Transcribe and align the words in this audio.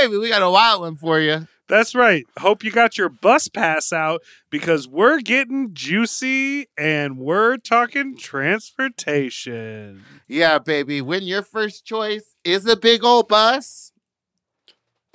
baby, 0.00 0.18
we 0.18 0.28
got 0.28 0.42
a 0.42 0.50
wild 0.50 0.80
one 0.82 0.96
for 0.96 1.20
you. 1.20 1.46
That's 1.68 1.94
right. 1.96 2.24
Hope 2.38 2.62
you 2.62 2.70
got 2.70 2.96
your 2.96 3.08
bus 3.08 3.48
pass 3.48 3.92
out 3.92 4.22
because 4.50 4.86
we're 4.86 5.20
getting 5.20 5.70
juicy 5.74 6.68
and 6.78 7.18
we're 7.18 7.56
talking 7.56 8.16
transportation. 8.16 10.04
Yeah, 10.28 10.58
baby. 10.60 11.00
When 11.02 11.24
your 11.24 11.42
first 11.42 11.84
choice 11.84 12.36
is 12.44 12.66
a 12.66 12.76
big 12.76 13.02
old 13.04 13.28
bus, 13.28 13.92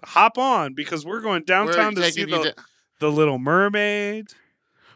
Hop 0.03 0.37
on 0.39 0.73
because 0.73 1.05
we're 1.05 1.21
going 1.21 1.43
downtown 1.43 1.93
we're 1.93 2.01
to 2.01 2.11
see 2.11 2.25
the, 2.25 2.37
to- 2.43 2.55
the 2.99 3.11
Little 3.11 3.37
Mermaid. 3.37 4.27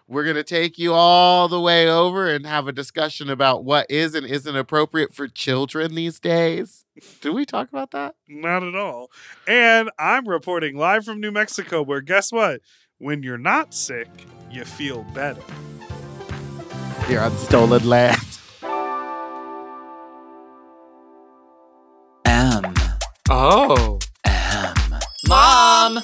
We're 0.07 0.23
gonna 0.23 0.43
take 0.43 0.77
you 0.77 0.93
all 0.93 1.47
the 1.47 1.59
way 1.59 1.89
over 1.89 2.27
and 2.27 2.45
have 2.45 2.67
a 2.67 2.71
discussion 2.71 3.29
about 3.29 3.63
what 3.63 3.89
is 3.89 4.13
and 4.13 4.25
isn't 4.25 4.55
appropriate 4.55 5.13
for 5.13 5.27
children 5.27 5.95
these 5.95 6.19
days. 6.19 6.85
Did 7.21 7.31
we 7.31 7.45
talk 7.45 7.69
about 7.69 7.91
that? 7.91 8.15
Not 8.27 8.63
at 8.63 8.75
all. 8.75 9.09
And 9.47 9.89
I'm 9.97 10.27
reporting 10.27 10.77
live 10.77 11.05
from 11.05 11.19
New 11.19 11.31
Mexico 11.31 11.81
where 11.81 12.01
guess 12.01 12.31
what? 12.31 12.61
When 12.99 13.23
you're 13.23 13.37
not 13.37 13.73
sick, 13.73 14.07
you 14.51 14.63
feel 14.63 15.03
better. 15.13 15.41
You're 17.09 17.21
on 17.21 17.35
stolen 17.37 17.87
land. 17.87 18.17
M. 22.25 22.73
Oh. 23.29 23.99
M. 24.25 24.75
Mom! 25.27 25.99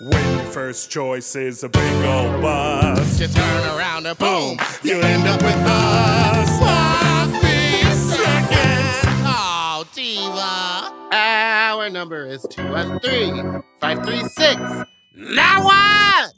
When 0.00 0.36
your 0.38 0.46
first 0.46 0.90
choice 0.90 1.36
is 1.36 1.62
a 1.62 1.68
big 1.68 2.04
old 2.04 2.42
bus, 2.42 3.20
You 3.20 3.28
turn 3.28 3.64
around 3.76 4.06
and 4.06 4.18
boom, 4.18 4.58
you 4.82 5.00
end 5.00 5.28
up 5.28 5.40
with 5.40 5.54
us. 5.54 6.58
sloppy 6.58 7.82
seconds. 8.16 9.22
Call 9.22 9.84
Diva. 9.94 10.92
Our 11.14 11.88
number 11.90 12.26
is 12.26 12.44
213 12.50 13.62
536 13.80 14.88
Now 15.14 15.64
what? 15.64 16.32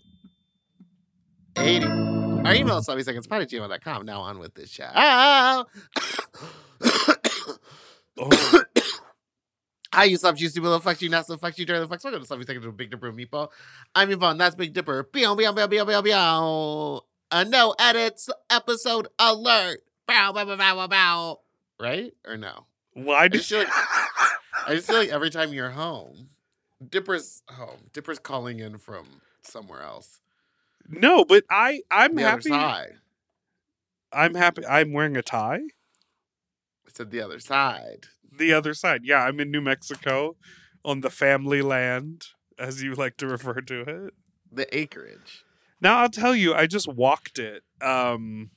80. 1.56 1.86
Our 1.86 2.55
email 2.55 2.77
is 2.78 2.84
sloppy 2.84 3.02
seconds, 3.02 3.27
party 3.27 3.46
gmail.com. 3.46 4.05
Now 4.05 4.20
on 4.20 4.39
with 4.39 4.55
this 4.55 4.70
show. 4.70 4.91
Oh, 8.16 8.62
Hi, 9.95 10.05
you 10.05 10.17
slap 10.17 10.34
juicy 10.34 10.59
little 10.59 10.81
fuck 10.81 11.00
you, 11.03 11.09
not 11.09 11.25
so 11.25 11.37
fuck 11.37 11.56
you 11.56 11.64
during 11.64 11.81
the 11.81 11.87
fuck. 11.87 12.03
Welcome 12.03 12.20
to 12.20 12.27
Sloppy 12.27 12.45
Seconds 12.45 12.67
with 12.67 12.77
Big 12.77 12.91
Dipper 12.91 13.12
Meatball. 13.12 13.50
I'm 13.95 14.11
Yvonne, 14.11 14.39
that's 14.39 14.56
Big 14.56 14.73
Dipper. 14.73 15.05
Beow, 15.05 15.36
beow, 15.36 15.53
beow, 15.53 15.69
beow, 15.69 15.84
beow, 15.84 16.03
beow. 16.03 17.05
A 17.31 17.36
uh, 17.36 17.45
no 17.45 17.77
edits 17.78 18.28
episode 18.51 19.06
alert. 19.20 19.84
Bow, 20.09 20.33
bow, 20.33 20.45
bow, 20.47 20.56
bow, 20.56 20.86
bow. 20.89 21.41
Right? 21.78 22.12
Or 22.27 22.36
no? 22.36 22.67
why 22.95 23.28
did 23.28 23.48
like- 23.53 23.69
I 24.67 24.75
just 24.75 24.89
feel 24.89 24.97
like 24.98 25.11
every 25.11 25.31
time 25.31 25.53
you're 25.53 25.70
home, 25.70 26.27
Dipper's 26.91 27.45
home. 27.48 27.79
Dipper's 27.92 28.19
calling 28.19 28.58
in 28.58 28.79
from 28.79 29.06
somewhere 29.42 29.83
else. 29.83 30.19
No, 30.89 31.25
but 31.25 31.45
I 31.48 31.83
I'm 31.92 32.17
the 32.17 32.25
other 32.25 32.31
happy. 32.31 32.48
side. 32.48 32.92
I'm 34.12 34.35
happy. 34.35 34.67
I'm 34.67 34.92
wearing 34.92 35.17
a 35.17 35.23
tie. 35.23 35.61
I 36.85 36.91
said 36.92 37.13
the 37.13 37.20
other 37.20 37.39
side. 37.39 38.07
The 38.36 38.52
other 38.52 38.74
side. 38.74 39.02
Yeah, 39.05 39.24
I'm 39.24 39.40
in 39.40 39.50
New 39.50 39.61
Mexico 39.61 40.36
on 40.84 41.00
the 41.00 41.11
family 41.11 41.62
land, 41.62 42.27
as 42.58 42.83
you 42.83 42.95
like 42.95 43.17
to 43.18 43.27
refer 43.27 43.61
to 43.61 43.80
it. 44.06 44.14
The 44.50 44.77
acreage. 44.77 45.45
Now 45.80 45.98
I'll 45.98 46.08
tell 46.11 46.34
you, 46.34 46.55
I 46.55 46.67
just 46.67 46.89
walked 46.89 47.39
it. 47.39 47.62
Um, 47.83 48.50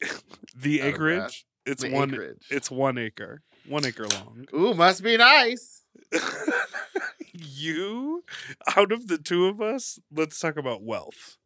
the 0.56 0.78
breath. 0.78 0.94
acreage. 0.94 1.46
It's 1.66 1.82
The 1.82 1.90
one. 1.92 2.12
acreage. 2.12 2.46
It's 2.50 2.70
one 2.70 2.98
acre. 2.98 3.42
One 3.68 3.84
acre 3.86 4.06
long. 4.06 4.46
Ooh, 4.54 4.74
must 4.74 5.02
be 5.02 5.16
nice. 5.16 5.82
you, 7.32 8.24
out 8.76 8.92
of 8.92 9.08
the 9.08 9.18
two 9.18 9.46
of 9.46 9.60
us, 9.60 9.98
let's 10.14 10.38
talk 10.38 10.56
about 10.56 10.82
wealth. 10.82 11.36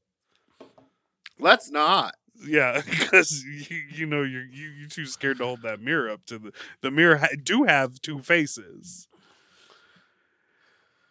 Let's 1.39 1.71
not. 1.71 2.15
Yeah, 2.47 2.81
because 2.89 3.45
you, 3.45 3.77
you 3.91 4.07
know 4.07 4.23
you're 4.23 4.45
you 4.47 4.69
you 4.69 4.89
too 4.89 5.07
scared 5.07 5.39
to 5.39 5.45
hold 5.45 5.63
that 5.63 5.81
mirror 5.81 6.11
up 6.11 6.25
to 6.27 6.39
the 6.39 6.53
the 6.83 6.91
mirror. 6.91 7.17
Ha- 7.19 7.29
do 7.43 7.65
have 7.65 8.01
two 8.01 8.21
faces. 8.21 9.09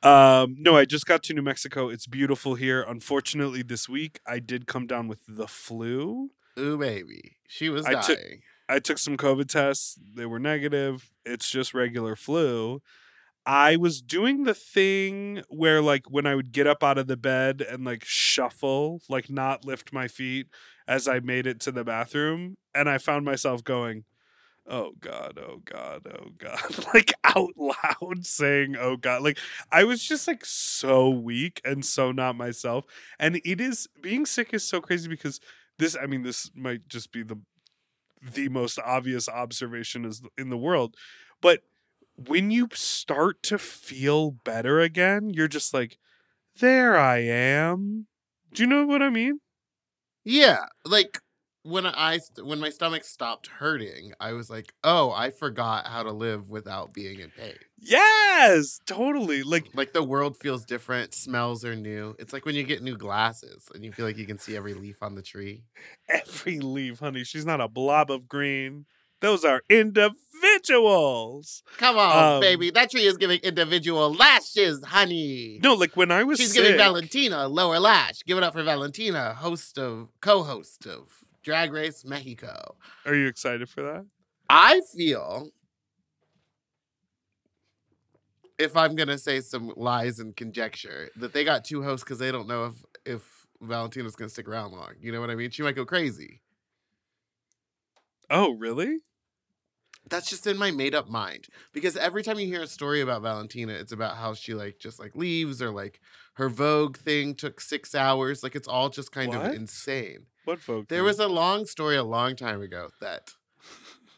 Um, 0.03 0.55
no, 0.59 0.77
I 0.77 0.85
just 0.85 1.05
got 1.05 1.23
to 1.23 1.33
New 1.33 1.41
Mexico. 1.41 1.89
It's 1.89 2.05
beautiful 2.05 2.55
here. 2.55 2.81
Unfortunately, 2.87 3.63
this 3.63 3.89
week 3.89 4.19
I 4.27 4.39
did 4.39 4.67
come 4.67 4.85
down 4.87 5.07
with 5.07 5.19
the 5.27 5.47
flu. 5.47 6.29
Ooh, 6.57 6.77
baby. 6.77 7.37
She 7.47 7.69
was 7.69 7.85
I 7.85 7.93
dying. 7.93 8.03
took- 8.05 8.19
I 8.69 8.79
took 8.79 8.97
some 8.97 9.15
COVID 9.15 9.47
tests. 9.47 9.97
They 10.15 10.25
were 10.25 10.39
negative. 10.39 11.09
It's 11.25 11.49
just 11.49 11.73
regular 11.73 12.15
flu. 12.17 12.81
I 13.45 13.77
was 13.77 14.01
doing 14.01 14.43
the 14.43 14.53
thing 14.53 15.41
where, 15.47 15.81
like, 15.81 16.11
when 16.11 16.25
I 16.25 16.35
would 16.35 16.51
get 16.51 16.67
up 16.67 16.83
out 16.83 16.97
of 16.97 17.07
the 17.07 17.15
bed 17.15 17.61
and, 17.61 17.85
like, 17.85 18.03
shuffle, 18.03 18.99
like, 19.07 19.29
not 19.29 19.63
lift 19.63 19.93
my 19.93 20.09
feet 20.09 20.47
as 20.87 21.07
I 21.07 21.19
made 21.19 21.47
it 21.47 21.59
to 21.61 21.71
the 21.71 21.83
bathroom. 21.83 22.57
And 22.73 22.89
I 22.89 22.97
found 22.97 23.25
myself 23.25 23.63
going, 23.63 24.05
oh 24.67 24.91
God, 24.99 25.39
oh 25.39 25.61
God, 25.63 26.07
oh 26.07 26.29
God, 26.37 26.85
like 26.93 27.13
out 27.23 27.51
loud 27.57 28.25
saying, 28.25 28.75
oh 28.79 28.97
God. 28.97 29.23
Like, 29.23 29.39
I 29.71 29.83
was 29.83 30.03
just, 30.03 30.27
like, 30.27 30.45
so 30.45 31.09
weak 31.09 31.61
and 31.63 31.85
so 31.85 32.11
not 32.11 32.35
myself. 32.35 32.85
And 33.19 33.41
it 33.43 33.61
is, 33.61 33.87
being 34.01 34.25
sick 34.25 34.53
is 34.53 34.63
so 34.63 34.81
crazy 34.81 35.09
because 35.09 35.39
this, 35.79 35.95
I 35.99 36.05
mean, 36.05 36.23
this 36.23 36.49
might 36.55 36.87
just 36.87 37.11
be 37.11 37.23
the 37.23 37.39
the 38.33 38.49
most 38.49 38.79
obvious 38.79 39.29
observation 39.29 40.05
is 40.05 40.21
in 40.37 40.49
the 40.49 40.57
world 40.57 40.95
but 41.41 41.61
when 42.15 42.49
you 42.49 42.67
start 42.73 43.43
to 43.43 43.57
feel 43.57 44.31
better 44.31 44.79
again 44.79 45.29
you're 45.29 45.47
just 45.47 45.73
like 45.73 45.97
there 46.59 46.97
i 46.97 47.19
am 47.19 48.07
do 48.53 48.63
you 48.63 48.67
know 48.67 48.85
what 48.85 49.01
i 49.01 49.09
mean 49.09 49.39
Yeah, 50.29 50.65
like 50.85 51.19
when 51.63 51.85
I 51.85 52.19
when 52.43 52.59
my 52.59 52.69
stomach 52.69 53.05
stopped 53.05 53.47
hurting, 53.47 54.11
I 54.19 54.33
was 54.33 54.49
like, 54.49 54.73
"Oh, 54.83 55.09
I 55.11 55.29
forgot 55.29 55.87
how 55.87 56.03
to 56.03 56.11
live 56.11 56.49
without 56.49 56.93
being 56.93 57.19
in 57.21 57.31
pain." 57.31 57.55
yes 57.79 58.79
totally 58.85 59.43
like 59.43 59.67
Like 59.73 59.93
the 59.93 60.03
world 60.03 60.35
feels 60.37 60.65
different, 60.65 61.13
smells 61.13 61.63
are 61.63 61.75
new. 61.75 62.15
It's 62.19 62.33
like 62.33 62.45
when 62.45 62.55
you 62.55 62.63
get 62.63 62.81
new 62.83 62.97
glasses 62.97 63.69
and 63.73 63.85
you 63.85 63.91
feel 63.93 64.05
like 64.05 64.17
you 64.17 64.25
can 64.25 64.37
see 64.37 64.55
every 64.57 64.73
leaf 64.73 65.01
on 65.01 65.15
the 65.15 65.21
tree. 65.21 65.63
every 66.09 66.59
leaf 66.59 66.99
honey 66.99 67.23
she's 67.23 67.45
not 67.45 67.61
a 67.61 67.67
blob 67.67 68.11
of 68.11 68.27
green 68.27 68.85
those 69.21 69.43
are 69.45 69.61
individuals 69.69 71.63
Come 71.77 71.97
on, 71.97 72.35
Um, 72.35 72.41
baby, 72.41 72.69
that 72.71 72.91
tree 72.91 73.05
is 73.05 73.17
giving 73.17 73.39
individual 73.41 74.13
lashes, 74.13 74.83
honey. 74.85 75.59
no 75.63 75.73
like 75.73 75.95
when 75.97 76.11
i 76.11 76.23
was 76.23 76.37
She's 76.39 76.53
sick, 76.53 76.63
giving 76.63 76.77
Valentina 76.77 77.45
a 77.45 77.47
lower 77.47 77.79
lash. 77.79 78.21
Give 78.25 78.37
it 78.37 78.43
up 78.43 78.53
for 78.53 78.63
Valentina, 78.63 79.33
host 79.33 79.77
of 79.79 80.09
co-host 80.21 80.85
of 80.85 81.23
Drag 81.43 81.71
Race 81.71 82.03
Mexico. 82.05 82.75
are 83.05 83.15
you 83.15 83.27
excited 83.27 83.67
for 83.69 83.81
that 83.83 84.05
I 84.49 84.81
feel 84.95 85.49
if 88.59 88.75
I'm 88.77 88.95
gonna 88.95 89.17
say 89.17 89.41
some 89.41 89.71
lies 89.75 90.19
and 90.19 90.35
conjecture 90.35 91.09
that 91.17 91.33
they 91.33 91.43
got 91.43 91.63
two 91.65 91.83
hosts 91.83 92.03
because 92.03 92.19
they 92.19 92.31
don't 92.31 92.47
know 92.47 92.65
if 92.65 92.73
if 93.05 93.47
Valentina's 93.61 94.15
gonna 94.15 94.29
stick 94.29 94.47
around 94.47 94.71
long. 94.71 94.91
You 95.01 95.11
know 95.11 95.19
what 95.19 95.29
I 95.31 95.35
mean? 95.35 95.49
She 95.51 95.63
might 95.63 95.75
go 95.75 95.85
crazy. 95.85 96.41
oh 98.29 98.51
really 98.53 98.99
That's 100.09 100.29
just 100.29 100.47
in 100.47 100.57
my 100.57 100.71
made 100.71 100.95
up 100.95 101.09
mind. 101.09 101.47
Because 101.73 101.97
every 101.97 102.23
time 102.23 102.39
you 102.39 102.47
hear 102.47 102.61
a 102.61 102.67
story 102.67 103.01
about 103.01 103.21
Valentina, 103.21 103.73
it's 103.73 103.91
about 103.91 104.17
how 104.17 104.33
she 104.33 104.53
like 104.53 104.79
just 104.79 104.99
like 104.99 105.15
leaves 105.15 105.61
or 105.61 105.71
like 105.71 105.99
her 106.35 106.49
Vogue 106.49 106.97
thing 106.97 107.35
took 107.35 107.59
six 107.61 107.93
hours. 107.95 108.43
Like 108.43 108.55
it's 108.55 108.67
all 108.67 108.89
just 108.89 109.11
kind 109.11 109.33
What? 109.33 109.51
of 109.51 109.55
insane. 109.55 110.27
what 110.45 110.61
folk 110.61 110.87
There 110.87 111.03
was 111.03 111.19
a 111.19 111.27
long 111.27 111.65
story 111.65 111.95
a 111.95 112.03
long 112.03 112.35
time 112.35 112.61
ago 112.61 112.89
that 113.01 113.31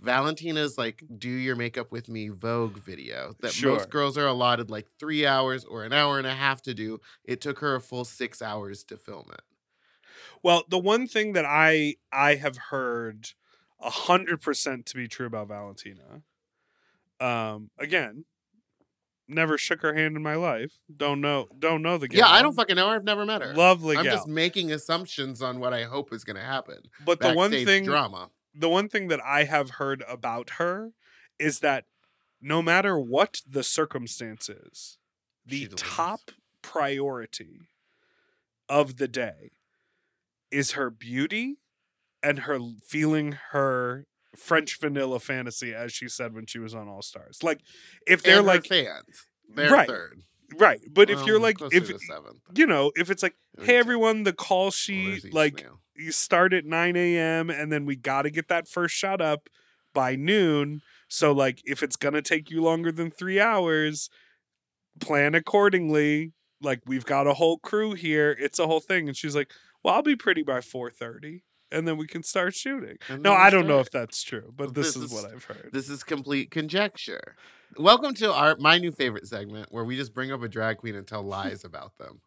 Valentina's 0.02 0.78
like 0.78 1.04
do 1.18 1.30
your 1.30 1.56
makeup 1.56 1.92
with 1.92 2.08
me 2.08 2.30
Vogue 2.30 2.78
video 2.78 3.36
that 3.42 3.52
Sure. 3.52 3.72
most 3.72 3.90
girls 3.90 4.18
are 4.18 4.28
allotted 4.28 4.70
like 4.70 4.88
three 5.00 5.26
hours 5.26 5.66
or 5.66 5.84
an 5.84 5.92
hour 5.92 6.18
and 6.18 6.28
a 6.28 6.34
half 6.36 6.62
to 6.64 6.74
do. 6.74 7.00
It 7.26 7.42
took 7.42 7.60
her 7.60 7.76
a 7.76 7.82
full 7.82 8.06
six 8.06 8.42
hours 8.42 8.84
to 8.86 8.98
film 8.98 9.26
it. 9.34 9.42
Well, 10.42 10.64
the 10.70 10.80
one 10.80 11.08
thing 11.08 11.34
that 11.34 11.46
I 11.46 11.96
I 12.12 12.36
have 12.36 12.58
heard 12.70 13.30
hundred 13.82 14.42
percent 14.42 14.86
to 14.88 14.96
be 14.96 15.08
true 15.08 15.28
about 15.28 15.48
Valentina, 15.48 16.24
um, 17.20 17.70
again, 17.80 18.26
Never 19.32 19.60
shook 19.60 19.84
her 19.84 19.94
hand 19.94 20.18
in 20.18 20.24
my 20.24 20.34
life. 20.34 20.80
Don't 20.94 21.22
know. 21.22 21.48
Don't 21.58 21.84
know 21.84 22.00
the 22.00 22.08
gal. 22.08 22.18
Yeah, 22.18 22.34
I 22.34 22.42
don't 22.42 22.56
fucking 22.56 22.76
know 22.76 22.90
her. 22.90 22.96
I've 22.96 23.04
never 23.04 23.28
met 23.28 23.44
her. 23.44 23.54
Lovely 23.54 23.96
I'm 23.96 24.04
gal. 24.04 24.16
just 24.16 24.28
making 24.28 24.72
assumptions 24.72 25.44
on 25.44 25.60
what 25.60 25.72
I 25.72 25.84
hope 25.84 26.12
is 26.12 26.24
going 26.24 26.36
to 26.36 26.42
happen. 26.42 26.78
but 27.06 27.20
the 27.20 27.34
one 27.34 27.52
thing 27.52 27.86
drama. 27.86 28.32
the 28.56 28.70
one 28.70 28.90
thing 28.90 29.08
that 29.10 29.20
I 29.24 29.44
have 29.44 29.72
heard 29.72 30.04
about 30.10 30.52
her 30.58 30.94
is 31.38 31.60
that 31.60 31.86
no 32.42 32.64
matter 32.64 33.00
what 33.00 33.44
the 33.48 33.62
circumstances, 33.62 34.98
the 35.46 35.68
top 35.76 36.32
priority 36.64 37.68
of 38.68 38.98
the 38.98 39.08
day 39.08 39.52
is 40.50 40.72
her 40.72 40.90
beauty 40.90 41.58
and 42.24 42.40
her 42.40 42.60
feeling 42.86 43.34
her 43.52 44.06
French 44.36 44.80
vanilla 44.80 45.20
fantasy, 45.20 45.74
as 45.74 45.92
she 45.92 46.08
said 46.08 46.34
when 46.34 46.46
she 46.46 46.60
was 46.60 46.76
on 46.76 46.88
All 46.88 47.02
Stars. 47.02 47.44
Like, 47.44 47.62
if 48.08 48.24
they're 48.24 48.38
And 48.38 48.48
like, 48.48 48.66
fans, 48.66 49.26
they're 49.48 49.72
Right. 49.72 49.88
third. 49.88 50.22
right, 50.58 50.80
but 50.92 51.10
if 51.10 51.26
you're 51.26 51.38
um, 51.38 51.42
like, 51.44 51.58
if 51.72 51.90
you 52.56 52.66
know, 52.66 52.92
if 52.96 53.10
it's 53.10 53.24
like, 53.24 53.36
hey 53.62 53.78
everyone, 53.78 54.24
the 54.24 54.34
call 54.34 54.72
sheet, 54.72 55.26
each 55.26 55.34
like, 55.34 55.66
you 55.96 56.12
start 56.12 56.54
at 56.54 56.66
9 56.66 56.96
a.m. 56.96 57.50
and 57.50 57.72
then 57.72 57.86
we 57.86 57.96
got 57.96 58.24
to 58.24 58.30
get 58.30 58.48
that 58.48 58.68
first 58.68 58.96
shot 58.96 59.22
up 59.22 59.50
by 59.94 60.16
noon. 60.16 60.82
So, 61.08 61.32
like, 61.32 61.62
if 61.66 61.84
it's 61.84 61.96
going 61.96 62.14
to 62.14 62.22
take 62.22 62.50
you 62.50 62.62
longer 62.62 62.92
than 62.92 63.12
three 63.12 63.40
hours, 63.40 64.10
plan 65.00 65.36
accordingly. 65.36 66.34
Like, 66.62 66.82
we've 66.86 67.06
got 67.06 67.28
a 67.28 67.34
whole 67.34 67.58
crew 67.58 67.94
here. 67.94 68.36
It's 68.40 68.60
a 68.60 68.68
whole 68.68 68.80
thing. 68.80 69.08
And 69.08 69.18
she's 69.18 69.36
like, 69.36 69.52
well, 69.84 69.96
I'll 69.96 70.02
be 70.04 70.16
pretty 70.16 70.44
by 70.44 70.60
4.30 70.60 71.42
and 71.72 71.88
then 71.88 71.98
we 71.98 72.08
can 72.08 72.24
start 72.24 72.56
shooting. 72.56 72.98
No, 73.20 73.34
I 73.34 73.50
don't 73.50 73.68
know 73.68 73.80
if 73.80 73.92
that's 73.92 74.22
true, 74.24 74.54
but 74.56 74.74
this, 74.74 74.94
this 74.94 74.96
is, 74.98 75.04
is- 75.04 75.12
what 75.12 75.32
I've 75.32 75.44
heard. 75.44 75.70
This 75.72 75.90
is 75.90 76.04
complete 76.04 76.52
conjecture. 76.52 77.36
Welcome 77.78 78.16
to 78.16 78.34
our 78.34 78.56
my 78.60 78.78
new 78.80 78.92
favorite 78.92 79.28
segment 79.28 79.68
where 79.72 79.84
we 79.84 79.96
just 79.96 80.14
bring 80.14 80.32
up 80.32 80.42
a 80.42 80.48
drag 80.48 80.78
queen 80.78 80.96
and 80.96 81.06
tell 81.08 81.22
lies 81.22 81.64
about 81.64 81.98
them. 82.00 82.22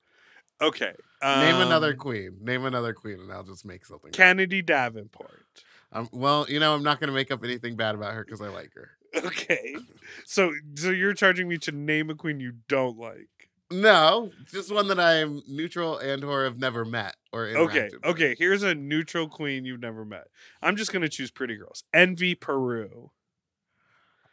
Okay. 0.61 0.93
Name 1.23 1.57
another 1.57 1.91
um, 1.91 1.97
queen. 1.97 2.37
Name 2.41 2.65
another 2.65 2.93
queen, 2.93 3.19
and 3.19 3.33
I'll 3.33 3.43
just 3.43 3.65
make 3.65 3.85
something. 3.85 4.09
up. 4.11 4.13
Kennedy 4.15 4.63
Davenport. 4.63 5.43
Um, 5.91 6.09
well, 6.13 6.47
you 6.49 6.61
know, 6.61 6.75
I'm 6.75 6.85
not 6.85 7.01
going 7.01 7.09
to 7.09 7.15
make 7.15 7.33
up 7.33 7.43
anything 7.43 7.75
bad 7.77 7.97
about 7.97 8.15
her 8.15 8.25
because 8.25 8.41
I 8.41 8.49
like 8.49 8.73
her. 8.75 8.91
Okay. 9.27 9.77
So, 10.25 10.53
so 10.75 10.91
you're 10.91 11.13
charging 11.15 11.49
me 11.49 11.59
to 11.59 11.73
name 11.73 12.09
a 12.11 12.15
queen 12.15 12.41
you 12.41 12.53
don't 12.69 12.97
like. 12.99 13.42
No, 13.73 14.31
just 14.51 14.73
one 14.73 14.89
that 14.89 15.01
I 15.01 15.15
am 15.15 15.43
neutral 15.49 15.99
and 15.99 16.23
or 16.25 16.45
have 16.45 16.59
never 16.59 16.85
met 16.85 17.17
or 17.33 17.47
interacted 17.47 17.57
Okay, 17.69 17.89
with. 17.93 18.05
okay. 18.05 18.37
Here's 18.39 18.63
a 18.63 18.75
neutral 18.75 19.29
queen 19.29 19.65
you've 19.65 19.81
never 19.81 20.05
met. 20.05 20.29
I'm 20.63 20.77
just 20.77 20.93
gonna 20.93 21.09
choose 21.09 21.31
pretty 21.31 21.57
girls. 21.57 21.85
Envy 21.95 22.35
Peru. 22.35 23.11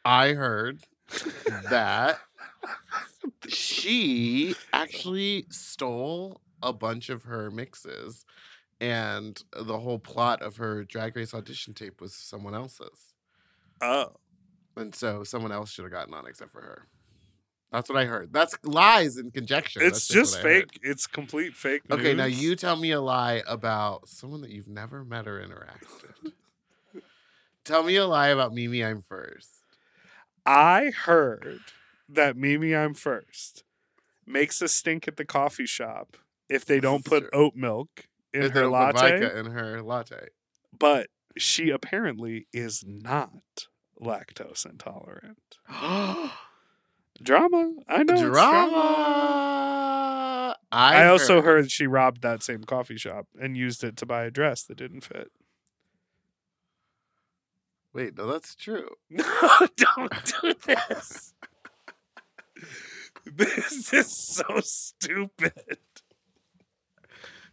I 0.03 0.33
heard 0.33 0.83
that 1.69 2.19
she 3.47 4.55
actually 4.73 5.45
stole 5.49 6.41
a 6.61 6.73
bunch 6.73 7.09
of 7.09 7.23
her 7.23 7.49
mixes, 7.51 8.25
and 8.81 9.41
the 9.57 9.79
whole 9.79 9.99
plot 9.99 10.41
of 10.41 10.57
her 10.57 10.83
drag 10.83 11.15
race 11.15 11.33
audition 11.33 11.73
tape 11.73 12.01
was 12.01 12.13
someone 12.13 12.55
else's. 12.55 13.13
Oh, 13.81 14.15
And 14.75 14.93
so 14.93 15.23
someone 15.23 15.51
else 15.51 15.71
should 15.71 15.83
have 15.83 15.91
gotten 15.91 16.13
on 16.13 16.27
except 16.27 16.51
for 16.51 16.61
her. 16.61 16.87
That's 17.71 17.87
what 17.87 17.97
I 17.99 18.05
heard. 18.05 18.33
That's 18.33 18.57
lies 18.63 19.17
and 19.17 19.31
conjecture. 19.33 19.81
it's 19.81 20.07
That's 20.07 20.07
just 20.07 20.41
fake. 20.41 20.79
It's 20.81 21.05
complete 21.05 21.55
fake. 21.55 21.83
Okay, 21.91 22.15
now 22.15 22.25
you 22.25 22.55
tell 22.55 22.75
me 22.75 22.91
a 22.91 23.01
lie 23.01 23.43
about 23.47 24.09
someone 24.09 24.41
that 24.41 24.49
you've 24.49 24.67
never 24.67 25.05
met 25.05 25.27
or 25.27 25.39
interacted. 25.39 26.31
tell 27.63 27.83
me 27.83 27.95
a 27.95 28.07
lie 28.07 28.29
about 28.29 28.53
Mimi. 28.53 28.83
I'm 28.83 29.01
first. 29.01 29.49
I 30.45 30.91
heard 31.05 31.59
that 32.07 32.35
Mimi 32.35 32.71
Imfurst 32.71 33.63
makes 34.25 34.61
a 34.63 34.67
stink 34.67 35.07
at 35.07 35.17
the 35.17 35.25
coffee 35.25 35.67
shop 35.67 36.17
if 36.47 36.65
they 36.65 36.79
don't 36.79 37.05
put 37.05 37.19
true. 37.21 37.29
oat 37.33 37.55
milk 37.55 38.07
in 38.33 38.43
If 38.43 38.53
her 38.53 38.67
latte. 38.67 39.37
in 39.39 39.47
her 39.47 39.81
latte. 39.83 40.29
But 40.77 41.07
she 41.37 41.69
apparently 41.69 42.47
is 42.51 42.83
not 42.87 43.67
lactose 44.01 44.65
intolerant. 44.65 45.59
Drama. 47.21 47.73
I 47.87 48.03
know. 48.03 48.13
it's 48.13 48.21
Drama. 48.21 49.75
I, 50.71 51.07
also 51.07 51.41
heard 51.41 51.71
she 51.71 51.87
robbed 51.87 52.21
that 52.21 52.43
same 52.43 52.63
coffee 52.63 52.97
shop 52.97 53.25
and 53.39 53.57
used 53.57 53.83
it 53.83 53.97
to 53.97 54.05
buy 54.05 54.25
a 54.25 54.31
dress 54.31 54.63
that 54.63 54.77
didn't 54.77 55.01
fit. 55.01 55.31
Wait, 57.91 58.15
no, 58.15 58.27
that's 58.27 58.55
true. 58.55 58.89
No, 59.09 59.67
don't 59.75 60.33
do 60.41 60.53
this. 60.65 61.33
this 63.35 63.93
is 63.93 64.11
so 64.11 64.43
stupid. 64.61 65.77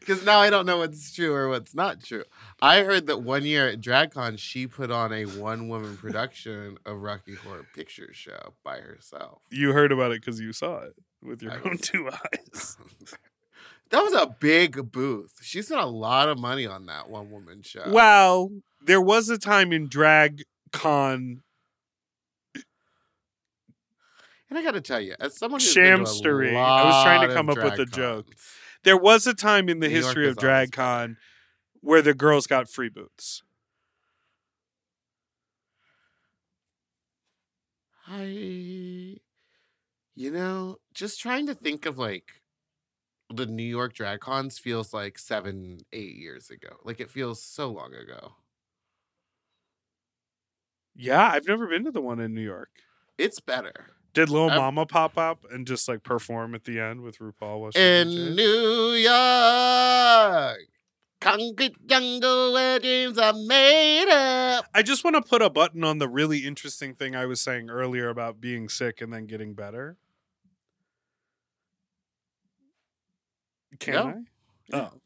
Because 0.06 0.24
now 0.24 0.38
I 0.38 0.50
don't 0.50 0.66
know 0.66 0.78
what's 0.78 1.12
true 1.12 1.34
or 1.34 1.48
what's 1.48 1.74
not 1.74 2.02
true. 2.04 2.22
I 2.62 2.82
heard 2.84 3.06
that 3.08 3.22
one 3.22 3.44
year 3.44 3.66
at 3.68 3.80
DragCon, 3.80 4.38
she 4.38 4.68
put 4.68 4.90
on 4.92 5.12
a 5.12 5.24
one 5.24 5.68
woman 5.68 5.96
production 5.96 6.78
of 6.86 7.02
Rocky 7.02 7.34
Horror 7.34 7.66
Picture 7.74 8.10
Show 8.12 8.54
by 8.62 8.78
herself. 8.78 9.42
You 9.50 9.72
heard 9.72 9.90
about 9.90 10.12
it 10.12 10.20
because 10.24 10.40
you 10.40 10.52
saw 10.52 10.78
it 10.78 10.94
with 11.22 11.42
your 11.42 11.52
I 11.52 11.56
own 11.56 11.72
was- 11.72 11.80
two 11.80 12.08
eyes. 12.34 12.76
that 13.90 14.00
was 14.00 14.12
a 14.14 14.28
big 14.38 14.92
booth. 14.92 15.40
She 15.42 15.60
spent 15.62 15.80
a 15.80 15.86
lot 15.86 16.28
of 16.28 16.38
money 16.38 16.66
on 16.66 16.86
that 16.86 17.10
one 17.10 17.30
woman 17.32 17.62
show. 17.62 17.84
Well, 17.88 18.50
there 18.84 19.00
was 19.00 19.28
a 19.28 19.38
time 19.38 19.72
in 19.72 19.88
Drag 19.88 20.44
Con 20.72 21.42
and 24.48 24.56
I 24.56 24.62
got 24.62 24.72
to 24.74 24.80
tell 24.80 25.00
you, 25.00 25.16
as 25.18 25.36
someone 25.36 25.60
who's 25.60 25.74
been 25.74 25.84
to 25.98 26.02
a 26.02 26.04
Shamstery. 26.06 26.56
I 26.56 26.84
was 26.84 27.02
trying 27.04 27.28
to 27.28 27.34
come 27.34 27.50
up 27.50 27.56
with 27.56 27.80
a 27.80 27.84
drag 27.84 27.90
joke. 27.92 28.26
Cons, 28.86 28.96
There 28.96 28.96
was 28.96 29.26
a 29.26 29.34
time 29.34 29.68
in 29.68 29.80
the 29.80 29.88
New 29.88 29.98
history 29.98 30.28
of 30.28 30.36
is 30.36 30.38
always 30.38 30.70
DragCon 30.70 31.16
where 31.80 32.02
the 32.02 32.14
girls 32.14 32.46
got 32.46 32.68
free 32.70 32.88
booths. 32.90 33.42
I, 38.06 39.18
you 40.14 40.30
know, 40.30 40.78
just 40.94 41.20
trying 41.20 41.46
to 41.46 41.54
think 41.54 41.86
of 41.86 41.98
like 41.98 42.42
the 43.34 43.46
New 43.46 43.64
York 43.64 43.94
drag 43.94 44.20
cons 44.20 44.58
feels 44.58 44.94
like 44.94 45.18
seven, 45.18 45.80
eight 45.92 46.16
years 46.16 46.50
ago. 46.50 46.78
Like 46.84 47.00
it 47.00 47.10
feels 47.10 47.42
so 47.42 47.70
long 47.70 47.94
ago. 47.94 48.36
Yeah, 50.94 51.28
I've 51.30 51.46
never 51.46 51.66
been 51.68 51.84
to 51.84 51.90
the 51.92 52.00
one 52.00 52.20
in 52.20 52.34
New 52.34 52.42
York. 52.42 52.70
It's 53.18 53.40
better. 53.40 53.95
Did 54.16 54.30
Little 54.30 54.48
I've- 54.50 54.58
Mama 54.58 54.86
pop 54.86 55.18
up 55.18 55.44
and 55.50 55.66
just 55.66 55.86
like 55.88 56.02
perform 56.02 56.54
at 56.54 56.64
the 56.64 56.80
end 56.80 57.02
with 57.02 57.18
RuPaul? 57.18 57.60
while 57.60 57.70
she 57.70 57.78
In? 57.78 58.34
New 58.34 58.92
York, 58.94 60.58
concrete 61.20 61.86
jungle 61.86 62.54
where 62.54 62.78
dreams 62.78 63.18
are 63.18 63.34
made 63.34 64.08
up. 64.10 64.64
I 64.74 64.80
just 64.82 65.04
want 65.04 65.16
to 65.16 65.22
put 65.22 65.42
a 65.42 65.50
button 65.50 65.84
on 65.84 65.98
the 65.98 66.08
really 66.08 66.46
interesting 66.46 66.94
thing 66.94 67.14
I 67.14 67.26
was 67.26 67.42
saying 67.42 67.68
earlier 67.68 68.08
about 68.08 68.40
being 68.40 68.70
sick 68.70 69.02
and 69.02 69.12
then 69.12 69.26
getting 69.26 69.52
better. 69.52 69.98
Can 73.78 73.94
No. 73.94 74.06
I? 74.06 74.14
Yeah. 74.76 74.88
Oh. 74.92 75.00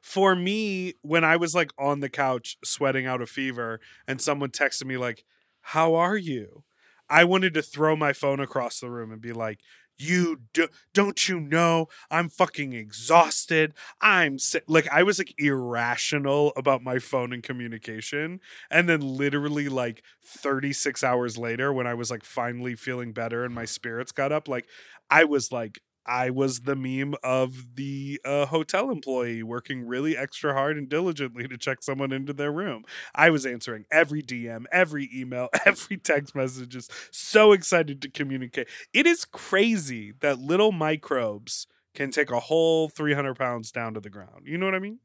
For 0.00 0.34
me, 0.34 0.94
when 1.02 1.24
I 1.24 1.36
was 1.36 1.54
like 1.54 1.70
on 1.78 2.00
the 2.00 2.08
couch 2.08 2.56
sweating 2.64 3.06
out 3.06 3.20
a 3.22 3.26
fever 3.26 3.80
and 4.08 4.20
someone 4.20 4.50
texted 4.50 4.86
me 4.86 4.96
like, 4.96 5.24
"How 5.60 5.94
are 5.94 6.16
you?" 6.16 6.64
I 7.12 7.24
wanted 7.24 7.54
to 7.54 7.62
throw 7.62 7.96
my 7.96 8.12
phone 8.12 8.40
across 8.40 8.80
the 8.80 8.90
room 8.90 9.12
and 9.12 9.20
be 9.20 9.32
like, 9.32 9.60
"You 9.98 10.42
do- 10.52 10.68
don't 10.94 11.28
you 11.28 11.38
know 11.40 11.88
I'm 12.10 12.28
fucking 12.28 12.72
exhausted. 12.72 13.74
I'm 14.00 14.38
sick." 14.38 14.64
Like 14.66 14.88
I 14.90 15.02
was 15.02 15.18
like 15.18 15.34
irrational 15.38 16.52
about 16.56 16.82
my 16.82 16.98
phone 16.98 17.32
and 17.32 17.42
communication. 17.42 18.40
And 18.70 18.88
then 18.88 19.00
literally 19.00 19.68
like 19.68 20.02
36 20.24 21.04
hours 21.04 21.38
later 21.38 21.72
when 21.72 21.86
I 21.86 21.94
was 21.94 22.10
like 22.10 22.24
finally 22.24 22.74
feeling 22.74 23.12
better 23.12 23.44
and 23.44 23.54
my 23.54 23.64
spirits 23.66 24.12
got 24.12 24.32
up, 24.32 24.48
like 24.48 24.66
I 25.10 25.24
was 25.24 25.52
like 25.52 25.80
I 26.04 26.30
was 26.30 26.60
the 26.60 26.76
meme 26.76 27.14
of 27.22 27.76
the 27.76 28.20
uh, 28.24 28.46
hotel 28.46 28.90
employee 28.90 29.42
working 29.42 29.86
really 29.86 30.16
extra 30.16 30.52
hard 30.52 30.76
and 30.76 30.88
diligently 30.88 31.46
to 31.48 31.56
check 31.56 31.82
someone 31.82 32.12
into 32.12 32.32
their 32.32 32.52
room. 32.52 32.84
I 33.14 33.30
was 33.30 33.46
answering 33.46 33.86
every 33.90 34.22
DM, 34.22 34.64
every 34.72 35.08
email, 35.14 35.48
every 35.64 35.96
text 35.96 36.34
message, 36.34 36.70
just 36.70 36.92
so 37.10 37.52
excited 37.52 38.02
to 38.02 38.10
communicate. 38.10 38.68
It 38.92 39.06
is 39.06 39.24
crazy 39.24 40.12
that 40.20 40.38
little 40.38 40.72
microbes 40.72 41.66
can 41.94 42.10
take 42.10 42.30
a 42.30 42.40
whole 42.40 42.88
300 42.88 43.34
pounds 43.36 43.70
down 43.70 43.94
to 43.94 44.00
the 44.00 44.10
ground. 44.10 44.46
You 44.46 44.58
know 44.58 44.66
what 44.66 44.74
I 44.74 44.80
mean? 44.80 44.98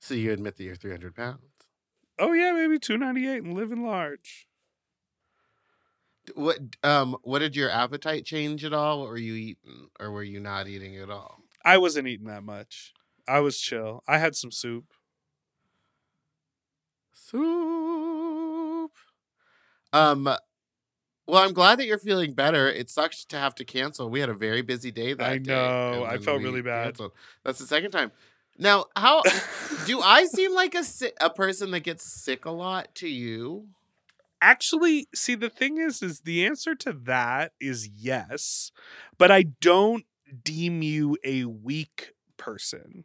So 0.00 0.14
you 0.14 0.32
admit 0.32 0.56
that 0.56 0.64
you're 0.64 0.76
300 0.76 1.14
pounds. 1.14 1.40
Oh, 2.18 2.32
yeah, 2.32 2.52
maybe 2.52 2.78
298 2.78 3.42
and 3.42 3.54
living 3.54 3.84
large. 3.84 4.46
What 6.34 6.58
um 6.82 7.16
what 7.22 7.38
did 7.40 7.54
your 7.56 7.70
appetite 7.70 8.24
change 8.24 8.64
at 8.64 8.72
all? 8.72 9.00
What 9.00 9.08
were 9.10 9.18
you 9.18 9.34
eating, 9.34 9.88
or 10.00 10.10
were 10.10 10.22
you 10.22 10.40
not 10.40 10.66
eating 10.66 10.96
at 10.96 11.10
all? 11.10 11.38
I 11.64 11.78
wasn't 11.78 12.08
eating 12.08 12.26
that 12.28 12.42
much. 12.44 12.92
I 13.28 13.40
was 13.40 13.60
chill. 13.60 14.02
I 14.06 14.18
had 14.18 14.36
some 14.36 14.50
soup. 14.52 14.84
Soup. 17.12 18.90
Um, 19.92 20.24
Well, 21.26 21.42
I'm 21.42 21.52
glad 21.52 21.78
that 21.80 21.86
you're 21.86 21.98
feeling 21.98 22.34
better. 22.34 22.68
It 22.68 22.88
sucks 22.88 23.24
to 23.26 23.38
have 23.38 23.54
to 23.56 23.64
cancel. 23.64 24.08
We 24.08 24.20
had 24.20 24.28
a 24.28 24.34
very 24.34 24.62
busy 24.62 24.92
day 24.92 25.12
that 25.14 25.28
I 25.28 25.38
know. 25.38 26.04
I 26.08 26.18
felt 26.18 26.42
really 26.42 26.62
bad. 26.62 26.84
canceled. 26.84 27.12
That's 27.44 27.58
the 27.58 27.66
second 27.66 27.90
time. 27.90 28.12
Now, 28.58 28.86
how 28.94 29.22
do 29.86 30.00
I 30.04 30.26
seem 30.26 30.54
like 30.54 30.74
a 30.74 30.84
a 31.20 31.30
person 31.30 31.72
that 31.72 31.80
gets 31.80 32.04
sick 32.22 32.44
a 32.44 32.50
lot 32.50 32.94
to 32.96 33.08
you? 33.08 33.68
Actually, 34.42 35.08
see 35.14 35.34
the 35.34 35.48
thing 35.50 35.78
is 35.78 36.02
is 36.02 36.20
the 36.20 36.44
answer 36.44 36.74
to 36.74 36.92
that 36.92 37.52
is 37.60 37.88
yes, 37.88 38.70
but 39.18 39.30
I 39.30 39.42
don't 39.60 40.04
deem 40.44 40.82
you 40.82 41.16
a 41.24 41.44
weak 41.44 42.12
person. 42.36 43.04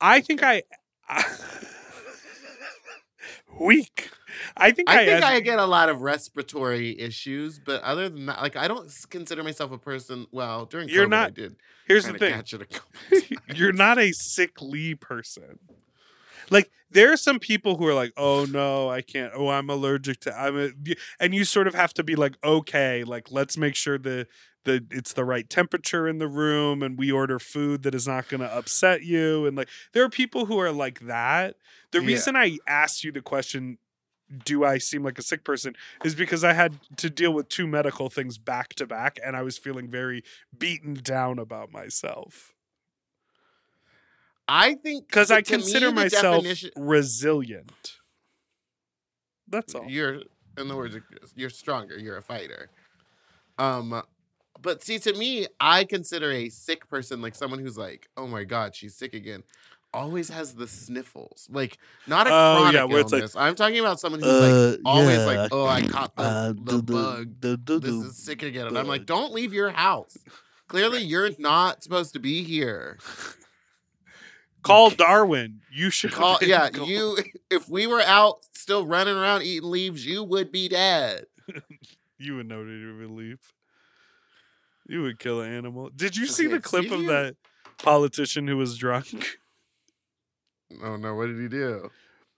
I 0.00 0.20
think 0.20 0.42
I 0.42 0.62
weak. 3.60 4.10
I 4.56 4.70
think 4.70 4.88
I, 4.90 5.02
I 5.02 5.04
think 5.06 5.24
ad- 5.24 5.32
I 5.32 5.40
get 5.40 5.58
a 5.58 5.64
lot 5.66 5.88
of 5.88 6.02
respiratory 6.02 6.98
issues, 7.00 7.58
but 7.58 7.82
other 7.82 8.08
than 8.08 8.26
that, 8.26 8.40
like 8.40 8.56
I 8.56 8.68
don't 8.68 8.90
consider 9.10 9.42
myself 9.42 9.72
a 9.72 9.78
person. 9.78 10.26
Well, 10.30 10.66
during 10.66 10.88
You're 10.88 11.06
COVID, 11.06 11.14
I 11.14 11.22
not- 11.22 11.34
did 11.34 11.56
Here's 11.86 12.04
the 12.04 12.18
thing. 12.18 12.32
catch 12.34 12.52
it 12.52 12.62
a 12.62 13.54
You're 13.54 13.72
not 13.72 13.98
a 13.98 14.12
sickly 14.12 14.94
person. 14.94 15.58
Like 16.50 16.70
there 16.90 17.12
are 17.12 17.16
some 17.16 17.38
people 17.38 17.76
who 17.76 17.86
are 17.86 17.94
like, 17.94 18.12
"Oh 18.16 18.44
no, 18.44 18.88
I 18.90 19.02
can't. 19.02 19.32
Oh, 19.34 19.48
I'm 19.48 19.70
allergic 19.70 20.20
to 20.20 20.34
I'm 20.38 20.58
a 20.58 20.70
and 21.20 21.34
you 21.34 21.44
sort 21.44 21.66
of 21.66 21.74
have 21.74 21.92
to 21.94 22.02
be 22.04 22.16
like, 22.16 22.36
"Okay, 22.44 23.04
like 23.04 23.30
let's 23.30 23.56
make 23.56 23.74
sure 23.74 23.98
the 23.98 24.26
the 24.64 24.84
it's 24.90 25.12
the 25.12 25.24
right 25.24 25.48
temperature 25.48 26.08
in 26.08 26.18
the 26.18 26.28
room 26.28 26.82
and 26.82 26.98
we 26.98 27.10
order 27.12 27.38
food 27.38 27.82
that 27.82 27.94
is 27.94 28.06
not 28.06 28.28
going 28.28 28.40
to 28.40 28.52
upset 28.54 29.02
you." 29.02 29.46
And 29.46 29.56
like 29.56 29.68
there 29.92 30.04
are 30.04 30.08
people 30.10 30.46
who 30.46 30.58
are 30.58 30.72
like 30.72 31.00
that. 31.00 31.56
The 31.92 32.00
Yeah. 32.00 32.06
reason 32.06 32.36
I 32.36 32.58
asked 32.66 33.04
you 33.04 33.12
the 33.12 33.22
question 33.22 33.78
do 34.44 34.64
I 34.64 34.78
seem 34.78 35.02
like 35.02 35.18
a 35.18 35.22
sick 35.22 35.44
person 35.44 35.74
is 36.04 36.14
because 36.14 36.44
I 36.44 36.52
had 36.52 36.78
to 36.98 37.10
deal 37.10 37.32
with 37.32 37.48
two 37.48 37.66
medical 37.66 38.10
things 38.10 38.38
back 38.38 38.74
to 38.74 38.86
back 38.86 39.18
and 39.24 39.36
I 39.36 39.42
was 39.42 39.58
feeling 39.58 39.88
very 39.88 40.22
beaten 40.56 40.94
down 40.94 41.38
about 41.38 41.72
myself 41.72 42.52
I 44.48 44.74
think 44.74 45.06
because 45.08 45.30
I 45.30 45.42
to 45.42 45.56
me, 45.58 45.62
consider 45.62 45.92
myself 45.92 46.36
definition- 46.36 46.70
resilient. 46.76 47.94
That's 49.48 49.74
all. 49.74 49.84
You're, 49.88 50.22
in 50.58 50.68
the 50.68 50.76
words, 50.76 50.94
of- 50.94 51.02
you're 51.34 51.50
stronger. 51.50 51.98
You're 51.98 52.16
a 52.16 52.22
fighter. 52.22 52.70
Um, 53.58 54.02
but 54.60 54.82
see, 54.82 54.98
to 55.00 55.12
me, 55.14 55.46
I 55.60 55.84
consider 55.84 56.30
a 56.32 56.48
sick 56.48 56.88
person 56.88 57.20
like 57.22 57.34
someone 57.34 57.60
who's 57.60 57.78
like, 57.78 58.08
oh 58.16 58.26
my 58.26 58.44
god, 58.44 58.74
she's 58.74 58.94
sick 58.94 59.14
again. 59.14 59.42
Always 59.94 60.28
has 60.28 60.54
the 60.54 60.66
sniffles, 60.68 61.48
like 61.50 61.78
not 62.06 62.26
a 62.26 62.30
Oh, 62.30 62.56
chronic 62.60 62.74
yeah, 62.74 62.84
where 62.84 63.00
it's 63.00 63.10
like, 63.12 63.20
illness. 63.20 63.36
I'm 63.36 63.54
talking 63.54 63.78
about 63.80 63.98
someone 63.98 64.20
who's 64.20 64.28
Uh, 64.30 64.70
like 64.72 64.80
always 64.84 65.16
yeah, 65.16 65.24
like, 65.24 65.48
oh, 65.52 65.66
I 65.66 65.86
caught 65.86 66.14
the, 66.14 66.22
Uh, 66.22 66.52
the 66.52 66.82
bug. 66.82 67.40
This 67.40 67.94
is 67.94 68.16
sick 68.18 68.42
again, 68.42 68.66
and 68.66 68.78
I'm 68.78 68.86
like, 68.86 69.06
don't 69.06 69.32
leave 69.32 69.54
your 69.54 69.70
house. 69.70 70.18
Clearly, 70.68 71.02
you're 71.02 71.30
not 71.38 71.82
supposed 71.82 72.12
to 72.12 72.18
be 72.18 72.42
here. 72.42 72.98
Call 74.62 74.90
Darwin. 74.90 75.60
You 75.72 75.90
should 75.90 76.12
Call, 76.12 76.38
yeah, 76.42 76.68
called. 76.70 76.88
you. 76.88 77.16
If 77.50 77.68
we 77.68 77.86
were 77.86 78.02
out 78.02 78.40
still 78.52 78.86
running 78.86 79.16
around 79.16 79.42
eating 79.42 79.70
leaves, 79.70 80.04
you 80.04 80.22
would 80.24 80.52
be 80.52 80.68
dead. 80.68 81.24
You 82.20 82.34
would 82.34 82.48
know 82.48 82.64
to 82.64 82.68
relief. 82.94 83.38
You 84.88 85.02
would 85.02 85.20
kill 85.20 85.40
an 85.40 85.52
animal. 85.52 85.88
Did 85.94 86.16
you 86.16 86.26
see 86.26 86.48
the 86.48 86.58
clip 86.58 86.86
see 86.86 86.92
of 86.94 87.00
you- 87.02 87.06
that 87.06 87.36
politician 87.78 88.48
who 88.48 88.56
was 88.56 88.76
drunk? 88.76 89.38
Oh 90.82 90.96
no! 90.96 91.14
What 91.14 91.26
did 91.28 91.40
he 91.40 91.48
do? 91.48 91.90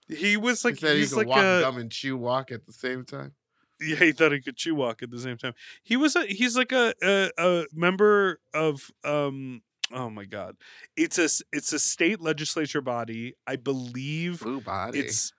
He 0.07 0.37
was 0.37 0.63
like 0.63 0.75
he 0.75 0.79
said 0.81 0.97
he 0.97 1.07
could 1.07 1.17
like 1.17 1.27
walk 1.27 1.37
a 1.39 1.61
gum 1.61 1.77
and 1.77 1.91
chew 1.91 2.15
walk 2.15 2.51
at 2.51 2.65
the 2.67 2.71
same 2.73 3.05
time. 3.05 3.33
yeah, 3.81 3.95
he 3.95 4.11
thought 4.11 4.31
he 4.31 4.39
could 4.39 4.55
chew 4.55 4.75
walk 4.75 5.01
at 5.01 5.09
the 5.09 5.19
same 5.19 5.37
time. 5.37 5.53
He 5.81 5.97
was 5.97 6.15
a 6.15 6.25
he's 6.27 6.55
like 6.55 6.71
a 6.71 6.93
a, 7.01 7.31
a 7.37 7.65
member 7.73 8.39
of 8.53 8.91
um 9.03 9.63
oh 9.93 10.09
my 10.09 10.25
god. 10.25 10.55
It's 10.95 11.17
a 11.17 11.29
it's 11.51 11.73
a 11.73 11.79
state 11.79 12.21
legislature 12.21 12.81
body. 12.81 13.35
I 13.47 13.55
believe 13.55 14.41
Blue 14.41 14.61
body. 14.61 14.99
it's 14.99 15.33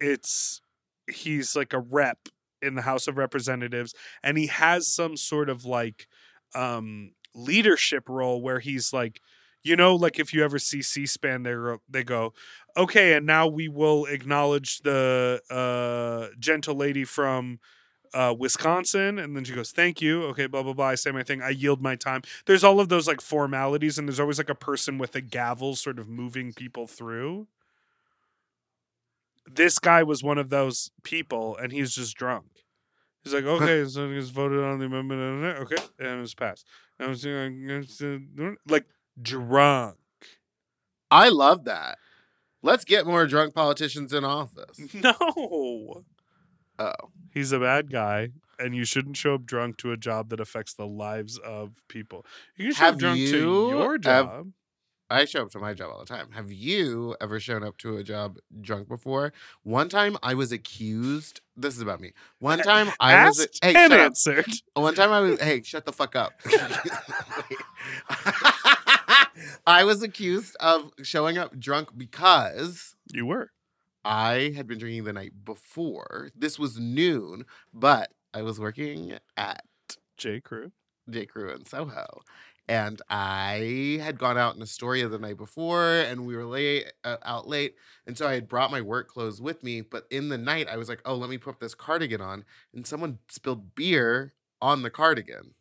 it's 0.00 0.60
he's 1.08 1.56
like 1.56 1.72
a 1.72 1.80
rep 1.80 2.28
in 2.62 2.74
the 2.74 2.82
House 2.82 3.08
of 3.08 3.16
Representatives 3.16 3.94
and 4.22 4.36
he 4.38 4.46
has 4.46 4.86
some 4.86 5.16
sort 5.16 5.48
of 5.48 5.64
like 5.64 6.06
um 6.54 7.12
leadership 7.34 8.08
role 8.08 8.42
where 8.42 8.58
he's 8.60 8.92
like 8.92 9.20
you 9.62 9.76
know 9.76 9.94
like 9.94 10.18
if 10.18 10.34
you 10.34 10.44
ever 10.44 10.58
see 10.58 10.82
C-SPAN 10.82 11.42
they 11.42 11.54
they 11.88 12.04
go 12.04 12.32
okay 12.76 13.14
and 13.14 13.24
now 13.26 13.46
we 13.46 13.68
will 13.68 14.04
acknowledge 14.06 14.80
the 14.80 15.40
uh 15.50 16.34
gentle 16.38 16.74
lady 16.74 17.04
from 17.04 17.60
uh, 18.14 18.34
Wisconsin, 18.38 19.18
and 19.18 19.36
then 19.36 19.44
she 19.44 19.54
goes, 19.54 19.72
"Thank 19.72 20.00
you." 20.00 20.24
Okay, 20.24 20.46
blah 20.46 20.62
blah 20.62 20.72
blah. 20.72 20.88
I 20.88 20.94
say 20.94 21.10
my 21.10 21.22
thing. 21.22 21.42
I 21.42 21.50
yield 21.50 21.80
my 21.82 21.96
time. 21.96 22.22
There's 22.46 22.64
all 22.64 22.80
of 22.80 22.88
those 22.88 23.06
like 23.06 23.20
formalities, 23.20 23.98
and 23.98 24.08
there's 24.08 24.20
always 24.20 24.38
like 24.38 24.50
a 24.50 24.54
person 24.54 24.98
with 24.98 25.14
a 25.14 25.20
gavel, 25.20 25.76
sort 25.76 25.98
of 25.98 26.08
moving 26.08 26.52
people 26.52 26.86
through 26.86 27.46
this 29.54 29.78
guy 29.78 30.02
was 30.02 30.22
one 30.22 30.38
of 30.38 30.50
those 30.50 30.90
people 31.02 31.56
and 31.56 31.72
he's 31.72 31.94
just 31.94 32.16
drunk. 32.16 32.64
He's 33.22 33.34
like, 33.34 33.44
okay, 33.44 33.84
so 33.88 34.10
he's 34.10 34.30
voted 34.30 34.62
on 34.62 34.78
the 34.78 34.86
amendment, 34.86 35.58
okay, 35.60 35.82
and 35.98 36.18
it 36.18 36.20
was 36.20 36.34
passed. 36.34 36.66
And 36.98 37.06
I 37.06 37.10
was 37.10 37.24
like 38.68 38.86
drunk. 39.20 39.96
I 41.10 41.28
love 41.28 41.64
that. 41.64 41.98
Let's 42.62 42.84
get 42.84 43.06
more 43.06 43.26
drunk 43.26 43.54
politicians 43.54 44.12
in 44.12 44.24
office. 44.24 44.78
No, 44.94 46.04
Oh, 46.80 46.92
he's 47.34 47.52
a 47.52 47.58
bad 47.60 47.90
guy, 47.92 48.30
and 48.58 48.74
you 48.74 48.84
shouldn't 48.86 49.16
show 49.18 49.34
up 49.34 49.44
drunk 49.44 49.76
to 49.78 49.92
a 49.92 49.96
job 49.98 50.30
that 50.30 50.40
affects 50.40 50.72
the 50.74 50.86
lives 50.86 51.36
of 51.38 51.82
people. 51.88 52.24
You 52.56 52.66
can 52.68 52.74
show 52.74 52.84
Have 52.84 52.94
up 52.94 53.00
drunk 53.00 53.16
to 53.18 53.22
you 53.22 53.68
your 53.70 53.94
ev- 53.96 54.00
job. 54.00 54.52
I 55.12 55.24
show 55.24 55.42
up 55.42 55.50
to 55.50 55.58
my 55.58 55.74
job 55.74 55.90
all 55.92 55.98
the 55.98 56.06
time. 56.06 56.30
Have 56.32 56.52
you 56.52 57.16
ever 57.20 57.40
shown 57.40 57.64
up 57.64 57.76
to 57.78 57.96
a 57.96 58.04
job 58.04 58.38
drunk 58.60 58.86
before? 58.88 59.32
One 59.64 59.88
time 59.88 60.16
I 60.22 60.34
was 60.34 60.52
accused. 60.52 61.40
This 61.56 61.74
is 61.74 61.82
about 61.82 62.00
me. 62.00 62.12
One 62.38 62.60
time 62.60 62.90
I 63.00 63.26
was. 63.26 63.40
Asked 63.40 63.58
Hey, 63.62 63.74
and 63.74 63.90
shut 63.90 64.00
up. 64.00 64.06
answered. 64.06 64.46
One 64.74 64.94
time 64.94 65.10
I 65.10 65.20
was, 65.20 65.40
hey, 65.40 65.62
shut 65.62 65.84
the 65.84 65.92
fuck 65.92 66.14
up. 66.14 66.40
I 69.66 69.84
was 69.84 70.02
accused 70.02 70.56
of 70.60 70.92
showing 71.02 71.38
up 71.38 71.58
drunk 71.58 71.90
because 71.96 72.94
You 73.12 73.26
were. 73.26 73.50
I 74.04 74.52
had 74.56 74.66
been 74.66 74.78
drinking 74.78 75.04
the 75.04 75.12
night 75.12 75.44
before. 75.44 76.30
This 76.34 76.58
was 76.58 76.78
noon, 76.78 77.44
but 77.72 78.12
I 78.32 78.42
was 78.42 78.58
working 78.58 79.18
at 79.36 79.62
J. 80.16 80.40
Crew. 80.40 80.72
J. 81.08 81.26
Crew 81.26 81.50
in 81.50 81.64
Soho. 81.66 82.22
And 82.68 83.02
I 83.10 83.98
had 84.00 84.18
gone 84.18 84.38
out 84.38 84.54
in 84.54 84.62
Astoria 84.62 85.08
the 85.08 85.18
night 85.18 85.36
before, 85.36 85.84
and 85.84 86.24
we 86.24 86.36
were 86.36 86.44
late, 86.44 86.92
uh, 87.02 87.16
out 87.24 87.48
late, 87.48 87.74
and 88.06 88.16
so 88.16 88.28
I 88.28 88.34
had 88.34 88.48
brought 88.48 88.70
my 88.70 88.80
work 88.80 89.08
clothes 89.08 89.40
with 89.40 89.64
me. 89.64 89.80
But 89.80 90.06
in 90.08 90.28
the 90.28 90.38
night, 90.38 90.68
I 90.68 90.76
was 90.76 90.88
like, 90.88 91.02
"Oh, 91.04 91.16
let 91.16 91.30
me 91.30 91.38
put 91.38 91.58
this 91.58 91.74
cardigan 91.74 92.20
on," 92.20 92.44
and 92.72 92.86
someone 92.86 93.18
spilled 93.28 93.74
beer 93.74 94.34
on 94.62 94.82
the 94.82 94.90
cardigan. 94.90 95.54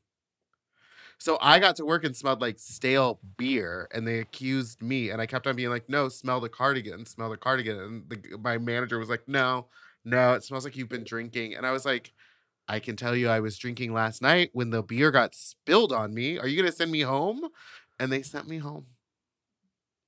So 1.20 1.38
I 1.42 1.60
got 1.60 1.76
to 1.78 1.86
work 1.86 2.06
and 2.06 2.16
smelled 2.16 2.42
like 2.42 2.60
stale 2.60 3.20
beer, 3.38 3.88
and 3.94 4.08
they 4.08 4.20
accused 4.20 4.82
me. 4.82 5.10
And 5.10 5.22
I 5.22 5.26
kept 5.26 5.48
on 5.48 5.56
being 5.56 5.70
like, 5.70 5.90
"No, 5.90 6.10
smell 6.10 6.40
the 6.40 6.50
cardigan, 6.50 7.06
smell 7.06 7.30
the 7.30 7.38
cardigan." 7.38 7.80
And 7.80 8.10
the, 8.10 8.38
my 8.38 8.58
manager 8.58 8.98
was 8.98 9.10
like, 9.10 9.28
"No, 9.28 9.68
no, 10.06 10.34
it 10.34 10.44
smells 10.44 10.64
like 10.66 10.78
you've 10.78 10.90
been 10.90 11.04
drinking." 11.04 11.56
And 11.56 11.66
I 11.66 11.72
was 11.72 11.86
like, 11.86 12.14
I 12.70 12.80
can 12.80 12.96
tell 12.96 13.16
you 13.16 13.30
I 13.30 13.40
was 13.40 13.58
drinking 13.58 13.94
last 13.94 14.22
night 14.22 14.52
when 14.54 14.70
the 14.70 14.84
beer 14.84 15.12
got 15.12 15.36
spilled 15.36 15.92
on 15.92 16.14
me. 16.14 16.38
Are 16.38 16.48
you 16.48 16.56
going 16.56 16.70
to 16.72 16.76
send 16.76 16.92
me 16.92 17.02
home? 17.02 17.50
And 18.00 18.12
they 18.12 18.22
sent 18.22 18.48
me 18.48 18.60
home 18.60 18.86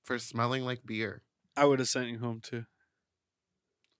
for 0.03 0.19
smelling 0.19 0.63
like 0.63 0.85
beer. 0.85 1.23
I 1.57 1.65
would 1.65 1.79
have 1.79 1.89
sent 1.89 2.09
you 2.09 2.19
home 2.19 2.39
too. 2.41 2.65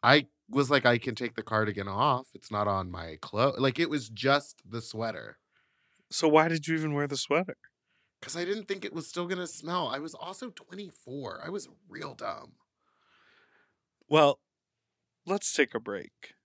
I 0.04 0.28
was 0.50 0.70
like, 0.70 0.86
I 0.86 0.98
can 0.98 1.16
take 1.16 1.36
the 1.36 1.44
cardigan 1.44 1.88
off. 1.88 2.28
It's 2.34 2.52
not 2.52 2.68
on 2.68 2.92
my 2.92 3.18
clothes. 3.22 3.60
Like, 3.60 3.80
it 3.80 3.90
was 3.90 4.10
just 4.10 4.62
the 4.70 4.82
sweater 4.82 5.38
So 6.12 6.28
why 6.28 6.48
did 6.48 6.68
you 6.68 6.76
even 6.76 6.94
wear 6.94 7.08
the 7.08 7.18
sweater? 7.18 7.58
because 8.22 8.38
I 8.38 8.46
didn't 8.46 8.68
think 8.68 8.86
it 8.86 8.94
was 8.94 9.08
still 9.08 9.26
going 9.26 9.40
to 9.40 9.48
smell. 9.48 9.88
I 9.88 9.98
was 9.98 10.14
also 10.14 10.52
24. 10.52 11.42
I 11.44 11.50
was 11.50 11.68
real 11.90 12.14
dumb. 12.14 12.54
Well, 14.08 14.40
let's 15.26 15.52
take 15.52 15.74
a 15.74 15.80
break. 15.80 16.36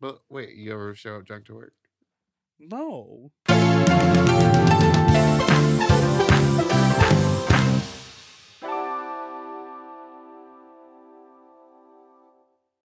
But 0.00 0.20
wait, 0.28 0.54
you 0.54 0.72
ever 0.72 0.94
show 0.94 1.16
up 1.16 1.26
drunk 1.26 1.46
to 1.46 1.54
work? 1.54 1.74
No. 2.58 3.32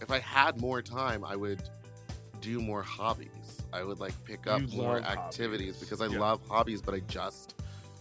If 0.00 0.10
I 0.10 0.18
had 0.18 0.60
more 0.60 0.82
time, 0.82 1.24
I 1.24 1.36
would 1.36 1.62
do 2.40 2.60
more 2.60 2.82
hobbies. 2.82 3.58
I 3.72 3.82
would 3.82 4.00
like 4.00 4.14
pick 4.24 4.46
up 4.46 4.60
You 4.60 4.68
more 4.76 4.98
activities 5.00 5.74
hobbies. 5.74 5.80
because 5.80 6.00
I 6.00 6.06
Yeah. 6.06 6.20
love 6.20 6.40
hobbies, 6.48 6.80
but 6.82 6.94
I 6.94 7.00
just 7.00 7.54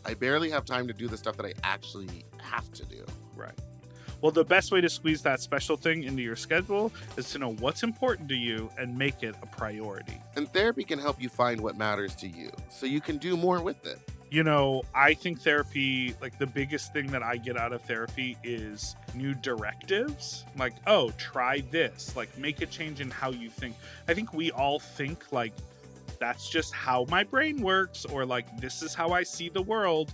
I 0.05 0.13
barely 0.13 0.49
have 0.49 0.63
time 0.63 0.87
to 0.87 0.93
do 0.93 1.07
the 1.09 1.17
stuff 1.17 1.35
that 1.37 1.45
I 1.45 1.53
actually 1.63 2.25
have 2.37 2.71
to 2.71 2.85
do. 2.85 3.05
Right. 3.35 3.59
Well, 4.21 4.31
the 4.31 4.43
best 4.43 4.71
way 4.71 4.81
to 4.81 4.89
squeeze 4.89 5.21
that 5.21 5.39
special 5.39 5.77
thing 5.77 6.03
into 6.03 6.21
your 6.21 6.35
schedule 6.35 6.91
is 7.17 7.29
to 7.31 7.39
know 7.39 7.53
what's 7.53 7.83
important 7.83 8.27
to 8.29 8.35
you 8.35 8.69
and 8.77 8.97
make 8.97 9.23
it 9.23 9.35
a 9.41 9.45
priority. 9.45 10.21
And 10.35 10.51
therapy 10.51 10.83
can 10.83 10.99
help 10.99 11.21
you 11.21 11.29
find 11.29 11.61
what 11.61 11.77
matters 11.77 12.15
to 12.15 12.27
you 12.27 12.51
so 12.69 12.85
you 12.85 13.01
can 13.01 13.17
do 13.17 13.37
more 13.37 13.61
with 13.61 13.85
it. 13.85 13.99
you 14.31 14.43
know, 14.43 14.83
I 14.93 15.13
think 15.13 15.41
therapy, 15.41 16.15
like 16.21 16.37
the 16.37 16.45
biggest 16.45 16.93
thing 16.93 17.07
that 17.07 17.23
I 17.23 17.37
get 17.37 17.57
out 17.57 17.73
of 17.73 17.81
therapy 17.81 18.37
is 18.43 18.95
new 19.15 19.33
directives. 19.33 20.45
Like, 20.57 20.73
oh, 20.87 21.11
try 21.17 21.61
this. 21.71 22.15
Like, 22.15 22.35
make 22.37 22.61
a 22.61 22.65
change 22.65 23.01
in 23.01 23.09
how 23.09 23.31
you 23.31 23.49
think. 23.49 23.75
I 24.07 24.13
think 24.13 24.33
we 24.33 24.51
all 24.51 24.79
think, 24.79 25.31
like, 25.31 25.53
that's 26.19 26.49
just 26.49 26.73
how 26.73 27.05
my 27.09 27.23
brain 27.23 27.61
works, 27.61 28.05
or 28.05 28.25
like, 28.25 28.59
this 28.59 28.81
is 28.81 28.93
how 28.93 29.09
I 29.11 29.23
see 29.23 29.49
the 29.49 29.61
world. 29.61 30.13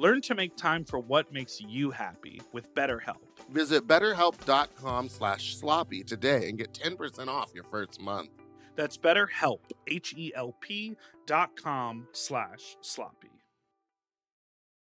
Learn 0.00 0.22
to 0.22 0.34
make 0.34 0.56
time 0.56 0.86
for 0.86 0.98
what 0.98 1.30
makes 1.30 1.60
you 1.60 1.90
happy 1.90 2.40
with 2.54 2.74
BetterHelp. 2.74 3.20
Visit 3.50 3.86
betterhelp.com 3.86 5.10
slash 5.10 5.56
sloppy 5.56 6.02
today 6.02 6.48
and 6.48 6.56
get 6.56 6.72
10% 6.72 7.28
off 7.28 7.50
your 7.54 7.64
first 7.64 8.00
month. 8.00 8.30
That's 8.76 8.96
BetterHelp, 8.96 9.58
H-E-L-P 9.88 10.96
dot 11.26 11.50
com 11.62 12.08
slash 12.12 12.78
sloppy. 12.80 13.28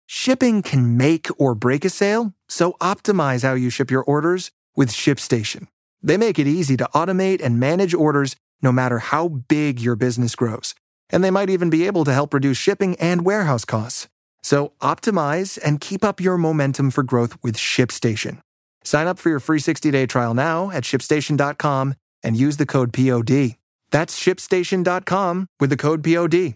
Shipping 0.05 0.61
can 0.61 0.97
make 0.97 1.29
or 1.39 1.55
break 1.55 1.83
a 1.83 1.89
sale, 1.89 2.35
so 2.47 2.73
optimize 2.73 3.41
how 3.41 3.55
you 3.55 3.71
ship 3.71 3.89
your 3.89 4.03
orders 4.03 4.51
with 4.75 4.91
ShipStation. 4.91 5.65
They 6.03 6.17
make 6.17 6.37
it 6.37 6.45
easy 6.45 6.77
to 6.77 6.87
automate 6.93 7.41
and 7.43 7.59
manage 7.59 7.95
orders 7.95 8.35
no 8.61 8.71
matter 8.71 8.99
how 8.99 9.29
big 9.29 9.79
your 9.79 9.95
business 9.95 10.35
grows. 10.35 10.75
And 11.09 11.23
they 11.23 11.31
might 11.31 11.49
even 11.49 11.71
be 11.71 11.87
able 11.87 12.05
to 12.05 12.13
help 12.13 12.35
reduce 12.35 12.57
shipping 12.57 12.95
and 12.99 13.25
warehouse 13.25 13.65
costs. 13.65 14.07
So 14.43 14.73
optimize 14.81 15.59
and 15.63 15.79
keep 15.79 16.03
up 16.03 16.19
your 16.19 16.37
momentum 16.37 16.91
for 16.91 17.03
growth 17.03 17.37
with 17.43 17.55
ShipStation. 17.57 18.39
Sign 18.83 19.07
up 19.07 19.19
for 19.19 19.29
your 19.29 19.39
free 19.39 19.59
60-day 19.59 20.07
trial 20.07 20.33
now 20.33 20.71
at 20.71 20.83
shipstation.com 20.83 21.93
and 22.23 22.37
use 22.37 22.57
the 22.57 22.65
code 22.65 22.93
POD. 22.93 23.57
That's 23.91 24.19
shipstation.com 24.19 25.47
with 25.59 25.69
the 25.69 25.77
code 25.77 26.03
POD. 26.03 26.55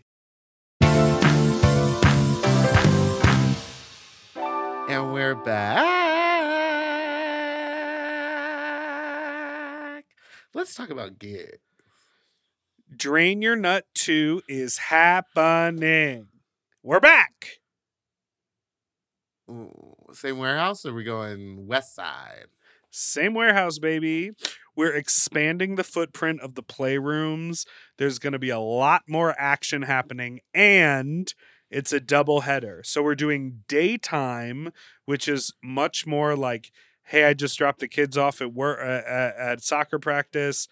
And 4.88 5.12
we're 5.12 5.36
back. 5.36 6.06
Let's 10.54 10.74
talk 10.76 10.90
about 10.90 11.20
gigs. 11.20 11.60
Drain 12.96 13.42
Your 13.42 13.56
Nut 13.56 13.86
2 13.96 14.44
is 14.48 14.78
happening. 14.78 16.28
We're 16.84 17.00
back. 17.00 17.60
Same 20.14 20.38
warehouse 20.38 20.86
or 20.86 20.94
we 20.94 21.04
going 21.04 21.68
west 21.68 21.96
side? 21.96 22.48
Same 22.90 23.34
warehouse, 23.34 23.78
baby. 23.78 24.32
We're 24.76 24.96
expanding 24.96 25.76
the 25.76 25.84
footprint 25.84 26.42
of 26.42 26.56
the 26.56 26.64
playrooms. 26.64 27.66
There's 27.98 28.20
going 28.20 28.34
to 28.34 28.40
be 28.40 28.50
a 28.50 28.60
lot 28.60 29.04
more 29.08 29.36
action 29.38 29.84
happening, 29.84 30.40
and 30.54 31.34
it's 31.70 31.92
a 31.92 32.00
double 32.00 32.42
header. 32.42 32.82
So 32.84 33.04
we're 33.04 33.16
doing 33.16 33.64
daytime, 33.68 34.72
which 35.06 35.28
is 35.28 35.54
much 35.64 36.08
more 36.08 36.36
like, 36.36 36.72
hey, 37.04 37.26
I 37.26 37.34
just 37.34 37.58
dropped 37.58 37.80
the 37.80 37.88
kids 37.88 38.18
off 38.18 38.42
at 38.42 38.54
work 38.54 38.80
uh, 38.80 39.08
at, 39.08 39.36
at 39.36 39.64
soccer 39.64 40.00
practice. 40.00 40.68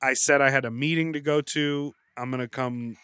I 0.00 0.14
said 0.14 0.40
I 0.40 0.50
had 0.50 0.64
a 0.64 0.70
meeting 0.70 1.12
to 1.12 1.20
go 1.20 1.40
to. 1.40 1.92
I'm 2.16 2.30
gonna 2.30 2.48
come 2.48 2.96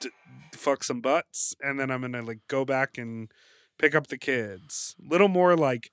d- 0.00 0.10
fuck 0.52 0.84
some 0.84 1.00
butts, 1.00 1.54
and 1.60 1.78
then 1.78 1.90
I'm 1.90 2.00
gonna 2.00 2.22
like 2.22 2.40
go 2.48 2.64
back 2.64 2.98
and 2.98 3.28
pick 3.78 3.94
up 3.94 4.08
the 4.08 4.18
kids. 4.18 4.96
Little 4.98 5.28
more 5.28 5.56
like 5.56 5.90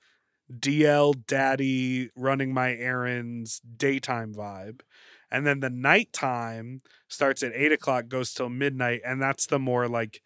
DL 0.52 1.14
daddy 1.26 2.10
running 2.16 2.52
my 2.54 2.74
errands 2.74 3.60
daytime 3.60 4.34
vibe. 4.34 4.82
And 5.30 5.46
then 5.46 5.60
the 5.60 5.70
nighttime 5.70 6.82
starts 7.08 7.42
at 7.42 7.52
eight 7.54 7.72
o'clock, 7.72 8.08
goes 8.08 8.32
till 8.32 8.48
midnight, 8.48 9.00
and 9.04 9.20
that's 9.20 9.46
the 9.46 9.58
more 9.58 9.88
like 9.88 10.22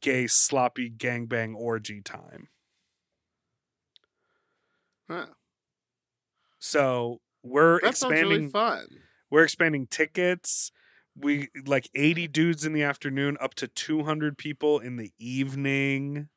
gay, 0.00 0.26
sloppy 0.26 0.90
gangbang 0.90 1.54
orgy 1.56 2.00
time. 2.02 2.48
Huh. 5.08 5.26
So 6.58 7.20
we're 7.42 7.80
That 7.80 7.88
expanding 7.90 8.40
really 8.40 8.48
fun. 8.50 8.86
we're 9.30 9.44
expanding 9.44 9.86
tickets. 9.86 10.72
We 11.16 11.48
like 11.66 11.90
80 11.94 12.28
dudes 12.28 12.64
in 12.66 12.72
the 12.72 12.82
afternoon, 12.82 13.36
up 13.40 13.54
to 13.56 13.68
200 13.68 14.36
people 14.38 14.78
in 14.78 14.96
the 14.96 15.12
evening. 15.18 16.28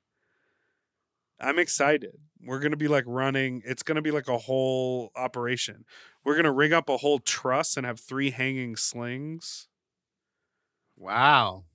I'm 1.39 1.59
excited. 1.59 2.17
We're 2.41 2.59
going 2.59 2.71
to 2.71 2.77
be 2.77 2.87
like 2.87 3.03
running, 3.07 3.61
it's 3.65 3.83
going 3.83 3.95
to 3.97 4.01
be 4.01 4.11
like 4.11 4.27
a 4.27 4.37
whole 4.37 5.11
operation. 5.15 5.85
We're 6.23 6.35
going 6.35 6.45
to 6.45 6.51
rig 6.51 6.73
up 6.73 6.89
a 6.89 6.97
whole 6.97 7.19
truss 7.19 7.77
and 7.77 7.85
have 7.85 7.99
three 7.99 8.31
hanging 8.31 8.75
slings. 8.75 9.67
Wow. 10.97 11.65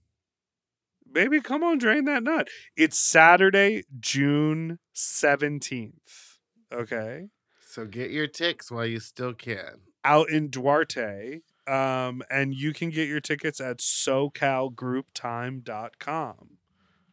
Baby, 1.11 1.41
come 1.41 1.63
on, 1.63 1.79
drain 1.79 2.05
that 2.07 2.23
nut. 2.23 2.49
It's 2.77 2.99
Saturday, 2.99 3.85
June 4.01 4.79
17th. 4.95 6.39
Okay. 6.73 7.29
So 7.61 7.87
get 7.87 8.11
your 8.11 8.27
ticks 8.27 8.71
while 8.71 8.87
you 8.87 9.01
still 9.01 9.35
can. 9.35 9.81
out 10.05 10.29
in 10.29 10.49
Duarte. 10.49 11.41
Um, 11.67 12.23
and 12.31 12.55
you 12.55 12.73
can 12.75 12.91
get 12.91 13.09
your 13.09 13.21
tickets 13.21 13.61
at 13.61 13.79
socalgrouptime.com. 13.79 16.59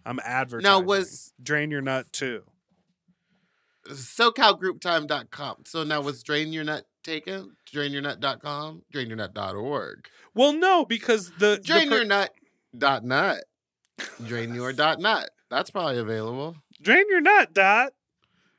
I'm 0.06 0.20
advertising. 0.24 0.64
No, 0.72 0.80
was- 0.80 1.34
Drain 1.42 1.72
Your 1.72 1.82
Nut 1.82 2.06
too. 2.12 2.44
SoCalGroupTime.com. 3.90 5.64
So 5.66 5.84
now 5.84 6.02
was 6.02 6.24
Drain 6.24 6.54
Your 6.54 6.64
Nut 6.64 6.86
taken? 7.04 7.56
DrainYourNut.com? 7.74 8.84
DrainYourNut.org. 8.94 10.08
Well, 10.36 10.54
no, 10.54 10.86
because 10.86 11.32
the, 11.40 11.60
Drain 11.64 11.90
the 11.90 11.96
per- 11.98 12.28
DrainYourNut.nut. 12.76 13.44
DrainYour.nut. 14.24 15.30
That's 15.50 15.70
probably 15.72 15.98
available. 15.98 16.56
Drain 16.82 17.06
Your 17.10 17.22
Nut, 17.22 17.54
Dot. 17.54 17.94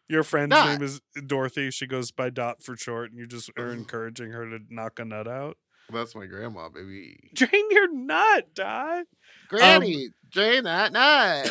Your 0.08 0.22
friend's 0.24 0.50
Dot. 0.54 0.68
name 0.68 0.82
is 0.82 1.00
Dorothy. 1.26 1.70
She 1.70 1.86
goes 1.86 2.10
by 2.10 2.28
Dot 2.30 2.62
for 2.62 2.76
short, 2.76 3.10
and 3.10 3.18
you 3.18 3.26
just 3.26 3.50
are 3.56 3.68
encouraging 3.72 4.30
her 4.32 4.48
to 4.50 4.58
knock 4.68 4.98
a 4.98 5.04
nut 5.04 5.26
out. 5.26 5.56
That's 5.90 6.14
my 6.14 6.26
grandma, 6.26 6.68
baby. 6.68 7.30
Drain 7.34 7.64
your 7.70 7.92
nut, 7.92 8.54
Dot. 8.54 9.04
Granny, 9.52 10.08
drain 10.30 10.64
that 10.64 10.92
nut. 10.92 11.50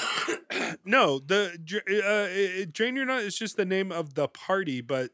no, 0.85 1.19
the 1.19 1.53
uh, 1.87 2.63
uh, 2.63 2.65
drain 2.71 2.95
your 2.95 3.05
nut 3.05 3.21
is 3.21 3.37
just 3.37 3.57
the 3.57 3.65
name 3.65 3.91
of 3.91 4.15
the 4.15 4.27
party, 4.27 4.81
but 4.81 5.11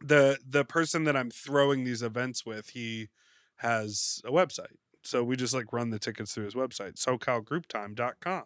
the 0.00 0.38
the 0.46 0.64
person 0.64 1.04
that 1.04 1.16
I'm 1.16 1.30
throwing 1.30 1.84
these 1.84 2.02
events 2.02 2.46
with, 2.46 2.70
he 2.70 3.08
has 3.56 4.22
a 4.24 4.30
website. 4.30 4.76
So 5.02 5.24
we 5.24 5.36
just 5.36 5.52
like 5.52 5.72
run 5.72 5.90
the 5.90 5.98
tickets 5.98 6.32
through 6.32 6.44
his 6.44 6.54
website, 6.54 6.94
socalgrouptime.com. 6.94 8.44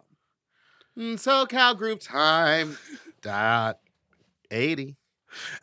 Mm, 0.97 1.13
SoCal 1.13 1.77
Group 1.77 2.01
Time. 2.01 2.77
Dot 3.21 3.79
80. 4.51 4.97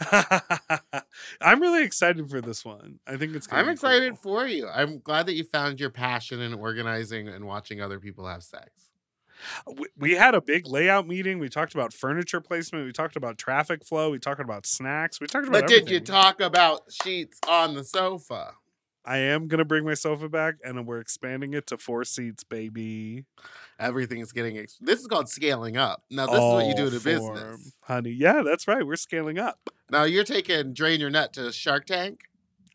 I'm 1.40 1.60
really 1.60 1.84
excited 1.84 2.28
for 2.30 2.40
this 2.40 2.64
one. 2.64 3.00
I 3.06 3.16
think 3.16 3.34
it's. 3.34 3.48
I'm 3.50 3.68
excited 3.68 4.14
cool. 4.22 4.40
for 4.40 4.46
you. 4.46 4.68
I'm 4.68 5.00
glad 5.00 5.26
that 5.26 5.34
you 5.34 5.44
found 5.44 5.80
your 5.80 5.90
passion 5.90 6.40
in 6.40 6.54
organizing 6.54 7.28
and 7.28 7.44
watching 7.46 7.80
other 7.80 8.00
people 8.00 8.26
have 8.26 8.42
sex. 8.42 8.70
Uh, 9.66 9.72
we, 9.76 9.86
we 9.96 10.12
had 10.12 10.34
a 10.34 10.40
big 10.40 10.66
layout 10.66 11.06
meeting. 11.06 11.38
We 11.38 11.48
talked 11.48 11.74
about 11.74 11.92
furniture 11.92 12.40
placement. 12.40 12.86
We 12.86 12.92
talked 12.92 13.16
about 13.16 13.38
traffic 13.38 13.84
flow. 13.84 14.10
We 14.10 14.18
talked 14.18 14.40
about 14.40 14.66
snacks. 14.66 15.20
We 15.20 15.26
talked 15.26 15.48
about. 15.48 15.62
But 15.62 15.68
did 15.68 15.90
you 15.90 16.00
talk 16.00 16.40
about 16.40 16.82
sheets 16.90 17.38
on 17.48 17.74
the 17.74 17.84
sofa? 17.84 18.54
I 19.06 19.18
am 19.18 19.46
gonna 19.46 19.64
bring 19.64 19.84
my 19.84 19.94
sofa 19.94 20.28
back, 20.28 20.56
and 20.64 20.84
we're 20.86 20.98
expanding 20.98 21.54
it 21.54 21.66
to 21.68 21.78
four 21.78 22.04
seats, 22.04 22.42
baby. 22.42 23.24
Everything 23.78 24.18
is 24.20 24.32
getting. 24.32 24.58
Ex- 24.58 24.78
this 24.80 25.00
is 25.00 25.06
called 25.06 25.28
scaling 25.28 25.76
up. 25.76 26.02
Now, 26.10 26.26
this 26.26 26.34
is 26.34 26.40
what 26.40 26.66
you 26.66 26.74
do 26.74 26.82
All 26.82 26.88
in 26.88 26.94
a 26.96 27.00
form, 27.00 27.34
business. 27.34 27.72
honey. 27.82 28.10
Yeah, 28.10 28.42
that's 28.44 28.66
right. 28.66 28.84
We're 28.84 28.96
scaling 28.96 29.38
up. 29.38 29.70
Now, 29.90 30.02
you're 30.04 30.24
taking 30.24 30.72
Drain 30.72 30.98
Your 30.98 31.10
Nut 31.10 31.32
to 31.34 31.52
Shark 31.52 31.86
Tank. 31.86 32.22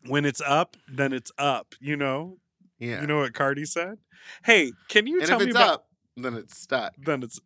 When 0.06 0.24
it's 0.24 0.40
up, 0.40 0.76
then 0.88 1.12
it's 1.12 1.30
up. 1.36 1.74
You 1.80 1.96
know. 1.96 2.38
Yeah. 2.78 3.02
You 3.02 3.06
know 3.06 3.18
what 3.18 3.34
Cardi 3.34 3.64
said? 3.66 3.98
Hey, 4.44 4.72
can 4.88 5.06
you 5.06 5.20
tell 5.24 5.38
me 5.38 5.38
about 5.38 5.38
and 5.38 5.38
tell 5.38 5.40
if 5.40 5.44
me 5.44 5.50
it's 5.50 5.56
about? 5.56 5.74
up, 5.74 5.86
then 6.16 6.34
it's 6.34 6.58
stuck. 6.58 6.94
Then 6.98 7.22
it's 7.22 7.40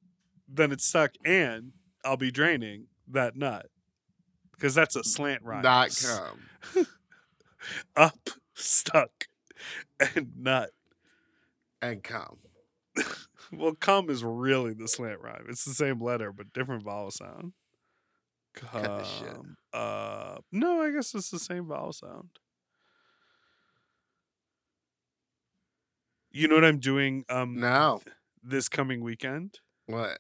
then 0.48 0.72
it's 0.72 0.84
stuck, 0.84 1.12
and 1.24 1.72
I'll 2.04 2.16
be 2.16 2.30
draining 2.30 2.86
that 3.08 3.34
nut 3.36 3.66
because 4.52 4.74
that's 4.74 4.94
a 4.96 5.02
slant 5.02 5.42
rhyme. 5.42 5.62
Dot 5.62 5.90
com. 6.06 6.86
Up, 7.96 8.30
stuck, 8.66 9.28
and 10.00 10.32
nut. 10.36 10.70
And 11.82 12.02
come. 12.02 12.38
Well, 13.52 13.74
cum 13.76 14.10
is 14.10 14.24
really 14.24 14.74
the 14.74 14.88
slant 14.88 15.20
rhyme. 15.20 15.46
It's 15.48 15.64
the 15.64 15.72
same 15.72 16.02
letter 16.02 16.32
but 16.32 16.52
different 16.52 16.82
vowel 16.82 17.12
sound. 17.12 17.52
Cut 18.54 18.98
this 18.98 19.08
shit. 19.08 19.36
Uh, 19.72 20.38
no, 20.50 20.82
I 20.82 20.90
guess 20.90 21.14
it's 21.14 21.30
the 21.30 21.38
same 21.38 21.66
vowel 21.68 21.92
sound. 21.92 22.30
You 26.30 26.48
know 26.48 26.54
what 26.56 26.64
I'm 26.64 26.78
doing 26.78 27.24
um 27.28 27.58
No. 27.58 28.00
this 28.42 28.68
coming 28.68 29.00
weekend? 29.02 29.60
What? 29.86 30.18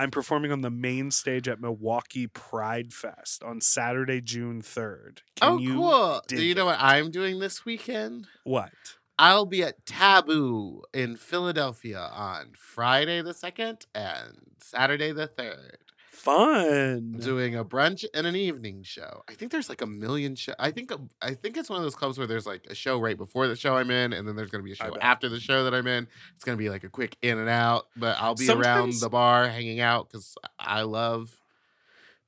I'm 0.00 0.10
performing 0.10 0.50
on 0.50 0.62
the 0.62 0.70
main 0.70 1.10
stage 1.10 1.46
at 1.46 1.60
Milwaukee 1.60 2.26
Pride 2.26 2.94
Fest 2.94 3.42
on 3.42 3.60
Saturday, 3.60 4.22
June 4.22 4.62
3rd. 4.62 5.18
Can 5.36 5.52
oh, 5.52 5.58
you 5.58 5.74
cool. 5.74 6.22
Do 6.26 6.42
you 6.42 6.54
know 6.54 6.64
what 6.64 6.78
I'm 6.80 7.10
doing 7.10 7.38
this 7.38 7.66
weekend? 7.66 8.26
What? 8.44 8.72
I'll 9.18 9.44
be 9.44 9.62
at 9.62 9.84
Taboo 9.84 10.84
in 10.94 11.16
Philadelphia 11.16 12.00
on 12.14 12.52
Friday 12.56 13.20
the 13.20 13.34
2nd 13.34 13.84
and 13.94 14.38
Saturday 14.62 15.12
the 15.12 15.28
3rd. 15.28 15.76
Fun. 16.10 17.12
Doing 17.12 17.54
a 17.54 17.64
brunch 17.64 18.04
and 18.12 18.26
an 18.26 18.34
evening 18.34 18.82
show. 18.82 19.22
I 19.28 19.34
think 19.34 19.52
there's 19.52 19.68
like 19.68 19.80
a 19.80 19.86
million 19.86 20.34
show. 20.34 20.52
I 20.58 20.70
think 20.72 20.90
um, 20.90 21.08
I 21.22 21.34
think 21.34 21.56
it's 21.56 21.70
one 21.70 21.78
of 21.78 21.84
those 21.84 21.94
clubs 21.94 22.18
where 22.18 22.26
there's 22.26 22.46
like 22.46 22.66
a 22.68 22.74
show 22.74 22.98
right 22.98 23.16
before 23.16 23.46
the 23.46 23.54
show 23.54 23.76
I'm 23.76 23.90
in, 23.90 24.12
and 24.12 24.26
then 24.26 24.34
there's 24.34 24.50
gonna 24.50 24.64
be 24.64 24.72
a 24.72 24.74
show 24.74 24.96
after 25.00 25.28
the 25.28 25.38
show 25.38 25.64
that 25.64 25.72
I'm 25.72 25.86
in. 25.86 26.08
It's 26.34 26.44
gonna 26.44 26.56
be 26.56 26.68
like 26.68 26.82
a 26.82 26.88
quick 26.88 27.16
in 27.22 27.38
and 27.38 27.48
out, 27.48 27.86
but 27.96 28.16
I'll 28.20 28.34
be 28.34 28.50
around 28.50 28.94
the 29.00 29.08
bar 29.08 29.48
hanging 29.48 29.80
out 29.80 30.10
because 30.10 30.36
I 30.58 30.82
love 30.82 31.40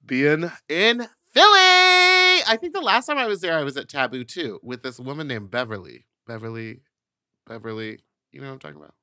being 0.07 0.51
in 0.68 1.09
Philly. 1.33 2.42
I 2.47 2.57
think 2.61 2.75
the 2.75 2.81
last 2.81 3.07
time 3.07 3.18
I 3.18 3.27
was 3.27 3.40
there, 3.40 3.59
I 3.59 3.64
was 3.64 3.77
at 3.77 3.88
Taboo 3.88 4.25
too 4.25 4.61
with 4.62 4.83
this 4.85 5.01
woman 5.01 5.27
named 5.27 5.51
Beverly. 5.51 6.07
Beverly, 6.27 6.81
Beverly. 7.49 7.99
You 8.31 8.40
know 8.40 8.47
what 8.47 8.53
I'm 8.55 8.59
talking 8.61 8.77
about? 8.77 8.95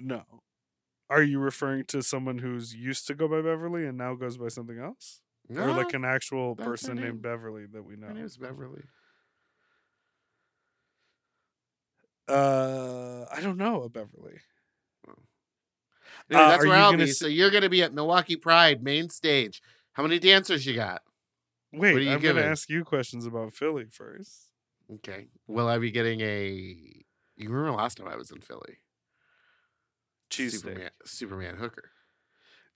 No. 0.00 0.22
Are 1.08 1.22
you 1.22 1.38
referring 1.38 1.84
to 1.86 2.02
someone 2.02 2.38
who's 2.38 2.74
used 2.74 3.06
to 3.06 3.14
go 3.14 3.28
by 3.28 3.40
Beverly 3.42 3.86
and 3.86 3.96
now 3.96 4.14
goes 4.14 4.36
by 4.36 4.48
something 4.48 4.78
else? 4.78 5.20
or 5.48 5.70
like 5.70 5.94
an 5.94 6.04
actual 6.04 6.56
person 6.56 6.96
name. 6.96 7.04
named 7.04 7.22
Beverly 7.22 7.66
that 7.66 7.84
we 7.84 7.94
know? 7.94 8.08
Her 8.08 8.14
name's 8.14 8.36
Beverly. 8.36 8.82
Uh, 12.28 13.24
I 13.32 13.40
don't 13.40 13.56
know 13.56 13.82
a 13.84 13.88
Beverly. 13.88 14.40
Anyway, 16.28 16.44
Uh, 16.44 16.48
that's 16.50 16.64
where 16.64 16.76
I'll 16.76 16.96
be. 16.96 17.04
s- 17.04 17.18
So 17.18 17.28
you're 17.28 17.50
gonna 17.50 17.68
be 17.68 17.82
at 17.84 17.94
Milwaukee 17.94 18.34
Pride 18.36 18.82
main 18.82 19.08
stage. 19.08 19.62
How 19.92 20.02
many 20.02 20.18
dancers 20.18 20.66
you 20.66 20.74
got? 20.74 21.02
Wait, 21.72 21.94
are 21.94 22.00
you 22.00 22.10
I'm 22.10 22.20
giving? 22.20 22.36
gonna 22.42 22.50
ask 22.50 22.68
you 22.68 22.84
questions 22.84 23.26
about 23.26 23.52
Philly 23.52 23.86
first. 23.88 24.50
Okay. 24.94 25.28
Will 25.46 25.68
I 25.68 25.78
be 25.78 25.90
getting 25.92 26.20
a? 26.20 27.04
You 27.36 27.48
remember 27.50 27.70
last 27.72 27.98
time 27.98 28.08
I 28.08 28.16
was 28.16 28.30
in 28.32 28.40
Philly? 28.40 28.78
Cheesesteak. 30.30 30.60
Superman, 30.60 30.90
Superman 31.04 31.56
hooker. 31.56 31.90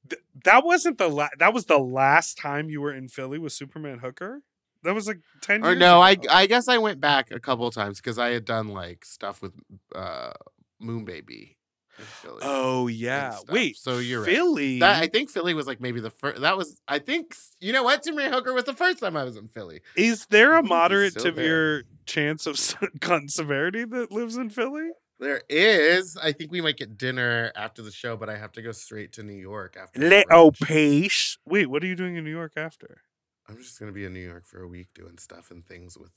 Th- 0.08 0.22
that 0.44 0.64
wasn't 0.64 0.98
the 0.98 1.08
la- 1.08 1.28
that 1.38 1.52
was 1.52 1.66
the 1.66 1.78
last 1.78 2.38
time 2.38 2.70
you 2.70 2.80
were 2.80 2.94
in 2.94 3.08
Philly 3.08 3.38
with 3.38 3.52
Superman 3.52 3.98
Hooker. 3.98 4.42
That 4.82 4.94
was 4.94 5.06
like 5.06 5.20
ten 5.42 5.64
Or 5.64 5.74
no, 5.74 6.00
I 6.00 6.12
ago. 6.12 6.28
I 6.30 6.46
guess 6.46 6.68
I 6.68 6.78
went 6.78 7.00
back 7.00 7.30
a 7.30 7.40
couple 7.40 7.66
of 7.66 7.74
times 7.74 7.98
because 7.98 8.18
I 8.18 8.30
had 8.30 8.44
done 8.44 8.68
like 8.68 9.04
stuff 9.04 9.42
with 9.42 9.52
uh 9.94 10.32
Moon 10.78 11.04
Baby 11.04 11.58
Philly. 12.00 12.40
Oh 12.42 12.86
yeah. 12.86 13.36
Wait. 13.48 13.76
So 13.76 13.98
you're 13.98 14.20
right. 14.22 14.34
Philly. 14.34 14.78
That 14.80 15.02
I 15.02 15.06
think 15.06 15.30
Philly 15.30 15.54
was 15.54 15.66
like 15.66 15.80
maybe 15.80 16.00
the 16.00 16.10
first. 16.10 16.40
That 16.40 16.56
was 16.56 16.80
I 16.88 16.98
think 16.98 17.36
you 17.60 17.72
know 17.72 17.82
what 17.82 18.04
Superman 18.04 18.32
hooker 18.32 18.52
was 18.52 18.64
the 18.64 18.74
first 18.74 19.00
time 19.00 19.16
I 19.16 19.24
was 19.24 19.36
in 19.36 19.48
Philly. 19.48 19.82
Is 19.96 20.26
there 20.26 20.54
a 20.54 20.62
moderate 20.62 21.20
severe 21.20 21.84
chance 22.06 22.46
of 22.46 22.58
gun 23.00 23.28
severity 23.28 23.84
that 23.84 24.10
lives 24.10 24.36
in 24.36 24.50
Philly? 24.50 24.90
There 25.20 25.42
is. 25.50 26.16
I 26.16 26.33
think 26.33 26.50
we 26.50 26.62
might 26.62 26.78
get 26.78 26.96
dinner 26.96 27.52
after 27.54 27.83
the 27.83 27.92
show, 27.92 28.16
but 28.16 28.30
I 28.30 28.38
have 28.38 28.52
to 28.52 28.62
go 28.62 28.72
straight 28.72 29.12
to 29.12 29.22
New 29.22 29.35
York 29.35 29.76
after. 29.80 30.00
Little 30.00 30.50
brunch. 30.50 30.62
Oh, 30.62 30.66
piece. 30.66 31.37
Wait, 31.44 31.66
what 31.66 31.85
are 31.85 31.87
you 31.87 31.94
doing 31.94 32.16
in 32.16 32.24
New 32.24 32.30
York 32.30 32.54
after? 32.56 33.02
I'm 33.46 33.59
just 33.59 33.78
gonna 33.78 33.92
be 33.92 34.06
in 34.06 34.14
New 34.14 34.26
York 34.26 34.46
for 34.46 34.62
a 34.62 34.68
week 34.68 34.88
doing 34.94 35.18
stuff 35.18 35.50
and 35.50 35.66
things 35.66 35.98
with 35.98 36.11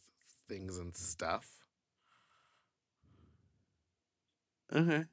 things 0.48 0.78
and 0.78 0.96
stuff. 0.96 1.50
Okay. 4.74 5.06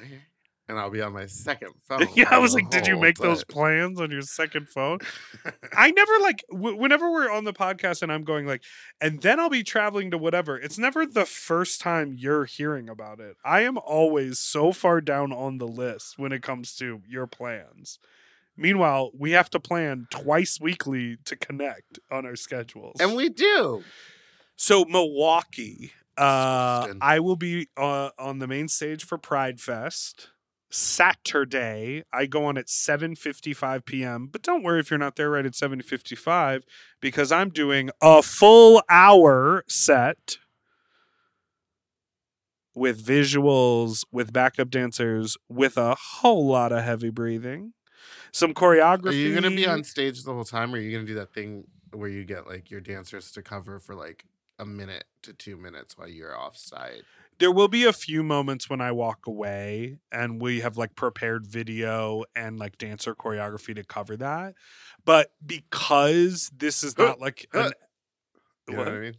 Okay. 0.00 0.22
And 0.72 0.80
I'll 0.80 0.88
be 0.90 1.02
on 1.02 1.12
my 1.12 1.26
second 1.26 1.74
phone. 1.82 2.06
yeah, 2.16 2.28
I 2.30 2.38
was 2.38 2.54
like, 2.54 2.70
did 2.70 2.86
you 2.86 2.98
make 2.98 3.18
those 3.18 3.44
plans 3.44 4.00
on 4.00 4.10
your 4.10 4.22
second 4.22 4.70
phone? 4.70 5.00
I 5.76 5.90
never 5.90 6.12
like 6.22 6.42
w- 6.50 6.76
whenever 6.76 7.12
we're 7.12 7.30
on 7.30 7.44
the 7.44 7.52
podcast 7.52 8.02
and 8.02 8.10
I'm 8.10 8.24
going 8.24 8.46
like, 8.46 8.62
and 8.98 9.20
then 9.20 9.38
I'll 9.38 9.50
be 9.50 9.62
traveling 9.62 10.10
to 10.12 10.18
whatever. 10.18 10.58
It's 10.58 10.78
never 10.78 11.04
the 11.04 11.26
first 11.26 11.82
time 11.82 12.14
you're 12.18 12.46
hearing 12.46 12.88
about 12.88 13.20
it. 13.20 13.36
I 13.44 13.60
am 13.60 13.76
always 13.76 14.38
so 14.38 14.72
far 14.72 15.02
down 15.02 15.30
on 15.30 15.58
the 15.58 15.68
list 15.68 16.18
when 16.18 16.32
it 16.32 16.42
comes 16.42 16.74
to 16.76 17.02
your 17.06 17.26
plans. 17.26 17.98
Meanwhile, 18.56 19.10
we 19.18 19.32
have 19.32 19.50
to 19.50 19.60
plan 19.60 20.06
twice 20.10 20.58
weekly 20.60 21.18
to 21.26 21.36
connect 21.36 21.98
on 22.10 22.24
our 22.24 22.36
schedules. 22.36 22.96
and 22.98 23.14
we 23.14 23.28
do. 23.28 23.84
So 24.56 24.84
Milwaukee, 24.86 25.92
uh, 26.18 26.92
I 27.00 27.18
will 27.20 27.36
be 27.36 27.68
uh, 27.76 28.10
on 28.18 28.38
the 28.38 28.46
main 28.46 28.68
stage 28.68 29.04
for 29.04 29.16
Pride 29.18 29.60
Fest. 29.60 30.28
Saturday, 30.72 32.02
I 32.12 32.26
go 32.26 32.46
on 32.46 32.56
at 32.56 32.66
7:55 32.66 33.84
p.m. 33.84 34.28
But 34.30 34.42
don't 34.42 34.62
worry 34.62 34.80
if 34.80 34.90
you're 34.90 34.98
not 34.98 35.16
there 35.16 35.30
right 35.30 35.44
at 35.44 35.52
7:55 35.52 36.62
because 37.00 37.30
I'm 37.30 37.50
doing 37.50 37.90
a 38.00 38.22
full 38.22 38.82
hour 38.88 39.64
set 39.68 40.38
with 42.74 43.04
visuals, 43.04 44.04
with 44.10 44.32
backup 44.32 44.70
dancers, 44.70 45.36
with 45.48 45.76
a 45.76 45.94
whole 45.94 46.46
lot 46.46 46.72
of 46.72 46.82
heavy 46.82 47.10
breathing. 47.10 47.74
Some 48.32 48.54
choreography. 48.54 49.08
Are 49.08 49.12
you 49.12 49.34
gonna 49.34 49.50
be 49.50 49.66
on 49.66 49.84
stage 49.84 50.24
the 50.24 50.32
whole 50.32 50.44
time, 50.44 50.74
or 50.74 50.78
are 50.78 50.80
you 50.80 50.90
gonna 50.90 51.06
do 51.06 51.14
that 51.16 51.34
thing 51.34 51.64
where 51.92 52.08
you 52.08 52.24
get 52.24 52.46
like 52.46 52.70
your 52.70 52.80
dancers 52.80 53.30
to 53.32 53.42
cover 53.42 53.78
for 53.78 53.94
like 53.94 54.24
a 54.58 54.64
minute 54.64 55.04
to 55.22 55.34
two 55.34 55.56
minutes 55.56 55.98
while 55.98 56.08
you're 56.08 56.38
offside? 56.38 57.02
There 57.42 57.50
will 57.50 57.66
be 57.66 57.82
a 57.82 57.92
few 57.92 58.22
moments 58.22 58.70
when 58.70 58.80
I 58.80 58.92
walk 58.92 59.26
away 59.26 59.98
and 60.12 60.40
we 60.40 60.60
have 60.60 60.76
like 60.76 60.94
prepared 60.94 61.44
video 61.44 62.22
and 62.36 62.56
like 62.56 62.78
dancer 62.78 63.16
choreography 63.16 63.74
to 63.74 63.82
cover 63.82 64.16
that. 64.18 64.54
But 65.04 65.32
because 65.44 66.52
this 66.56 66.84
is 66.84 66.96
not 66.96 67.18
like 67.18 67.48
an 67.52 67.72
You 68.68 68.76
know 68.76 68.84
what 68.84 68.88
I 68.92 69.00
mean? 69.00 69.16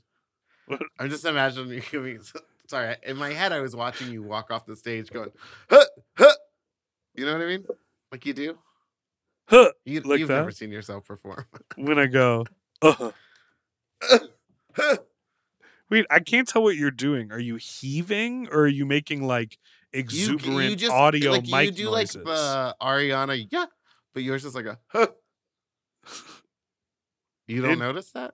What? 0.68 0.82
I'm 0.98 1.10
just 1.10 1.26
imagining 1.26 1.74
you 1.74 1.82
giving. 1.92 2.22
Sorry, 2.70 2.96
in 3.04 3.18
my 3.18 3.34
head, 3.34 3.52
I 3.52 3.60
was 3.60 3.76
watching 3.76 4.10
you 4.10 4.24
walk 4.24 4.52
off 4.52 4.66
the 4.66 4.78
stage 4.78 5.12
going, 5.12 5.32
huh, 5.70 5.84
huh. 6.18 6.32
You 7.16 7.26
know 7.26 7.34
what 7.34 7.42
I 7.42 7.48
mean? 7.48 7.66
Like 8.10 8.26
you 8.26 8.32
do. 8.32 8.58
huh, 9.50 9.72
You, 9.84 10.00
Like 10.00 10.20
you've 10.20 10.30
never 10.30 10.52
seen 10.52 10.72
yourself 10.72 11.04
perform. 11.04 11.44
when 11.76 12.00
I 12.00 12.06
go, 12.06 12.46
uh 12.82 13.12
wait, 15.94 16.06
I 16.10 16.20
can't 16.20 16.48
tell 16.48 16.64
what 16.64 16.76
you're 16.76 16.92
doing. 16.92 17.32
Are 17.32 17.40
you 17.40 17.56
heaving 17.56 18.48
or 18.52 18.62
are 18.62 18.68
you 18.68 18.86
making 18.86 19.24
like 19.26 19.58
You- 19.94 20.00
exuberant 20.02 20.78
just, 20.80 20.92
audio 20.92 21.32
like, 21.32 21.48
mic 21.48 21.66
You 21.66 21.72
do 21.72 21.84
noises? 21.86 22.26
like 22.26 22.36
uh, 22.38 22.74
Ariana, 22.82 23.48
yeah, 23.52 23.66
but 24.14 24.24
yours 24.24 24.44
is 24.46 24.56
like 24.56 24.66
a. 24.66 24.80
Huh. 24.88 25.08
You 27.48 27.62
don't 27.62 27.72
It- 27.74 27.80
notice 27.80 28.12
that 28.12 28.34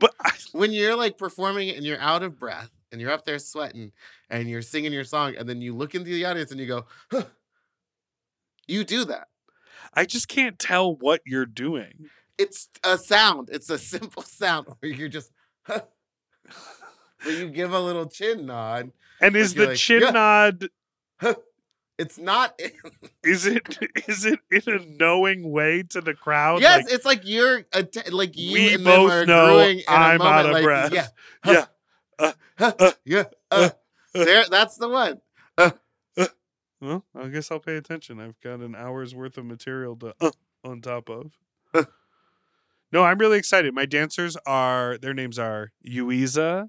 but 0.00 0.12
I, 0.20 0.32
when 0.52 0.72
you're 0.72 0.96
like 0.96 1.18
performing 1.18 1.70
and 1.70 1.84
you're 1.84 2.00
out 2.00 2.22
of 2.24 2.38
breath 2.38 2.70
and 2.90 3.00
you're 3.00 3.12
up 3.12 3.24
there 3.24 3.38
sweating 3.38 3.92
and 4.28 4.48
you're 4.48 4.62
singing 4.62 4.92
your 4.92 5.04
song 5.04 5.34
and 5.38 5.48
then 5.48 5.60
you 5.60 5.74
look 5.74 5.94
into 5.94 6.10
the 6.10 6.24
audience 6.24 6.50
and 6.50 6.58
you 6.58 6.66
go, 6.66 6.86
huh. 7.12 7.24
you 8.66 8.82
do 8.82 9.04
that. 9.04 9.28
I 9.92 10.04
just 10.04 10.26
can't 10.26 10.58
tell 10.58 10.96
what 10.96 11.20
you're 11.24 11.46
doing. 11.46 12.08
It's 12.38 12.68
a 12.82 12.98
sound. 12.98 13.50
It's 13.52 13.70
a 13.70 13.78
simple 13.78 14.22
sound 14.24 14.66
where 14.80 14.90
you're 14.90 15.08
just, 15.08 15.30
huh. 15.62 15.82
Where 17.22 17.34
you 17.34 17.48
give 17.50 17.72
a 17.72 17.80
little 17.80 18.06
chin 18.06 18.46
nod. 18.46 18.92
And 19.20 19.36
is 19.36 19.54
the 19.54 19.66
like, 19.68 19.76
chin 19.76 20.02
"Yeah." 20.02 20.10
nod 20.10 20.68
It's 21.96 22.18
not. 22.18 22.58
Is 23.22 23.46
it 23.46 23.78
is 24.08 24.24
it 24.26 24.40
in 24.50 24.62
a 24.66 24.84
knowing 24.84 25.52
way 25.52 25.84
to 25.90 26.00
the 26.00 26.12
crowd? 26.12 26.60
yes, 26.60 26.84
Like, 26.86 26.92
it's 26.92 27.04
like 27.04 27.20
you're 27.24 27.64
att- 27.72 28.12
like 28.12 28.36
you 28.36 28.52
We 28.52 28.74
and 28.74 28.84
them 28.84 28.96
both 28.96 29.12
are 29.12 29.24
know 29.26 29.58
in 29.60 29.78
a 29.78 29.84
I'm 29.88 30.18
moment, 30.18 30.34
out 30.36 30.46
of 30.46 30.52
like, 30.52 30.64
breath. 30.64 30.92
Yeah, 30.92 31.06
yeah. 31.46 31.64
Uh, 32.18 32.32
huh, 32.58 32.72
uh, 32.80 32.92
yeah. 33.04 33.24
Uh, 33.50 33.70
there, 34.12 34.44
that's 34.50 34.76
the 34.76 34.88
one. 34.88 35.20
Well, 36.80 37.04
I 37.16 37.28
guess 37.28 37.50
I'll 37.50 37.60
pay 37.60 37.76
attention. 37.76 38.20
I've 38.20 38.38
got 38.40 38.60
an 38.60 38.74
hour's 38.74 39.14
worth 39.14 39.38
of 39.38 39.46
material 39.46 39.96
to 39.96 40.14
uh, 40.20 40.32
on 40.64 40.82
top 40.82 41.08
of. 41.08 41.32
No, 42.94 43.02
I'm 43.02 43.18
really 43.18 43.38
excited. 43.38 43.74
My 43.74 43.86
dancers 43.86 44.36
are 44.46 44.96
their 44.98 45.12
names 45.12 45.36
are 45.36 45.72
Yuiza, 45.84 46.68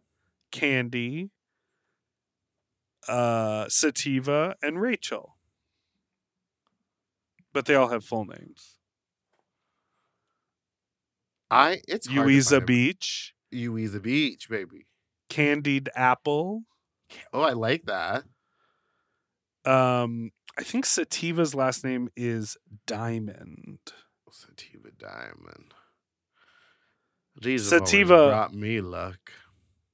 Candy, 0.52 1.30
uh, 3.08 3.68
Sativa, 3.70 4.56
and 4.64 4.82
Rachel. 4.82 5.38
But 7.54 7.68
they 7.68 7.76
all 7.76 7.90
have 7.90 8.04
full 8.04 8.26
names. 8.26 8.80
I. 11.52 11.82
It's 11.88 12.08
hard 12.08 12.28
to 12.28 12.34
Yuiza 12.34 12.50
find 12.50 12.64
a- 12.64 12.66
Beach, 12.66 13.36
Yuiza 13.54 14.02
Beach, 14.02 14.50
baby. 14.50 14.88
Candied 15.30 15.92
Apple. 15.96 16.64
Oh, 17.34 17.42
I 17.42 17.54
like 17.54 17.86
that. 17.86 18.24
Um, 19.64 20.32
I 20.58 20.64
think 20.64 20.86
Sativa's 20.86 21.54
last 21.54 21.84
name 21.84 22.10
is 22.16 22.58
Diamond. 22.88 23.78
Sativa 24.32 24.90
Diamond. 24.98 25.76
These 27.42 27.68
Sativa- 27.70 28.30
brought 28.30 28.54
me 28.54 28.82
luck. 28.82 29.32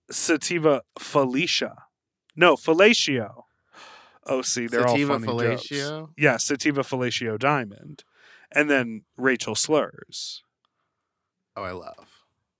Sativa 0.09 0.83
Felicia. 0.99 1.85
No, 2.35 2.55
Fellatio. 2.55 3.43
Oh, 4.25 4.41
see, 4.41 4.67
they're 4.67 4.87
Sativa 4.87 5.13
all 5.13 5.19
funny 5.19 5.39
jokes. 5.39 5.63
Fellatio? 5.67 6.09
Yeah, 6.17 6.37
Sativa 6.37 6.81
Fellatio 6.81 7.39
Diamond, 7.39 8.03
and 8.51 8.69
then 8.69 9.03
Rachel 9.17 9.55
Slurs. 9.55 10.43
Oh, 11.55 11.63
I 11.63 11.71
love. 11.71 12.07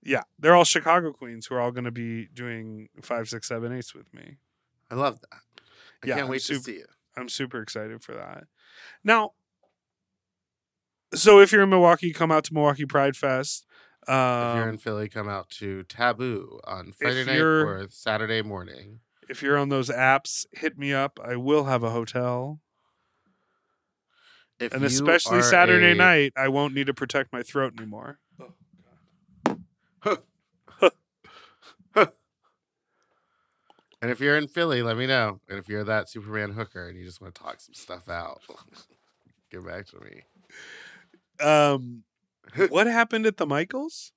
Yeah, 0.03 0.23
they're 0.39 0.55
all 0.55 0.63
Chicago 0.63 1.13
queens 1.13 1.45
who 1.45 1.55
are 1.55 1.61
all 1.61 1.71
going 1.71 1.83
to 1.83 1.91
be 1.91 2.27
doing 2.33 2.89
five, 3.01 3.29
six, 3.29 3.47
seven, 3.47 3.71
eights 3.71 3.93
with 3.93 4.11
me. 4.13 4.37
I 4.89 4.95
love 4.95 5.19
that. 5.21 5.41
I 6.03 6.07
Yeah, 6.07 6.15
can't 6.15 6.29
wait 6.29 6.41
super- 6.41 6.57
to 6.59 6.63
see 6.63 6.77
it. 6.77 6.89
I'm 7.15 7.29
super 7.29 7.61
excited 7.61 8.01
for 8.01 8.13
that. 8.15 8.45
Now, 9.03 9.33
so 11.13 11.39
if 11.39 11.51
you're 11.51 11.63
in 11.63 11.69
Milwaukee, 11.69 12.11
come 12.13 12.31
out 12.31 12.45
to 12.45 12.53
Milwaukee 12.53 12.85
Pride 12.85 13.15
Fest. 13.15 13.65
Um, 14.07 14.49
if 14.49 14.55
you're 14.55 14.69
in 14.69 14.77
Philly, 14.77 15.09
come 15.09 15.29
out 15.29 15.49
to 15.51 15.83
Taboo 15.83 16.59
on 16.63 16.91
Friday 16.91 17.25
night 17.25 17.39
or 17.39 17.87
Saturday 17.89 18.41
morning. 18.41 18.99
if 19.29 19.41
you're 19.41 19.57
on 19.57 19.69
those 19.69 19.89
apps, 19.89 20.45
hit 20.51 20.77
me 20.77 20.93
up. 20.93 21.19
I 21.23 21.35
will 21.35 21.65
have 21.65 21.83
a 21.83 21.91
hotel. 21.91 22.59
If 24.59 24.73
and 24.73 24.83
especially 24.83 25.41
Saturday 25.41 25.91
a- 25.91 25.95
night, 25.95 26.33
I 26.35 26.47
won't 26.47 26.73
need 26.73 26.87
to 26.87 26.93
protect 26.93 27.31
my 27.31 27.43
throat 27.43 27.73
anymore. 27.77 28.19
And 34.01 34.09
if 34.09 34.19
you're 34.19 34.35
in 34.35 34.47
Philly, 34.47 34.81
let 34.81 34.97
me 34.97 35.05
know. 35.05 35.39
And 35.47 35.59
if 35.59 35.69
you're 35.69 35.83
that 35.83 36.09
Superman 36.09 36.51
hooker 36.53 36.87
and 36.87 36.97
you 36.97 37.05
just 37.05 37.21
want 37.21 37.35
to 37.35 37.41
talk 37.41 37.61
some 37.61 37.75
stuff 37.75 38.09
out, 38.09 38.41
get 39.51 39.63
back 39.65 39.85
to 39.87 39.99
me. 39.99 40.21
Um, 41.39 42.03
what 42.69 42.87
happened 42.87 43.25
at 43.25 43.37
the 43.37 43.45
Michaels? 43.45 44.11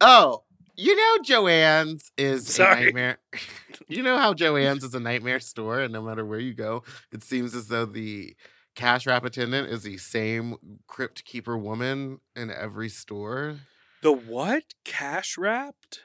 Oh, 0.00 0.44
you 0.76 0.94
know 0.94 1.22
Joann's 1.22 2.12
is 2.16 2.46
Sorry. 2.46 2.82
a 2.82 2.84
nightmare. 2.84 3.18
you 3.88 4.02
know 4.02 4.16
how 4.16 4.32
Joann's 4.32 4.84
is 4.84 4.94
a 4.94 5.00
nightmare 5.00 5.40
store, 5.40 5.80
and 5.80 5.92
no 5.92 6.02
matter 6.02 6.24
where 6.24 6.38
you 6.38 6.54
go, 6.54 6.84
it 7.10 7.22
seems 7.24 7.54
as 7.54 7.68
though 7.68 7.84
the 7.84 8.36
cash 8.74 9.06
wrap 9.06 9.24
attendant 9.24 9.68
is 9.68 9.82
the 9.82 9.98
same 9.98 10.54
crypt 10.86 11.24
keeper 11.24 11.58
woman 11.58 12.20
in 12.36 12.50
every 12.50 12.88
store. 12.88 13.56
The 14.02 14.12
what? 14.12 14.74
Cash 14.84 15.36
wrapped? 15.36 16.04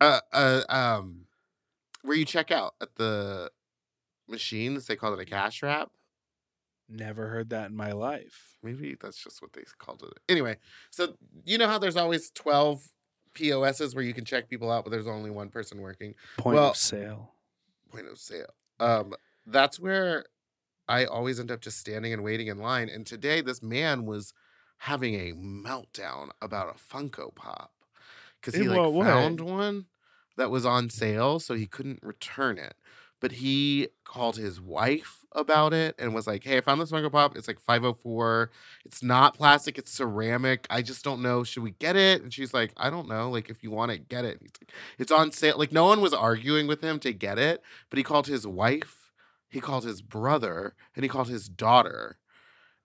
Uh, 0.00 0.20
uh, 0.32 0.62
um, 0.70 1.26
where 2.02 2.16
you 2.16 2.24
check 2.24 2.50
out 2.50 2.74
at 2.80 2.94
the 2.96 3.50
machines, 4.26 4.86
they 4.86 4.96
call 4.96 5.12
it 5.12 5.20
a 5.20 5.26
cash 5.26 5.62
wrap. 5.62 5.90
Never 6.88 7.28
heard 7.28 7.50
that 7.50 7.70
in 7.70 7.76
my 7.76 7.92
life. 7.92 8.56
Maybe 8.62 8.96
that's 9.00 9.22
just 9.22 9.40
what 9.40 9.52
they 9.52 9.62
called 9.78 10.02
it. 10.02 10.18
Anyway, 10.28 10.56
so 10.90 11.14
you 11.44 11.56
know 11.58 11.66
how 11.66 11.78
there's 11.78 11.96
always 11.96 12.30
12 12.30 12.86
POSs 13.34 13.94
where 13.94 14.04
you 14.04 14.14
can 14.14 14.24
check 14.24 14.48
people 14.48 14.70
out, 14.70 14.84
but 14.84 14.90
there's 14.90 15.06
only 15.08 15.30
one 15.30 15.48
person 15.48 15.80
working. 15.80 16.14
Point 16.36 16.56
Well- 16.56 16.70
of 16.70 16.76
sale. 16.76 17.34
Point 17.90 18.06
of 18.08 18.18
sale. 18.18 18.52
Um, 18.80 19.14
that's 19.46 19.78
where 19.78 20.26
I 20.88 21.04
always 21.06 21.40
end 21.40 21.50
up 21.50 21.60
just 21.60 21.78
standing 21.78 22.12
and 22.12 22.22
waiting 22.22 22.48
in 22.48 22.58
line. 22.58 22.88
And 22.88 23.06
today, 23.06 23.40
this 23.40 23.62
man 23.62 24.04
was 24.04 24.34
having 24.78 25.14
a 25.14 25.32
meltdown 25.32 26.30
about 26.42 26.68
a 26.68 26.78
Funko 26.78 27.34
Pop 27.34 27.72
because 28.40 28.54
he 28.60 28.68
like 28.68 28.92
way? 28.92 29.04
found 29.06 29.40
one 29.40 29.86
that 30.36 30.50
was 30.50 30.66
on 30.66 30.90
sale, 30.90 31.38
so 31.38 31.54
he 31.54 31.66
couldn't 31.66 32.00
return 32.02 32.58
it. 32.58 32.74
But 33.24 33.32
he 33.32 33.88
called 34.04 34.36
his 34.36 34.60
wife 34.60 35.24
about 35.32 35.72
it 35.72 35.94
and 35.98 36.14
was 36.14 36.26
like, 36.26 36.44
"Hey, 36.44 36.58
I 36.58 36.60
found 36.60 36.78
this 36.78 36.90
Funko 36.92 37.10
Pop. 37.10 37.38
It's 37.38 37.48
like 37.48 37.58
504. 37.58 38.50
It's 38.84 39.02
not 39.02 39.34
plastic. 39.34 39.78
It's 39.78 39.90
ceramic. 39.90 40.66
I 40.68 40.82
just 40.82 41.02
don't 41.02 41.22
know. 41.22 41.42
Should 41.42 41.62
we 41.62 41.70
get 41.70 41.96
it?" 41.96 42.20
And 42.22 42.34
she's 42.34 42.52
like, 42.52 42.74
"I 42.76 42.90
don't 42.90 43.08
know. 43.08 43.30
Like, 43.30 43.48
if 43.48 43.62
you 43.62 43.70
want 43.70 43.92
it, 43.92 44.10
get 44.10 44.26
it." 44.26 44.42
"It's 44.98 45.10
on 45.10 45.32
sale." 45.32 45.56
Like, 45.58 45.72
no 45.72 45.86
one 45.86 46.02
was 46.02 46.12
arguing 46.12 46.66
with 46.66 46.82
him 46.82 46.98
to 47.00 47.14
get 47.14 47.38
it, 47.38 47.62
but 47.88 47.96
he 47.96 48.02
called 48.02 48.26
his 48.26 48.46
wife, 48.46 49.10
he 49.48 49.58
called 49.58 49.84
his 49.84 50.02
brother, 50.02 50.74
and 50.94 51.02
he 51.02 51.08
called 51.08 51.28
his 51.28 51.48
daughter. 51.48 52.18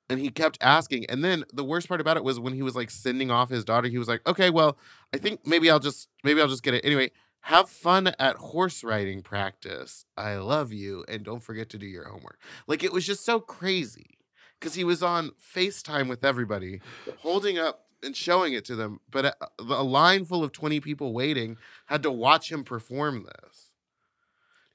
And 0.09 0.19
he 0.19 0.29
kept 0.29 0.57
asking. 0.61 1.05
And 1.09 1.23
then 1.23 1.45
the 1.53 1.63
worst 1.65 1.87
part 1.89 2.01
about 2.01 2.17
it 2.17 2.23
was 2.23 2.39
when 2.39 2.53
he 2.53 2.63
was 2.63 2.75
like 2.75 2.91
sending 2.91 3.31
off 3.31 3.49
his 3.49 3.65
daughter, 3.65 3.87
he 3.89 3.97
was 3.99 4.07
like, 4.07 4.27
"Okay, 4.27 4.49
well, 4.51 4.77
I 5.13 5.17
think 5.17 5.45
maybe 5.47 5.69
I'll 5.69 5.79
just 5.79 6.09
maybe 6.23 6.41
I'll 6.41 6.47
just 6.47 6.63
get 6.63 6.75
it 6.75 6.85
anyway." 6.85 7.11
Have 7.41 7.69
fun 7.69 8.13
at 8.19 8.35
horse 8.37 8.83
riding 8.83 9.21
practice. 9.21 10.05
I 10.17 10.35
love 10.35 10.71
you. 10.73 11.05
And 11.07 11.23
don't 11.23 11.43
forget 11.43 11.69
to 11.69 11.77
do 11.77 11.85
your 11.85 12.07
homework. 12.07 12.39
Like 12.67 12.83
it 12.83 12.93
was 12.93 13.05
just 13.05 13.25
so 13.25 13.39
crazy 13.39 14.17
because 14.59 14.75
he 14.75 14.83
was 14.83 15.01
on 15.01 15.31
FaceTime 15.55 16.09
with 16.09 16.25
everybody, 16.25 16.81
holding 17.19 17.57
up 17.57 17.85
and 18.03 18.15
showing 18.15 18.53
it 18.53 18.65
to 18.65 18.75
them. 18.75 18.99
But 19.09 19.25
uh, 19.25 19.31
a, 19.59 19.63
a 19.63 19.83
line 19.83 20.25
full 20.25 20.43
of 20.43 20.51
20 20.51 20.79
people 20.79 21.13
waiting 21.13 21.57
had 21.87 22.03
to 22.03 22.11
watch 22.11 22.51
him 22.51 22.63
perform 22.63 23.23
this. 23.23 23.71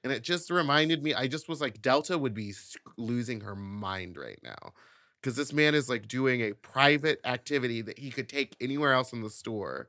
And 0.02 0.12
it 0.12 0.22
just 0.22 0.50
reminded 0.50 1.02
me, 1.02 1.14
I 1.14 1.26
just 1.26 1.48
was 1.48 1.60
like, 1.60 1.80
Delta 1.80 2.18
would 2.18 2.34
be 2.34 2.52
losing 2.96 3.40
her 3.40 3.56
mind 3.56 4.18
right 4.18 4.38
now. 4.42 4.72
Because 5.20 5.36
this 5.36 5.54
man 5.54 5.74
is 5.74 5.88
like 5.88 6.06
doing 6.06 6.42
a 6.42 6.52
private 6.52 7.18
activity 7.24 7.80
that 7.80 7.98
he 7.98 8.10
could 8.10 8.28
take 8.28 8.54
anywhere 8.60 8.92
else 8.92 9.14
in 9.14 9.22
the 9.22 9.30
store 9.30 9.88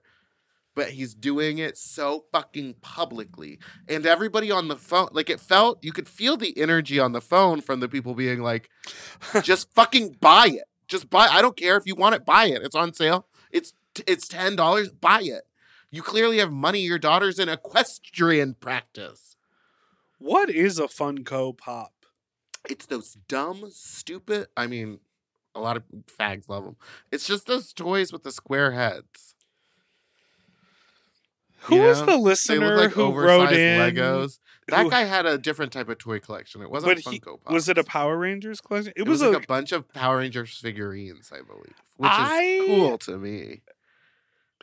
but 0.76 0.90
he's 0.90 1.14
doing 1.14 1.58
it 1.58 1.78
so 1.78 2.26
fucking 2.32 2.76
publicly. 2.82 3.60
And 3.88 4.06
everybody 4.06 4.52
on 4.52 4.68
the 4.68 4.76
phone, 4.76 5.10
like 5.14 5.30
it 5.30 5.40
felt, 5.40 5.84
you 5.84 5.92
could 5.92 6.08
feel 6.08 6.38
the 6.38 6.58
energy 6.58 7.00
on 7.00 7.14
the 7.14 7.22
phone 7.22 7.62
from 7.62 7.80
the 7.80 7.88
people 7.88 8.14
being 8.14 8.42
like, 8.42 8.70
just 9.42 9.74
fucking 9.74 10.18
buy 10.20 10.48
it. 10.48 10.66
Just 10.88 11.10
buy. 11.10 11.28
I 11.28 11.42
don't 11.42 11.58
care 11.58 11.78
if 11.78 11.88
you 11.88 11.96
want 11.96 12.16
it, 12.16 12.26
buy 12.26 12.46
it. 12.46 12.62
It's 12.62 12.76
on 12.76 12.94
sale. 12.94 13.26
It's 13.52 13.74
it's 14.06 14.28
ten 14.28 14.56
dollars. 14.56 14.92
Buy 14.92 15.22
it. 15.24 15.48
You 15.90 16.04
clearly 16.04 16.38
have 16.40 16.52
money. 16.52 16.82
Your 16.82 17.00
daughter's 17.00 17.40
in 17.40 17.50
equestrian 17.50 18.56
practice. 18.56 19.36
What 20.20 20.50
is 20.50 20.78
a 20.78 20.84
Funko 20.84 21.58
Pop? 21.58 21.94
It's 22.70 22.86
those 22.86 23.18
dumb, 23.28 23.66
stupid. 23.72 24.48
I 24.58 24.68
mean, 24.68 25.00
a 25.54 25.60
lot 25.60 25.78
of 25.78 25.84
fags 26.20 26.50
love 26.50 26.66
them. 26.66 26.76
It's 27.12 27.28
just 27.28 27.48
those 27.48 27.74
toys 27.74 28.12
with 28.12 28.24
the 28.24 28.32
square 28.32 28.72
heads. 28.72 29.35
Who 31.66 31.78
was 31.82 32.00
know? 32.00 32.06
the 32.08 32.18
listener 32.18 32.78
like 32.78 32.92
who 32.92 33.12
wrote 33.12 33.52
in? 33.54 33.80
Legos. 33.96 34.40
That 34.68 34.90
guy 34.90 35.04
had 35.04 35.26
a 35.28 35.38
different 35.38 35.72
type 35.72 35.90
of 35.90 35.98
toy 36.00 36.20
collection. 36.20 36.62
It 36.62 36.72
wasn't 36.72 36.98
he- 37.00 37.20
Funko 37.20 37.42
Pops. 37.44 37.54
was 37.54 37.70
it 37.70 37.78
a 37.78 37.84
Power 37.84 38.18
Rangers 38.18 38.62
collection? 38.62 38.94
It, 38.96 39.02
It, 39.02 39.08
was, 39.08 39.22
was, 39.22 39.30
a, 39.30 39.34
like 39.34 39.44
a 39.44 39.48
bunch 39.48 39.72
of 39.72 39.88
Power 39.94 40.18
Rangers 40.18 40.58
figurines, 40.58 41.32
I 41.32 41.42
believe, 41.42 41.76
which 41.98 42.10
I- 42.12 42.42
is 42.42 42.66
cool 42.68 42.98
to 43.00 43.18
me. 43.18 43.62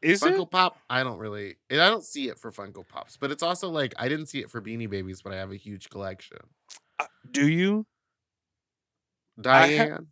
is 0.02 0.20
Funko 0.22 0.42
it? 0.42 0.50
Pop, 0.50 0.76
I 0.90 1.04
don't 1.04 1.18
really, 1.18 1.54
I 1.70 1.76
don't 1.76 2.04
see 2.04 2.28
it 2.28 2.38
for 2.38 2.50
Funko 2.50 2.86
Pops, 2.88 3.16
but 3.16 3.30
it's 3.30 3.42
also 3.44 3.68
like 3.68 3.94
I 3.96 4.08
didn't 4.08 4.26
see 4.26 4.40
it 4.40 4.50
for 4.50 4.60
Beanie 4.60 4.90
Babies, 4.90 5.22
but 5.22 5.32
I 5.32 5.36
have 5.36 5.52
a 5.52 5.56
huge 5.56 5.88
collection. 5.88 6.38
Uh, 6.98 7.06
Do 7.30 7.48
you? 7.48 7.86
I 9.46 9.76
ha- 9.76 9.84
Diane, 9.84 10.06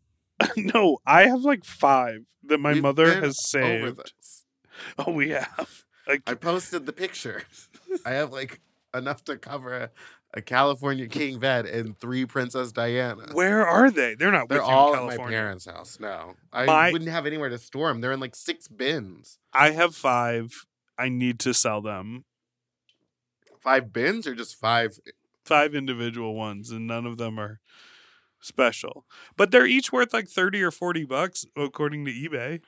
no, 0.56 0.98
I 1.06 1.26
have 1.26 1.40
like 1.42 1.64
five 1.64 2.26
that 2.44 2.58
my 2.58 2.72
we've 2.74 2.82
mother 2.82 3.20
has 3.20 3.42
saved. 3.44 4.12
Oh, 4.98 5.10
we 5.12 5.30
have. 5.30 5.84
Like, 6.08 6.22
I 6.26 6.34
posted 6.34 6.86
the 6.86 6.92
picture. 6.92 7.42
I 8.06 8.10
have 8.10 8.32
like 8.32 8.60
enough 8.94 9.22
to 9.24 9.36
cover 9.36 9.74
a, 9.76 9.90
a 10.34 10.42
California 10.42 11.06
King 11.06 11.38
bed 11.38 11.66
and 11.66 11.98
three 11.98 12.24
Princess 12.26 12.72
Diana. 12.72 13.26
where 13.32 13.66
are 13.66 13.90
they? 13.90 14.14
They're 14.14 14.30
not. 14.32 14.48
They're 14.48 14.58
with 14.60 14.66
you 14.68 14.72
in 14.72 14.78
all 14.78 14.94
at 14.96 15.06
my 15.06 15.16
parents' 15.28 15.66
house. 15.66 15.98
No, 16.00 16.34
I 16.52 16.64
My- 16.66 16.92
wouldn't 16.92 17.10
have 17.10 17.26
anywhere 17.26 17.48
to 17.48 17.58
store 17.58 17.88
them. 17.88 18.00
They're 18.00 18.12
in 18.12 18.20
like 18.20 18.34
six 18.34 18.66
bins. 18.68 19.38
I 19.52 19.70
have 19.70 19.94
five. 19.94 20.66
I 20.98 21.08
need 21.08 21.38
to 21.40 21.54
sell 21.54 21.80
them. 21.80 22.24
Five 23.60 23.92
bins 23.92 24.26
or 24.26 24.34
just 24.34 24.56
five 24.56 24.98
five 25.44 25.74
individual 25.74 26.34
ones, 26.34 26.70
and 26.70 26.86
none 26.86 27.06
of 27.06 27.18
them 27.18 27.38
are 27.38 27.60
special. 28.40 29.04
But 29.36 29.50
they're 29.50 29.66
each 29.66 29.92
worth 29.92 30.12
like 30.14 30.28
thirty 30.28 30.62
or 30.62 30.70
forty 30.70 31.04
bucks 31.04 31.44
according 31.56 32.04
to 32.06 32.10
eBay. 32.12 32.60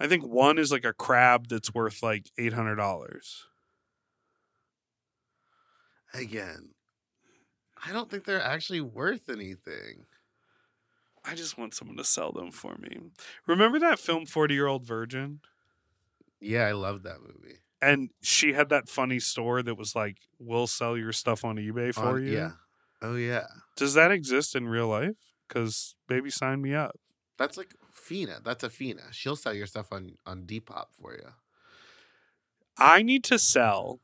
I 0.00 0.06
think 0.08 0.26
one 0.26 0.58
is 0.58 0.72
like 0.72 0.84
a 0.84 0.94
crab 0.94 1.48
that's 1.48 1.74
worth 1.74 2.02
like 2.02 2.30
eight 2.38 2.54
hundred 2.54 2.76
dollars. 2.76 3.46
Again, 6.12 6.70
I 7.86 7.92
don't 7.92 8.10
think 8.10 8.24
they're 8.24 8.42
actually 8.42 8.80
worth 8.80 9.28
anything. 9.28 10.06
I 11.24 11.34
just 11.34 11.58
want 11.58 11.74
someone 11.74 11.98
to 11.98 12.04
sell 12.04 12.32
them 12.32 12.50
for 12.50 12.76
me. 12.78 12.96
Remember 13.46 13.78
that 13.78 13.98
film 13.98 14.26
Forty 14.26 14.54
Year 14.54 14.66
Old 14.66 14.86
Virgin? 14.86 15.40
Yeah, 16.40 16.66
I 16.66 16.72
love 16.72 17.02
that 17.02 17.20
movie. 17.20 17.58
And 17.82 18.10
she 18.22 18.54
had 18.54 18.70
that 18.70 18.88
funny 18.88 19.20
store 19.20 19.62
that 19.62 19.76
was 19.76 19.94
like, 19.94 20.16
"We'll 20.38 20.66
sell 20.66 20.96
your 20.96 21.12
stuff 21.12 21.44
on 21.44 21.56
eBay 21.56 21.94
for 21.94 22.16
On- 22.16 22.26
you." 22.26 22.32
Yeah. 22.32 22.52
Oh 23.02 23.16
yeah. 23.16 23.46
Does 23.76 23.94
that 23.94 24.10
exist 24.10 24.56
in 24.56 24.68
real 24.68 24.88
life? 24.88 25.16
Because 25.46 25.96
baby, 26.08 26.30
sign 26.30 26.62
me 26.62 26.74
up. 26.74 26.98
That's 27.40 27.56
like 27.56 27.74
Fina. 27.90 28.40
That's 28.44 28.62
a 28.62 28.68
Fina. 28.68 29.04
She'll 29.12 29.34
sell 29.34 29.54
your 29.54 29.66
stuff 29.66 29.92
on 29.92 30.12
on 30.26 30.42
Depop 30.42 30.88
for 30.92 31.14
you. 31.14 31.30
I 32.76 33.00
need 33.02 33.24
to 33.24 33.38
sell. 33.38 34.00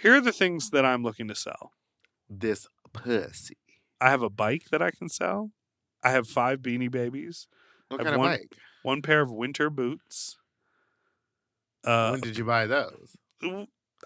Here 0.00 0.14
are 0.16 0.20
the 0.22 0.32
things 0.32 0.70
that 0.70 0.84
I'm 0.84 1.02
looking 1.02 1.28
to 1.28 1.34
sell. 1.34 1.72
This 2.28 2.66
pussy. 2.94 3.58
I 4.00 4.08
have 4.08 4.22
a 4.22 4.30
bike 4.30 4.70
that 4.70 4.80
I 4.80 4.90
can 4.92 5.10
sell. 5.10 5.50
I 6.02 6.10
have 6.12 6.26
five 6.26 6.60
beanie 6.60 6.90
babies, 6.90 7.46
What 7.88 7.98
kind 8.02 8.14
of 8.14 8.18
won- 8.18 8.30
bike? 8.30 8.56
one 8.82 9.02
pair 9.02 9.20
of 9.20 9.30
winter 9.30 9.68
boots. 9.68 10.38
Uh, 11.84 12.12
when 12.12 12.20
did 12.22 12.38
you 12.38 12.44
buy 12.44 12.66
those? 12.66 13.14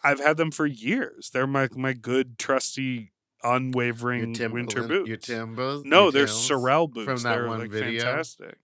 I've 0.03 0.19
had 0.19 0.37
them 0.37 0.51
for 0.51 0.67
years. 0.67 1.31
They're 1.33 1.47
my 1.47 1.69
my 1.77 1.93
good, 1.93 2.39
trusty, 2.41 3.13
unwavering 3.45 4.33
winter 4.51 4.83
boots. 4.83 5.09
Your 5.09 5.17
Timbos? 5.19 5.85
no, 5.85 6.05
your 6.05 6.11
they're? 6.13 6.27
Sorel 6.27 6.89
boots. 6.89 7.05
from 7.05 7.19
that 7.23 7.35
they're 7.37 7.47
one 7.47 7.61
like 7.61 7.71
video? 7.71 8.03
fantastic. 8.03 8.59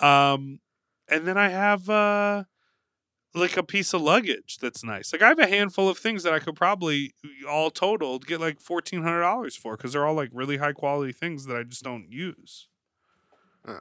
Um, 0.00 0.60
and 1.08 1.26
then 1.26 1.36
I 1.36 1.48
have 1.48 1.88
uh 1.88 2.44
like 3.34 3.56
a 3.56 3.62
piece 3.62 3.92
of 3.92 4.00
luggage 4.00 4.58
that's 4.60 4.84
nice. 4.84 5.12
Like 5.12 5.22
I 5.22 5.28
have 5.28 5.38
a 5.38 5.48
handful 5.48 5.88
of 5.88 5.98
things 5.98 6.22
that 6.22 6.32
I 6.32 6.38
could 6.38 6.54
probably 6.54 7.14
all 7.48 7.70
totaled 7.70 8.26
get 8.26 8.40
like 8.40 8.60
fourteen 8.60 9.02
hundred 9.02 9.22
dollars 9.22 9.56
for 9.56 9.76
because 9.76 9.92
they're 9.92 10.06
all 10.06 10.14
like 10.14 10.30
really 10.32 10.58
high 10.58 10.72
quality 10.72 11.12
things 11.12 11.46
that 11.46 11.56
I 11.56 11.64
just 11.64 11.82
don't 11.82 12.10
use. 12.10 12.68
Huh. 13.66 13.80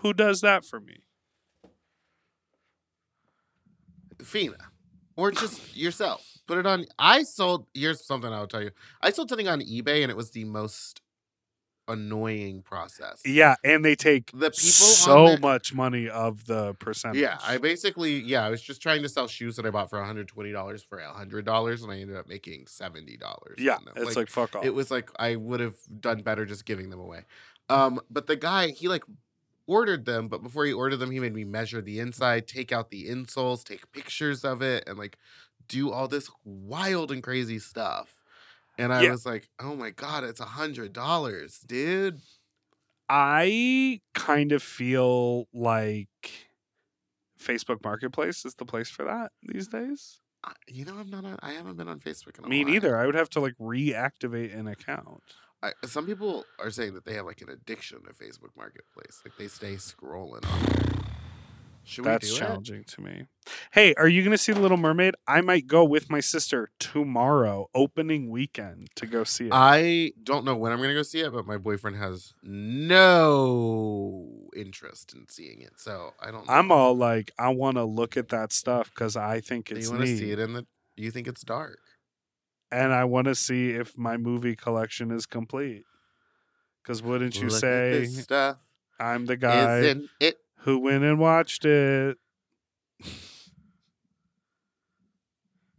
Who 0.00 0.12
does 0.12 0.40
that 0.42 0.64
for 0.64 0.78
me? 0.78 1.04
Fina. 4.22 4.56
Or 5.16 5.30
just 5.30 5.76
yourself. 5.76 6.38
Put 6.46 6.58
it 6.58 6.66
on. 6.66 6.84
I 6.98 7.22
sold. 7.22 7.66
Here's 7.74 8.04
something 8.04 8.32
I'll 8.32 8.46
tell 8.46 8.62
you. 8.62 8.70
I 9.00 9.10
sold 9.10 9.30
something 9.30 9.48
on 9.48 9.60
eBay 9.60 10.02
and 10.02 10.10
it 10.10 10.16
was 10.16 10.30
the 10.30 10.44
most 10.44 11.00
annoying 11.88 12.62
process. 12.62 13.22
Yeah, 13.24 13.56
and 13.64 13.84
they 13.84 13.94
take 13.94 14.30
The 14.32 14.50
people 14.50 14.60
so 14.60 15.26
there- 15.28 15.38
much 15.38 15.72
money 15.74 16.08
of 16.08 16.46
the 16.46 16.74
percentage. 16.74 17.20
Yeah, 17.20 17.38
I 17.46 17.58
basically 17.58 18.18
yeah, 18.20 18.44
I 18.44 18.50
was 18.50 18.60
just 18.62 18.82
trying 18.82 19.02
to 19.02 19.08
sell 19.08 19.28
shoes 19.28 19.56
that 19.56 19.66
I 19.66 19.70
bought 19.70 19.90
for 19.90 19.98
$120 19.98 20.84
for 20.88 20.98
$100 20.98 21.82
and 21.82 21.92
I 21.92 21.98
ended 22.00 22.16
up 22.16 22.28
making 22.28 22.66
$70. 22.66 23.54
yeah, 23.58 23.76
on 23.76 23.84
them. 23.84 23.94
it's 23.96 24.16
like, 24.16 24.28
fuck 24.28 24.56
off. 24.56 24.64
it 24.64 24.74
was 24.74 24.90
like 24.90 25.10
I 25.18 25.36
would 25.36 25.60
have 25.60 25.76
done 26.00 26.22
better 26.22 26.44
just 26.44 26.64
giving 26.64 26.90
them 26.90 27.00
away. 27.00 27.22
Um, 27.68 28.00
but 28.10 28.26
the 28.26 28.36
guy 28.36 28.68
he 28.68 28.88
like 28.88 29.04
ordered 29.66 30.04
them, 30.04 30.28
but 30.28 30.42
before 30.42 30.64
he 30.64 30.72
ordered 30.72 30.98
them, 30.98 31.10
he 31.10 31.18
made 31.20 31.34
me 31.34 31.44
measure 31.44 31.82
the 31.82 31.98
inside, 31.98 32.46
take 32.46 32.70
out 32.72 32.90
the 32.90 33.08
insoles, 33.08 33.64
take 33.64 33.90
pictures 33.92 34.44
of 34.44 34.62
it, 34.62 34.84
and 34.86 34.98
like 34.98 35.18
do 35.68 35.90
all 35.90 36.06
this 36.06 36.30
wild 36.44 37.10
and 37.10 37.22
crazy 37.22 37.58
stuff. 37.58 38.15
And 38.78 38.92
I 38.92 39.02
Yeah. 39.04 39.10
was 39.12 39.24
like, 39.26 39.48
"Oh 39.58 39.74
my 39.74 39.90
god, 39.90 40.24
it's 40.24 40.40
a 40.40 40.44
hundred 40.44 40.92
dollars, 40.92 41.58
dude!" 41.60 42.20
I 43.08 44.00
kind 44.14 44.52
of 44.52 44.62
feel 44.62 45.46
like 45.52 46.48
Facebook 47.40 47.82
Marketplace 47.84 48.44
is 48.44 48.54
the 48.54 48.64
place 48.64 48.90
for 48.90 49.04
that 49.04 49.32
these 49.42 49.68
days. 49.68 50.20
I- 50.44 50.52
You 50.68 50.84
know, 50.84 50.98
I'm 50.98 51.10
not. 51.10 51.24
On, 51.24 51.38
I 51.42 51.52
haven't 51.52 51.76
been 51.76 51.88
on 51.88 52.00
Facebook 52.00 52.38
in 52.38 52.40
a 52.40 52.42
while. 52.42 52.50
Me 52.50 52.64
while. 52.64 52.72
neither. 52.74 52.96
I 52.98 53.06
would 53.06 53.14
have 53.14 53.30
to 53.30 53.40
like 53.40 53.56
reactivate 53.58 54.54
an 54.56 54.66
account. 54.66 55.22
I, 55.62 55.72
some 55.86 56.06
people 56.06 56.44
are 56.58 56.70
saying 56.70 56.94
that 56.94 57.04
they 57.04 57.14
have 57.14 57.24
like 57.26 57.40
an 57.40 57.48
addiction 57.48 58.02
to 58.04 58.12
Facebook 58.12 58.54
Marketplace. 58.56 59.20
Like 59.24 59.36
they 59.38 59.48
stay 59.48 59.74
scrolling 59.76 60.44
on 60.44 60.62
it. 60.64 61.05
Should 61.88 62.04
That's 62.04 62.28
we 62.28 62.34
do 62.34 62.38
challenging 62.38 62.84
to 62.84 63.00
me. 63.00 63.26
Hey, 63.70 63.94
are 63.94 64.08
you 64.08 64.22
going 64.22 64.32
to 64.32 64.38
see 64.38 64.52
The 64.52 64.60
Little 64.60 64.76
Mermaid? 64.76 65.14
I 65.28 65.40
might 65.40 65.68
go 65.68 65.84
with 65.84 66.10
my 66.10 66.18
sister 66.18 66.70
tomorrow, 66.80 67.70
opening 67.76 68.28
weekend, 68.28 68.88
to 68.96 69.06
go 69.06 69.22
see 69.22 69.44
it. 69.44 69.48
it? 69.48 69.54
I 69.54 70.12
don't 70.20 70.44
know 70.44 70.56
when 70.56 70.72
I'm 70.72 70.80
gonna 70.80 70.94
go 70.94 71.02
see 71.02 71.20
it, 71.20 71.32
but 71.32 71.46
my 71.46 71.56
boyfriend 71.56 71.96
has 71.96 72.34
no 72.42 74.48
interest 74.56 75.14
in 75.14 75.26
seeing 75.28 75.62
it, 75.62 75.74
so 75.76 76.12
I 76.20 76.32
don't. 76.32 76.46
Know. 76.46 76.52
I'm 76.52 76.72
all 76.72 76.96
like, 76.96 77.30
I 77.38 77.50
want 77.50 77.76
to 77.76 77.84
look 77.84 78.16
at 78.16 78.30
that 78.30 78.52
stuff 78.52 78.90
because 78.90 79.16
I 79.16 79.40
think 79.40 79.70
it's 79.70 79.86
you 79.86 79.92
want 79.92 80.06
to 80.06 80.18
see 80.18 80.32
it 80.32 80.40
in 80.40 80.54
the? 80.54 80.66
You 80.96 81.12
think 81.12 81.28
it's 81.28 81.42
dark? 81.42 81.78
and 82.70 82.92
I 82.92 83.04
want 83.04 83.26
to 83.26 83.34
see 83.34 83.70
if 83.70 83.96
my 83.96 84.16
movie 84.16 84.56
collection 84.56 85.10
is 85.10 85.26
complete. 85.26 85.84
Because 86.82 87.02
wouldn't 87.02 87.36
you 87.36 87.48
Look 87.48 87.56
at 87.56 87.60
say 87.60 87.90
this 88.00 88.22
stuff? 88.24 88.56
I'm 88.98 89.26
the 89.26 89.36
guy 89.36 89.78
Isn't 89.78 90.08
it? 90.20 90.38
Who 90.66 90.80
went 90.80 91.04
and 91.04 91.18
watched 91.20 91.64
it? 91.64 92.18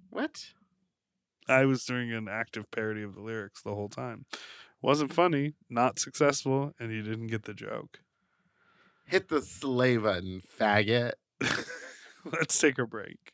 What? 0.10 0.46
I 1.48 1.66
was 1.66 1.84
doing 1.84 2.14
an 2.14 2.30
active 2.30 2.72
parody 2.72 3.04
of 3.04 3.14
the 3.14 3.22
lyrics 3.22 3.62
the 3.62 3.76
whole 3.76 3.90
time. 3.90 4.26
Wasn't 4.82 5.14
funny, 5.14 5.56
not 5.70 6.00
successful, 6.00 6.74
and 6.80 6.94
you 6.94 7.02
didn't 7.02 7.28
get 7.28 7.44
the 7.44 7.54
joke. 7.54 8.00
Hit 9.06 9.28
the 9.28 9.42
slay 9.42 9.98
button, 9.98 10.42
faggot. 10.58 11.14
Let's 12.26 12.58
take 12.58 12.80
a 12.80 12.88
break. 12.88 13.34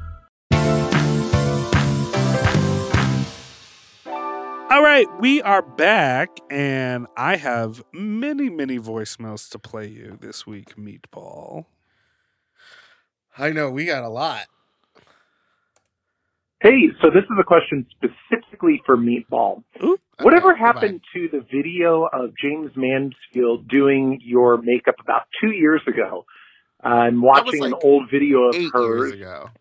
All 4.71 4.81
right, 4.81 5.05
we 5.19 5.41
are 5.41 5.61
back, 5.61 6.29
and 6.49 7.05
I 7.17 7.35
have 7.35 7.83
many, 7.91 8.49
many 8.49 8.79
voicemails 8.79 9.49
to 9.49 9.59
play 9.59 9.87
you 9.87 10.17
this 10.21 10.47
week, 10.47 10.77
Meatball. 10.77 11.65
I 13.37 13.49
know 13.49 13.69
we 13.69 13.83
got 13.83 14.05
a 14.05 14.07
lot. 14.07 14.45
Hey, 16.61 16.87
so 17.01 17.09
this 17.09 17.25
is 17.25 17.37
a 17.37 17.43
question 17.43 17.85
specifically 17.91 18.81
for 18.85 18.95
Meatball. 18.95 19.61
Ooh. 19.83 19.97
Whatever 20.21 20.53
Okay, 20.53 20.61
happened 20.61 21.01
to 21.15 21.27
the 21.27 21.45
video 21.51 22.05
of 22.05 22.31
Jaymes 22.41 22.71
Mansfield 22.77 23.67
doing 23.67 24.21
your 24.23 24.61
makeup 24.61 24.95
about 25.01 25.23
two 25.41 25.51
years 25.51 25.81
ago? 25.85 26.23
I'm 26.81 27.21
watching 27.21 27.59
like 27.59 27.73
an 27.73 27.79
old 27.83 28.09
video 28.09 28.43
of 28.43 28.55
Eight 28.55 28.71
hers, 28.71 29.15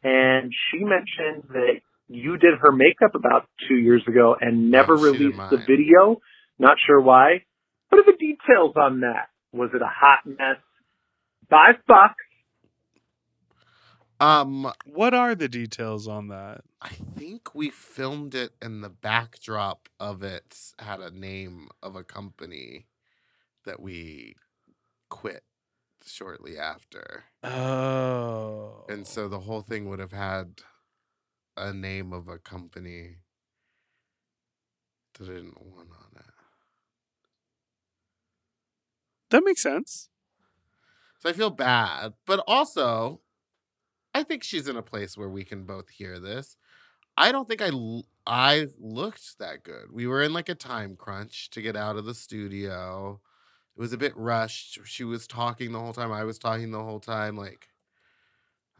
and 0.04 0.54
she 0.70 0.84
mentioned 0.84 1.48
that 1.48 1.80
you 2.10 2.36
did 2.36 2.58
her 2.60 2.72
makeup 2.72 3.14
about 3.14 3.48
two 3.68 3.76
years 3.76 4.02
ago 4.08 4.36
and 4.40 4.70
never 4.70 4.98
she 4.98 5.04
did 5.04 5.20
released 5.20 5.50
the 5.50 5.58
video. 5.58 6.20
Not 6.58 6.76
sure 6.84 7.00
why. 7.00 7.44
What 7.88 8.00
are 8.00 8.12
the 8.12 8.18
details 8.18 8.74
on 8.76 9.00
that? 9.00 9.28
Was 9.52 9.70
it 9.74 9.80
a 9.80 9.88
hot 9.88 10.18
mess? 10.26 10.58
Five 11.48 11.76
bucks. 11.86 12.14
Um, 14.20 14.70
What 14.84 15.14
are 15.14 15.34
the 15.34 15.48
details 15.48 16.06
on 16.06 16.28
that? 16.28 16.62
I 16.82 16.90
think 16.90 17.54
we 17.54 17.70
filmed 17.70 18.34
it, 18.34 18.52
and 18.60 18.84
the 18.84 18.90
backdrop 18.90 19.88
of 19.98 20.22
it 20.22 20.72
had 20.78 21.00
a 21.00 21.10
name 21.10 21.68
of 21.82 21.96
a 21.96 22.04
company 22.04 22.86
that 23.64 23.80
we 23.80 24.34
quit 25.08 25.44
shortly 26.06 26.58
after. 26.58 27.24
Oh. 27.42 28.84
And 28.88 29.06
so 29.06 29.28
the 29.28 29.40
whole 29.40 29.62
thing 29.62 29.88
would 29.88 30.00
have 30.00 30.12
had 30.12 30.60
a 31.60 31.72
name 31.72 32.12
of 32.12 32.28
a 32.28 32.38
company 32.38 33.18
that 35.14 35.28
I 35.28 35.34
didn't 35.34 35.60
want 35.64 35.90
on 35.92 36.16
it. 36.16 36.24
that 39.30 39.44
makes 39.44 39.62
sense. 39.62 40.08
So 41.18 41.28
I 41.28 41.32
feel 41.32 41.50
bad, 41.50 42.14
but 42.26 42.42
also, 42.46 43.20
I 44.14 44.24
think 44.24 44.44
she's 44.44 44.68
in 44.68 44.76
a 44.76 44.82
place 44.82 45.16
where 45.16 45.28
we 45.28 45.44
can 45.44 45.64
both 45.64 45.90
hear 45.90 46.18
this. 46.20 46.56
I 47.16 47.32
don't 47.32 47.48
think 47.48 47.62
I 47.62 47.68
l- 47.68 48.06
I 48.26 48.68
looked 48.78 49.38
that 49.38 49.64
good. 49.64 49.92
We 49.92 50.06
were 50.06 50.22
in 50.22 50.32
like 50.34 50.48
a 50.48 50.54
time 50.56 50.96
crunch 50.96 51.50
to 51.50 51.62
get 51.62 51.76
out 51.76 51.96
of 51.96 52.06
the 52.06 52.14
studio. 52.14 53.20
It 53.76 53.80
was 53.80 53.92
a 53.92 53.98
bit 53.98 54.16
rushed. 54.16 54.80
She 54.86 55.04
was 55.04 55.26
talking 55.26 55.72
the 55.72 55.80
whole 55.80 55.94
time. 55.94 56.12
I 56.12 56.24
was 56.24 56.38
talking 56.38 56.70
the 56.72 56.84
whole 56.84 57.00
time. 57.00 57.36
Like, 57.36 57.68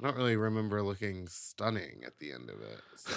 I 0.00 0.06
don't 0.06 0.16
really 0.16 0.36
remember 0.36 0.82
looking 0.82 1.28
stunning 1.28 2.02
at 2.06 2.18
the 2.18 2.32
end 2.32 2.48
of 2.48 2.60
it. 2.62 2.80
So 2.96 3.12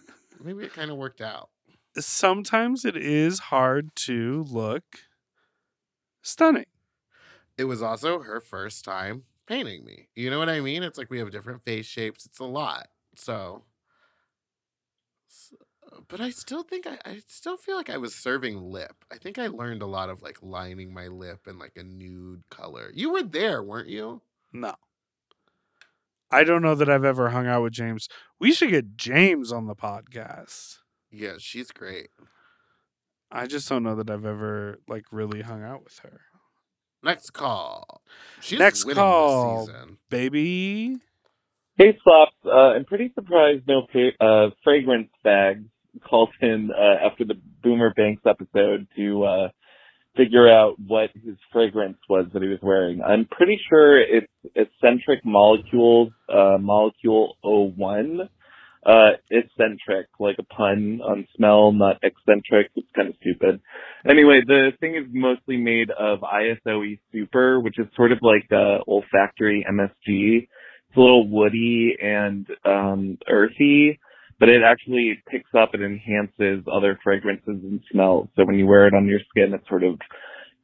maybe 0.42 0.64
it 0.64 0.72
kind 0.72 0.90
of 0.90 0.96
worked 0.96 1.20
out. 1.20 1.50
Sometimes 1.98 2.84
it 2.86 2.96
is 2.96 3.38
hard 3.38 3.94
to 3.96 4.44
look 4.44 4.84
stunning. 6.22 6.64
It 7.58 7.64
was 7.64 7.82
also 7.82 8.20
her 8.20 8.40
first 8.40 8.84
time 8.84 9.24
painting 9.46 9.84
me. 9.84 10.08
You 10.14 10.30
know 10.30 10.38
what 10.38 10.48
I 10.48 10.60
mean? 10.60 10.82
It's 10.82 10.96
like 10.96 11.10
we 11.10 11.18
have 11.18 11.30
different 11.30 11.62
face 11.62 11.86
shapes. 11.86 12.24
It's 12.24 12.38
a 12.38 12.44
lot. 12.44 12.88
So, 13.16 13.64
s- 15.28 15.52
uh, 15.90 16.00
but 16.08 16.20
I 16.20 16.30
still 16.30 16.62
think 16.62 16.86
I, 16.86 16.98
I 17.04 17.22
still 17.26 17.56
feel 17.56 17.76
like 17.76 17.90
I 17.90 17.98
was 17.98 18.14
serving 18.14 18.60
lip. 18.62 19.04
I 19.10 19.18
think 19.18 19.38
I 19.38 19.48
learned 19.48 19.82
a 19.82 19.86
lot 19.86 20.08
of 20.10 20.22
like 20.22 20.42
lining 20.42 20.92
my 20.94 21.08
lip 21.08 21.46
in 21.46 21.58
like 21.58 21.76
a 21.76 21.82
nude 21.82 22.48
color. 22.50 22.90
You 22.94 23.12
were 23.12 23.22
there, 23.22 23.62
weren't 23.62 23.88
you? 23.88 24.22
No. 24.52 24.74
I 26.32 26.44
don't 26.44 26.62
know 26.62 26.74
that 26.74 26.88
I've 26.88 27.04
ever 27.04 27.28
hung 27.30 27.46
out 27.46 27.62
with 27.62 27.74
Jaymes. 27.74 28.08
We 28.40 28.52
should 28.52 28.70
get 28.70 28.96
Jaymes 28.96 29.52
on 29.52 29.66
the 29.66 29.74
podcast. 29.74 30.78
Yeah, 31.10 31.34
she's 31.38 31.70
great. 31.70 32.08
I 33.30 33.46
just 33.46 33.68
don't 33.68 33.82
know 33.82 33.94
that 33.96 34.10
I've 34.10 34.24
ever 34.24 34.78
like 34.88 35.04
really 35.12 35.42
hung 35.42 35.62
out 35.62 35.84
with 35.84 35.98
her. 36.00 36.20
Next 37.02 37.30
call. 37.30 38.02
She's 38.40 38.58
Next 38.58 38.84
winning 38.84 38.96
call. 39.02 39.66
this 39.66 39.74
season. 39.74 39.98
Baby. 40.08 40.96
Hey, 41.76 41.98
Slops. 42.02 42.32
Uh, 42.44 42.50
I'm 42.50 42.84
pretty 42.84 43.10
surprised 43.14 43.62
no 43.66 43.86
fa- 43.92 44.24
uh, 44.24 44.50
fragrance 44.62 45.10
bags 45.24 45.64
called 46.08 46.30
in 46.40 46.70
uh, 46.70 47.04
after 47.06 47.24
the 47.24 47.34
Boomer 47.62 47.92
Banks 47.94 48.22
episode 48.26 48.86
to 48.96 49.24
uh, 49.24 49.48
figure 50.16 50.48
out 50.48 50.74
what 50.86 51.10
his 51.24 51.36
fragrance 51.52 51.98
was 52.08 52.26
that 52.32 52.42
he 52.42 52.48
was 52.48 52.58
wearing. 52.62 53.00
I'm 53.02 53.26
pretty 53.30 53.58
sure 53.68 54.00
it's 54.00 54.26
Escentric 54.56 55.24
Molecules, 55.24 56.12
uh, 56.28 56.58
Molecule 56.60 57.36
01. 57.42 58.28
Uh, 58.84 59.10
eccentric, 59.30 60.08
like 60.18 60.34
a 60.40 60.42
pun 60.42 61.00
on 61.04 61.24
smell, 61.36 61.70
not 61.70 61.98
eccentric. 62.02 62.68
It's 62.74 62.88
kind 62.96 63.10
of 63.10 63.14
stupid. 63.20 63.60
Anyway, 64.10 64.40
the 64.44 64.72
thing 64.80 64.96
is 64.96 65.04
mostly 65.12 65.56
made 65.56 65.88
of 65.92 66.18
ISOE 66.22 66.98
Super, 67.12 67.60
which 67.60 67.78
is 67.78 67.86
sort 67.94 68.10
of 68.10 68.18
like 68.22 68.44
uh, 68.50 68.78
olfactory 68.88 69.64
MSG. 69.70 70.48
It's 70.48 70.96
a 70.96 71.00
little 71.00 71.28
woody 71.28 71.96
and 72.02 72.44
um, 72.64 73.18
earthy, 73.30 74.00
but 74.42 74.48
it 74.48 74.62
actually 74.64 75.22
picks 75.30 75.54
up 75.56 75.72
and 75.72 75.84
enhances 75.84 76.64
other 76.66 76.98
fragrances 77.04 77.44
and 77.46 77.80
smells. 77.92 78.26
So 78.34 78.44
when 78.44 78.56
you 78.56 78.66
wear 78.66 78.88
it 78.88 78.92
on 78.92 79.06
your 79.06 79.20
skin, 79.30 79.54
it 79.54 79.62
sort 79.68 79.84
of 79.84 80.00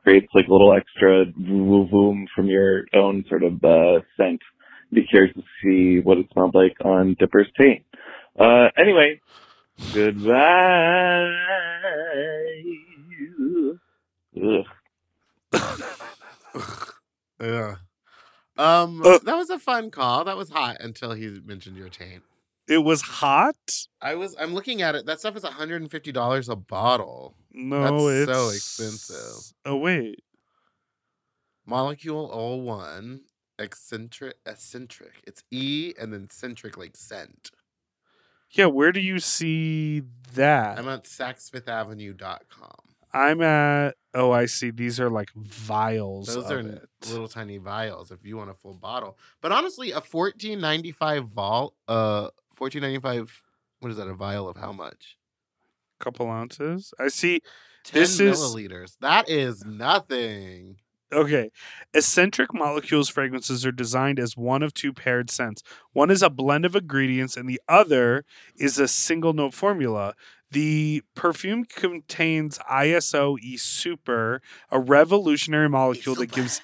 creates 0.02 0.26
like 0.34 0.48
a 0.48 0.52
little 0.52 0.72
extra 0.74 1.26
vroom 1.26 1.88
vroom 1.88 2.26
from 2.34 2.46
your 2.48 2.86
own 2.92 3.24
sort 3.28 3.44
of 3.44 3.62
uh, 3.62 4.00
scent. 4.16 4.40
Be 4.92 5.06
curious 5.06 5.32
to 5.36 5.42
see 5.62 6.00
what 6.00 6.18
it 6.18 6.26
smelled 6.32 6.56
like 6.56 6.76
on 6.84 7.14
Dipper's 7.20 7.46
paint. 7.56 7.84
Uh, 8.36 8.66
anyway, 8.76 9.20
goodbye. 9.94 11.36
Ugh. 14.42 14.66
Yeah. 17.40 17.76
Um, 18.56 19.00
Uh. 19.04 19.20
that 19.22 19.36
was 19.36 19.48
a 19.50 19.60
fun 19.60 19.92
call. 19.92 20.24
That 20.24 20.36
was 20.36 20.48
hot 20.50 20.78
until 20.80 21.12
he 21.12 21.28
mentioned 21.44 21.76
your 21.76 21.88
taint. 21.88 22.24
It 22.68 22.84
was 22.84 23.00
hot. 23.02 23.86
I 24.00 24.14
was. 24.14 24.36
I'm 24.38 24.54
looking 24.54 24.82
at 24.82 24.94
it. 24.94 25.06
That 25.06 25.20
stuff 25.20 25.36
is 25.36 25.42
150 25.42 26.12
dollars 26.12 26.48
a 26.48 26.56
bottle. 26.56 27.34
No, 27.52 28.08
That's 28.10 28.30
it's 28.30 28.38
so 28.38 28.48
expensive. 28.50 29.54
Oh 29.64 29.76
wait. 29.76 30.22
Molecule 31.66 32.28
01, 32.64 33.20
eccentric, 33.58 34.36
eccentric. 34.46 35.22
It's 35.26 35.42
E 35.50 35.92
and 36.00 36.12
then 36.12 36.28
centric 36.30 36.78
like 36.78 36.96
scent. 36.96 37.50
Yeah, 38.50 38.66
where 38.66 38.92
do 38.92 39.00
you 39.00 39.18
see 39.18 40.02
that? 40.34 40.78
I'm 40.78 40.88
at 40.88 41.04
SaksFifthAvenue.com. 41.04 42.74
I'm 43.12 43.40
at 43.42 43.94
oh 44.14 44.32
I 44.32 44.46
see. 44.46 44.70
These 44.70 45.00
are 45.00 45.10
like 45.10 45.30
vials 45.34 46.34
Those 46.34 46.50
are 46.50 46.60
it. 46.60 46.88
little 47.10 47.28
tiny 47.28 47.56
vials 47.58 48.10
if 48.10 48.24
you 48.24 48.36
want 48.36 48.50
a 48.50 48.54
full 48.54 48.74
bottle. 48.74 49.18
But 49.40 49.52
honestly, 49.52 49.92
a 49.92 50.00
14.95 50.00 51.24
vol, 51.28 51.74
uh, 51.86 52.28
14.95. 52.58 53.28
What 53.80 53.90
is 53.90 53.96
that? 53.96 54.08
A 54.08 54.14
vial 54.14 54.48
of 54.48 54.56
how 54.56 54.72
much? 54.72 55.16
couple 56.00 56.30
ounces. 56.30 56.94
I 57.00 57.08
see 57.08 57.40
10 57.84 58.00
This 58.02 58.20
is- 58.20 58.38
milliliters. 58.38 58.96
That 59.00 59.28
is 59.28 59.64
nothing. 59.64 60.76
Okay. 61.12 61.50
Escentric 61.92 62.48
molecules 62.52 63.08
fragrances 63.08 63.66
are 63.66 63.72
designed 63.72 64.20
as 64.20 64.36
one 64.36 64.62
of 64.62 64.72
two 64.74 64.92
paired 64.92 65.28
scents. 65.28 65.62
One 65.92 66.10
is 66.10 66.22
a 66.22 66.30
blend 66.30 66.64
of 66.66 66.76
ingredients, 66.76 67.36
and 67.36 67.48
the 67.48 67.60
other 67.68 68.24
is 68.54 68.78
a 68.78 68.86
single 68.86 69.32
note 69.32 69.54
formula. 69.54 70.14
The 70.52 71.02
perfume 71.16 71.64
contains 71.64 72.58
ISO 72.70 73.36
E 73.40 73.56
Super, 73.56 74.40
a 74.70 74.78
revolutionary 74.78 75.68
molecule 75.68 76.14
that 76.16 76.30
gives 76.30 76.60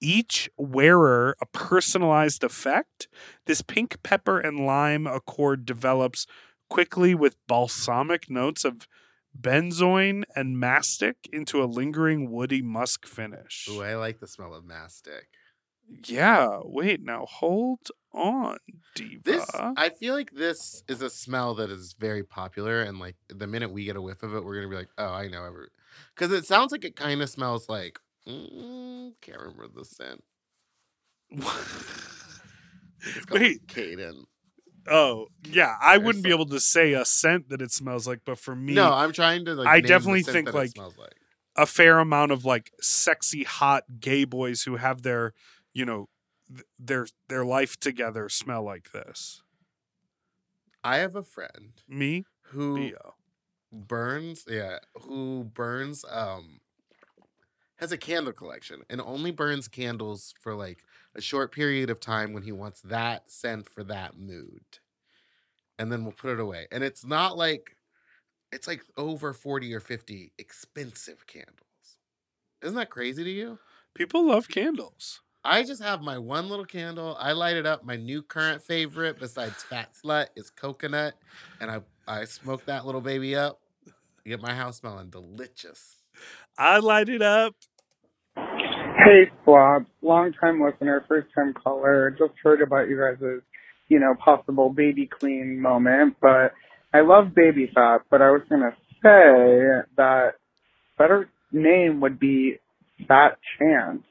each 0.00 0.50
wearer 0.56 1.36
a 1.40 1.46
personalized 1.46 2.44
effect. 2.44 3.08
This 3.46 3.62
pink 3.62 4.02
pepper 4.02 4.38
and 4.38 4.66
lime 4.66 5.06
accord 5.06 5.64
develops 5.64 6.26
quickly 6.68 7.14
with 7.14 7.36
balsamic 7.46 8.28
notes 8.28 8.64
of 8.64 8.88
benzoin 9.38 10.24
and 10.34 10.58
mastic 10.58 11.28
into 11.32 11.62
a 11.62 11.66
lingering 11.66 12.30
woody 12.30 12.62
musk 12.62 13.06
finish. 13.06 13.68
Ooh, 13.70 13.82
I 13.82 13.94
like 13.96 14.20
the 14.20 14.26
smell 14.26 14.54
of 14.54 14.64
mastic. 14.64 15.28
Yeah, 16.04 16.60
wait, 16.64 17.00
now 17.02 17.26
hold 17.26 17.90
on, 18.12 18.58
Diva. 18.96 19.22
This, 19.22 19.50
I 19.54 19.90
feel 19.90 20.14
like 20.14 20.32
this 20.32 20.82
is 20.88 21.00
a 21.00 21.08
smell 21.08 21.54
that 21.54 21.70
is 21.70 21.94
very 21.98 22.24
popular, 22.24 22.82
and 22.82 22.98
like 22.98 23.14
the 23.28 23.46
minute 23.46 23.70
we 23.70 23.84
get 23.84 23.94
a 23.94 24.02
whiff 24.02 24.22
of 24.24 24.34
it, 24.34 24.44
we're 24.44 24.56
gonna 24.56 24.68
be 24.68 24.74
like, 24.74 24.88
"Oh, 24.98 25.12
I 25.12 25.28
know 25.28 25.44
every," 25.44 25.68
because 26.14 26.32
it 26.32 26.44
sounds 26.44 26.72
like 26.72 26.84
it 26.84 26.96
kind 26.96 27.22
of 27.22 27.30
smells 27.30 27.68
like. 27.68 28.00
Mm, 28.28 29.12
can't 29.20 29.40
remember 29.40 29.68
the 29.68 29.84
scent. 29.84 30.22
Wait. 33.30 33.66
Caden. 33.66 34.24
oh, 34.88 35.26
yeah, 35.44 35.76
I 35.80 35.98
wouldn't 35.98 36.24
be 36.24 36.30
able 36.30 36.46
to 36.46 36.60
say 36.60 36.92
a 36.92 37.04
scent 37.04 37.48
that 37.50 37.62
it 37.62 37.72
smells 37.72 38.06
like, 38.06 38.20
but 38.24 38.38
for 38.38 38.54
me, 38.56 38.74
No, 38.74 38.92
I'm 38.92 39.12
trying 39.12 39.44
to 39.46 39.54
like. 39.54 39.68
I 39.68 39.80
definitely 39.80 40.22
think, 40.22 40.52
like, 40.52 40.76
like. 40.76 41.14
a 41.56 41.66
fair 41.66 41.98
amount 41.98 42.32
of 42.32 42.44
like 42.44 42.72
sexy, 42.80 43.44
hot 43.44 43.84
gay 44.00 44.24
boys 44.24 44.62
who 44.62 44.76
have 44.76 45.02
their, 45.02 45.34
you 45.74 45.84
know, 45.84 46.08
th- 46.48 46.64
their 46.78 47.06
their 47.28 47.44
life 47.44 47.78
together 47.78 48.28
smell 48.28 48.62
like 48.62 48.92
this. 48.92 49.42
I 50.84 50.98
have 50.98 51.16
a 51.16 51.24
friend 51.24 51.72
Me, 51.88 52.24
who 52.42 52.76
Bio. 52.76 53.14
burns 53.72 54.44
yeah 54.48 54.78
who 55.02 55.42
burns 55.52 56.04
um 56.08 56.60
has 57.76 57.92
a 57.92 57.98
candle 57.98 58.32
collection 58.32 58.82
and 58.88 59.00
only 59.00 59.30
burns 59.30 59.68
candles 59.68 60.34
for 60.40 60.54
like 60.54 60.82
a 61.14 61.20
short 61.20 61.52
period 61.52 61.90
of 61.90 62.00
time 62.00 62.32
when 62.32 62.42
he 62.42 62.52
wants 62.52 62.80
that 62.82 63.30
scent 63.30 63.68
for 63.68 63.84
that 63.84 64.18
mood. 64.18 64.62
And 65.78 65.92
then 65.92 66.02
we'll 66.02 66.12
put 66.12 66.32
it 66.32 66.40
away. 66.40 66.66
And 66.72 66.82
it's 66.82 67.04
not 67.04 67.36
like 67.36 67.76
it's 68.50 68.66
like 68.66 68.82
over 68.96 69.32
40 69.32 69.74
or 69.74 69.80
50 69.80 70.32
expensive 70.38 71.26
candles. 71.26 71.60
Isn't 72.62 72.76
that 72.76 72.90
crazy 72.90 73.24
to 73.24 73.30
you? 73.30 73.58
People 73.94 74.26
love 74.26 74.48
candles. 74.48 75.20
i 75.44 75.62
just 75.62 75.82
have 75.82 76.00
my 76.00 76.16
one 76.16 76.48
little 76.48 76.64
candle. 76.64 77.16
I 77.20 77.32
light 77.32 77.56
it 77.56 77.66
up. 77.66 77.84
My 77.84 77.96
new 77.96 78.22
current 78.22 78.62
favorite 78.62 79.18
besides 79.18 79.62
fat 79.62 79.90
slut 79.92 80.28
is 80.34 80.50
coconut 80.50 81.14
and 81.60 81.70
i 81.70 81.80
i 82.08 82.24
smoke 82.24 82.64
that 82.66 82.86
little 82.86 83.02
baby 83.02 83.36
up. 83.36 83.60
Get 84.24 84.40
my 84.40 84.54
house 84.54 84.78
smelling 84.78 85.10
delicious 85.10 85.96
I 86.58 86.78
light 86.78 87.08
it 87.08 87.22
up. 87.22 87.54
Hey, 88.34 89.30
Slob. 89.44 89.86
Long 90.02 90.32
time 90.40 90.60
listener, 90.60 91.04
first 91.08 91.28
time 91.34 91.54
caller. 91.54 92.10
Just 92.18 92.32
heard 92.42 92.60
about 92.62 92.88
you 92.88 92.98
guys' 92.98 93.40
you 93.88 94.00
know, 94.00 94.14
possible 94.22 94.70
baby 94.70 95.08
clean 95.20 95.60
moment, 95.60 96.16
but 96.20 96.52
I 96.92 97.02
love 97.02 97.34
baby 97.34 97.70
fat, 97.74 97.98
but 98.10 98.22
I 98.22 98.30
was 98.30 98.42
gonna 98.48 98.74
say 99.02 99.86
that 99.96 100.30
better 100.98 101.28
name 101.52 102.00
would 102.00 102.18
be 102.18 102.56
fat 103.06 103.38
chance. 103.58 104.02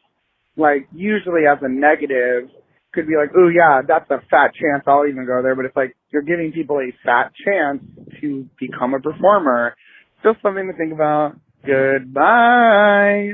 Like 0.55 0.87
usually 0.93 1.41
as 1.51 1.57
a 1.61 1.67
negative 1.69 2.49
could 2.93 3.07
be 3.07 3.15
like, 3.17 3.31
oh 3.35 3.49
yeah, 3.49 3.81
that's 3.85 4.09
a 4.09 4.21
fat 4.29 4.53
chance, 4.53 4.83
I'll 4.87 5.07
even 5.07 5.25
go 5.25 5.41
there, 5.41 5.55
but 5.55 5.65
it's 5.65 5.75
like 5.75 5.95
you're 6.11 6.21
giving 6.21 6.53
people 6.53 6.79
a 6.79 6.93
fat 7.03 7.33
chance 7.45 7.83
to 8.21 8.45
become 8.59 8.93
a 8.93 8.99
performer. 8.99 9.75
Just 10.23 10.41
something 10.41 10.67
to 10.67 10.77
think 10.77 10.93
about. 10.93 11.35
Goodbye. 11.65 13.33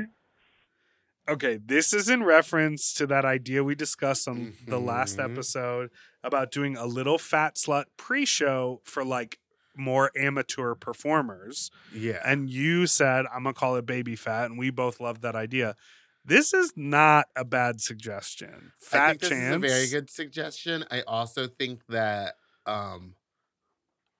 Okay, 1.28 1.58
this 1.64 1.92
is 1.92 2.08
in 2.08 2.24
reference 2.24 2.92
to 2.94 3.06
that 3.06 3.24
idea 3.24 3.62
we 3.62 3.74
discussed 3.74 4.26
on 4.26 4.54
the 4.66 4.80
last 4.80 5.18
Mhm. 5.18 5.32
episode 5.32 5.90
about 6.24 6.50
doing 6.50 6.76
a 6.76 6.84
little 6.86 7.18
fat 7.18 7.54
slut 7.54 7.84
pre-show 7.96 8.80
for 8.84 9.04
like 9.04 9.38
more 9.76 10.10
amateur 10.16 10.74
performers. 10.74 11.70
Yeah. 11.94 12.20
And 12.24 12.50
you 12.50 12.86
said 12.86 13.24
I'm 13.32 13.44
gonna 13.44 13.54
call 13.54 13.76
it 13.76 13.86
baby 13.86 14.16
fat, 14.16 14.46
and 14.46 14.58
we 14.58 14.70
both 14.70 15.00
loved 15.00 15.22
that 15.22 15.36
idea. 15.36 15.76
This 16.24 16.52
is 16.52 16.72
not 16.76 17.26
a 17.34 17.44
bad 17.44 17.80
suggestion. 17.80 18.72
I 18.82 18.84
Fat 18.84 19.08
think 19.10 19.20
this 19.22 19.30
chance. 19.30 19.64
is 19.64 19.72
a 19.72 19.74
very 19.74 19.88
good 19.88 20.10
suggestion. 20.10 20.84
I 20.90 21.02
also 21.02 21.46
think 21.46 21.86
that 21.88 22.34
um 22.66 23.14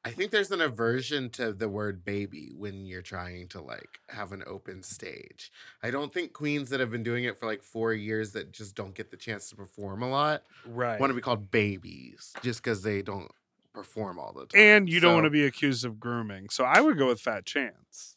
I 0.04 0.10
think 0.10 0.32
there's 0.32 0.50
an 0.50 0.60
aversion 0.60 1.30
to 1.30 1.52
the 1.52 1.68
word 1.68 2.04
baby 2.04 2.50
when 2.56 2.86
you're 2.86 3.02
trying 3.02 3.46
to 3.48 3.60
like 3.62 4.00
have 4.08 4.32
an 4.32 4.42
open 4.46 4.82
stage. 4.82 5.52
I 5.82 5.92
don't 5.92 6.12
think 6.12 6.32
queens 6.32 6.70
that 6.70 6.80
have 6.80 6.90
been 6.90 7.04
doing 7.04 7.22
it 7.24 7.38
for 7.38 7.46
like 7.46 7.62
4 7.62 7.92
years 7.92 8.32
that 8.32 8.50
just 8.52 8.74
don't 8.74 8.94
get 8.94 9.10
the 9.12 9.16
chance 9.16 9.48
to 9.50 9.56
perform 9.56 10.02
a 10.02 10.08
lot 10.10 10.42
Right. 10.66 10.98
want 10.98 11.10
to 11.10 11.14
be 11.14 11.20
called 11.20 11.50
babies 11.52 12.32
just 12.42 12.62
cuz 12.64 12.82
they 12.82 13.00
don't 13.02 13.30
perform 13.72 14.18
all 14.18 14.32
the 14.32 14.46
time. 14.46 14.60
and 14.60 14.88
you 14.88 14.98
don't 15.00 15.14
want 15.14 15.24
to 15.24 15.30
be 15.30 15.44
accused 15.46 15.84
of 15.84 16.00
grooming. 16.00 16.48
So 16.50 16.64
I 16.64 16.80
would 16.80 16.98
go 16.98 17.06
with 17.06 17.20
fat 17.20 17.46
chance. 17.46 18.16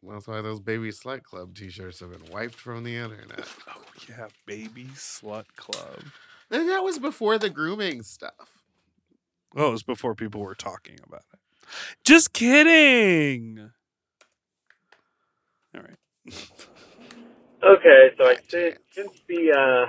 Well, 0.00 0.16
That's 0.16 0.26
why 0.26 0.40
those 0.40 0.58
baby 0.60 0.88
slut 0.88 1.22
club 1.22 1.54
t-shirts 1.54 2.00
have 2.00 2.10
been 2.10 2.32
wiped 2.32 2.54
from 2.56 2.82
the 2.82 2.96
internet. 2.96 3.46
Oh 3.68 3.84
yeah, 4.08 4.28
baby 4.46 4.86
slut 4.94 5.44
club. 5.56 6.02
And 6.50 6.68
that 6.70 6.82
was 6.82 6.98
before 6.98 7.38
the 7.38 7.50
grooming 7.50 8.02
stuff. 8.02 8.61
Oh, 9.56 9.68
it 9.68 9.72
was 9.72 9.82
before 9.82 10.14
people 10.14 10.40
were 10.40 10.54
talking 10.54 10.98
about 11.06 11.24
it. 11.32 11.38
Just 12.04 12.32
kidding. 12.32 13.70
All 15.74 15.82
right. 15.82 15.96
Okay, 17.64 18.10
so 18.18 18.24
I 18.24 18.36
since, 18.48 18.76
since 18.90 19.12
the 19.28 19.52
uh, 19.52 19.86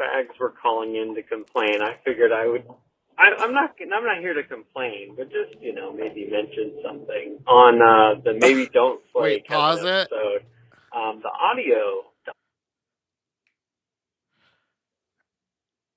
fags 0.00 0.38
were 0.38 0.54
calling 0.62 0.96
in 0.96 1.14
to 1.14 1.22
complain, 1.22 1.82
I 1.82 1.96
figured 2.04 2.32
I 2.32 2.46
would. 2.46 2.64
I, 3.18 3.30
I'm 3.38 3.52
not. 3.54 3.74
I'm 3.80 4.04
not 4.04 4.18
here 4.20 4.34
to 4.34 4.42
complain, 4.44 5.14
but 5.16 5.30
just 5.30 5.60
you 5.60 5.74
know, 5.74 5.92
maybe 5.92 6.28
mention 6.30 6.78
something 6.84 7.38
on 7.46 7.80
uh, 7.82 8.20
the 8.24 8.34
maybe 8.34 8.68
don't 8.74 9.00
slay 9.12 9.22
Wait, 9.22 9.46
Kevin 9.48 9.56
pause 9.56 9.84
it. 9.84 10.10
episode. 10.10 10.44
Um, 10.94 11.20
the 11.22 11.30
audio. 11.30 12.02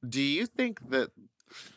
Do 0.07 0.21
you 0.21 0.45
think 0.45 0.79
that 0.89 1.09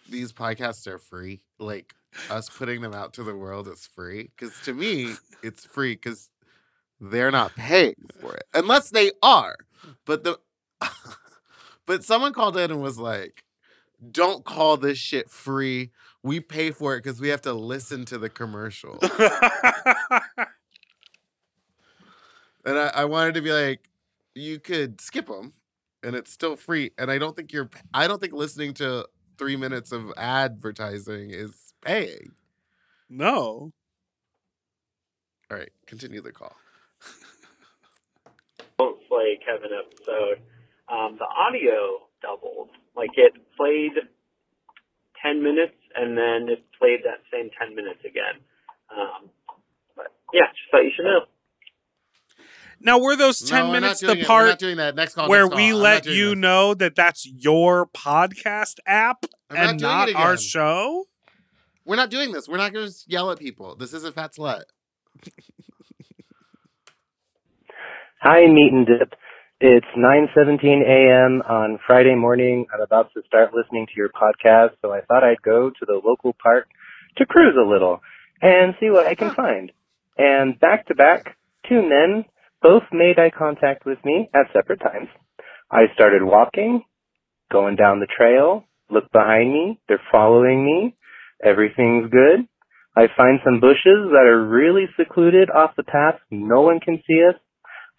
these 0.08 0.32
podcasts 0.32 0.86
are 0.86 0.98
free? 0.98 1.42
Like 1.58 1.94
us 2.28 2.48
putting 2.48 2.80
them 2.80 2.94
out 2.94 3.12
to 3.14 3.22
the 3.22 3.34
world 3.34 3.68
is 3.68 3.86
free? 3.86 4.30
Because 4.36 4.58
to 4.64 4.74
me, 4.74 5.14
it's 5.42 5.64
free 5.64 5.94
because 5.94 6.30
they're 7.00 7.30
not 7.30 7.54
paying 7.54 7.94
for 8.20 8.34
it, 8.34 8.44
unless 8.54 8.90
they 8.90 9.12
are. 9.22 9.56
But 10.04 10.24
the 10.24 10.38
but 11.86 12.04
someone 12.04 12.32
called 12.32 12.56
in 12.56 12.70
and 12.70 12.82
was 12.82 12.98
like, 12.98 13.44
"Don't 14.10 14.44
call 14.44 14.76
this 14.76 14.98
shit 14.98 15.30
free. 15.30 15.90
We 16.22 16.40
pay 16.40 16.70
for 16.70 16.94
it 16.94 17.02
because 17.02 17.20
we 17.20 17.28
have 17.28 17.42
to 17.42 17.52
listen 17.52 18.04
to 18.06 18.18
the 18.18 18.28
commercial." 18.28 18.98
and 22.64 22.78
I, 22.78 22.90
I 22.94 23.04
wanted 23.04 23.34
to 23.34 23.42
be 23.42 23.52
like, 23.52 23.88
you 24.34 24.58
could 24.58 25.00
skip 25.00 25.26
them 25.26 25.52
and 26.02 26.14
it's 26.14 26.32
still 26.32 26.56
free. 26.56 26.92
And 26.98 27.10
I 27.10 27.18
don't 27.18 27.36
think 27.36 27.52
you're, 27.52 27.70
I 27.92 28.06
don't 28.06 28.20
think 28.20 28.32
listening 28.32 28.74
to 28.74 29.06
three 29.40 29.56
minutes 29.56 29.90
of 29.90 30.12
advertising 30.18 31.30
is 31.30 31.72
paying. 31.80 32.32
No. 33.08 33.72
All 35.50 35.56
right, 35.56 35.70
continue 35.86 36.20
the 36.20 36.30
call. 36.30 36.54
Don't 38.78 38.98
Slay 39.08 39.40
Kevin 39.44 39.70
episode, 39.72 40.44
um, 40.92 41.16
the 41.18 41.24
audio 41.24 42.04
doubled. 42.20 42.68
Like 42.94 43.16
it 43.16 43.32
played 43.56 43.96
10 45.22 45.42
minutes 45.42 45.80
and 45.96 46.18
then 46.18 46.52
it 46.52 46.62
played 46.78 47.00
that 47.04 47.24
same 47.32 47.48
10 47.58 47.74
minutes 47.74 48.00
again. 48.04 48.44
Um, 48.94 49.30
but 49.96 50.12
yeah, 50.34 50.52
just 50.52 50.70
thought 50.70 50.84
you 50.84 50.92
should 50.94 51.06
know. 51.06 51.24
Now, 52.82 52.98
were 52.98 53.14
those 53.14 53.40
10 53.40 53.66
No, 53.66 53.72
minutes 53.72 54.00
the 54.00 54.06
it. 54.06 54.10
We're 54.10 54.16
not 54.20 54.26
part 54.26 54.58
doing 54.58 54.76
that. 54.78 54.94
Next 54.94 55.14
call, 55.14 55.28
where 55.28 55.44
next 55.44 55.56
we 55.56 55.68
I'm 55.70 55.74
let 55.76 56.06
you 56.06 56.30
this. 56.30 56.38
know 56.38 56.74
that 56.74 56.94
that's 56.94 57.26
your 57.26 57.86
podcast 57.86 58.76
app 58.86 59.26
I'm 59.50 59.56
and 59.56 59.78
doing 59.78 59.90
not 59.90 60.14
our 60.14 60.36
show? 60.38 61.04
We're 61.84 61.96
not 61.96 62.10
doing 62.10 62.32
this. 62.32 62.48
We're 62.48 62.56
not 62.56 62.72
going 62.72 62.88
to 62.88 62.94
yell 63.06 63.30
at 63.30 63.38
people. 63.38 63.74
This 63.76 63.92
isn't 63.92 64.14
Fat 64.14 64.32
Slut. 64.34 64.62
Hi, 68.22 68.46
meat 68.46 68.72
and 68.72 68.86
Dip. 68.86 69.14
It's 69.60 69.86
9:17 69.96 70.82
a.m. 70.82 71.42
on 71.48 71.78
Friday 71.86 72.14
morning. 72.14 72.66
I'm 72.72 72.80
about 72.80 73.12
to 73.14 73.22
start 73.26 73.52
listening 73.52 73.86
to 73.86 73.92
your 73.96 74.08
podcast, 74.08 74.70
so 74.80 74.92
I 74.92 75.02
thought 75.02 75.22
I'd 75.22 75.42
go 75.42 75.68
to 75.68 75.86
the 75.86 76.00
local 76.02 76.34
park 76.42 76.68
to 77.18 77.26
cruise 77.26 77.56
a 77.58 77.68
little 77.68 78.00
and 78.40 78.74
see 78.80 78.88
what 78.88 79.06
I 79.06 79.14
can 79.14 79.30
find. 79.34 79.70
And 80.16 80.58
back 80.58 80.86
to 80.86 80.94
back, 80.94 81.36
two 81.68 81.82
men 81.82 82.24
both 82.62 82.82
made 82.92 83.18
eye 83.18 83.30
contact 83.36 83.86
with 83.86 83.98
me 84.04 84.28
at 84.34 84.52
separate 84.52 84.80
times. 84.80 85.08
I 85.70 85.84
started 85.94 86.22
walking, 86.22 86.82
going 87.50 87.76
down 87.76 88.00
the 88.00 88.06
trail, 88.06 88.64
look 88.90 89.10
behind 89.12 89.52
me, 89.52 89.80
they're 89.88 90.02
following 90.10 90.64
me. 90.64 90.96
Everything's 91.42 92.10
good. 92.10 92.46
I 92.96 93.06
find 93.16 93.38
some 93.44 93.60
bushes 93.60 94.10
that 94.12 94.26
are 94.26 94.46
really 94.46 94.86
secluded 94.98 95.48
off 95.48 95.70
the 95.76 95.84
path. 95.84 96.16
No 96.30 96.60
one 96.62 96.80
can 96.80 97.02
see 97.06 97.22
us. 97.26 97.36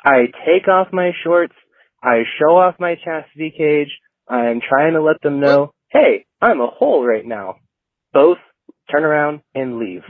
I 0.04 0.26
take 0.46 0.68
off 0.68 0.88
my 0.92 1.12
shorts. 1.24 1.54
I 2.04 2.24
show 2.40 2.58
off 2.58 2.76
my 2.80 2.96
chastity 2.96 3.54
cage. 3.58 3.90
I'm 4.28 4.60
trying 4.68 4.94
to 4.94 5.02
let 5.02 5.22
them 5.22 5.40
know, 5.40 5.74
hey, 5.90 6.26
I'm 6.42 6.62
a 6.62 6.68
hole 6.68 7.06
right 7.06 7.26
now. 7.26 7.56
Both 8.14 8.38
turn 8.92 9.04
around 9.04 9.42
and 9.56 9.80
leave. 9.80 10.04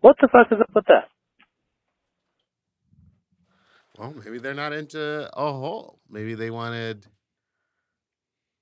What 0.00 0.16
the 0.20 0.28
fuck 0.30 0.48
is 0.52 0.60
up 0.60 0.70
with 0.74 0.84
that? 0.86 1.08
Well, 3.98 4.14
maybe 4.24 4.38
they're 4.38 4.54
not 4.54 4.72
into 4.72 5.28
a 5.36 5.52
hole. 5.52 5.98
Maybe 6.08 6.34
they 6.34 6.50
wanted 6.50 7.06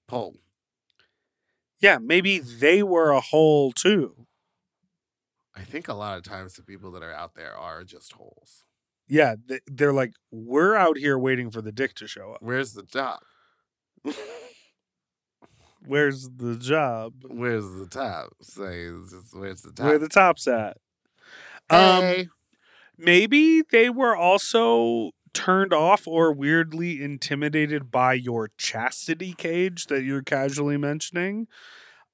pole. 0.09 0.37
Yeah, 1.81 1.99
maybe 2.01 2.39
they 2.39 2.83
were 2.83 3.11
a 3.11 3.21
hole 3.21 3.71
too. 3.73 4.27
I 5.55 5.63
think 5.63 5.89
a 5.89 5.95
lot 5.95 6.17
of 6.19 6.25
times 6.25 6.55
the 6.55 6.63
people 6.63 6.91
that 6.93 7.03
are 7.03 7.13
out 7.13 7.35
there 7.35 7.55
are 7.55 7.85
just 7.85 8.13
holes. 8.15 8.65
Yeah, 9.09 9.37
they're 9.67 9.93
like, 9.93 10.15
we're 10.31 10.75
out 10.75 10.97
here 10.99 11.19
waiting 11.19 11.51
for 11.51 11.61
the 11.63 11.71
dick 11.73 11.95
to 11.97 12.09
show 12.09 12.33
up. 12.33 12.39
Where's 12.43 12.73
the 12.73 12.83
top? 12.83 13.23
Where's 15.87 16.29
the 16.37 16.57
job? 16.57 17.13
Where's 17.29 17.65
the 17.79 17.87
top? 17.87 18.31
Say, 18.43 18.89
where's 19.33 19.63
the 19.63 19.73
top? 19.73 19.87
Where 19.87 19.99
the 19.99 20.09
top's 20.09 20.49
at? 20.49 20.79
Um, 21.71 22.01
Hey. 22.03 22.29
maybe 22.99 23.63
they 23.63 23.89
were 23.91 24.17
also 24.17 25.13
turned 25.37 25.75
off 25.75 26.09
or 26.09 26.33
weirdly 26.33 27.03
intimidated 27.03 27.91
by 27.91 28.15
your 28.15 28.51
chastity 28.57 29.35
cage 29.35 29.87
that 29.89 30.03
you're 30.03 30.23
casually 30.23 30.79
mentioning. 30.79 31.47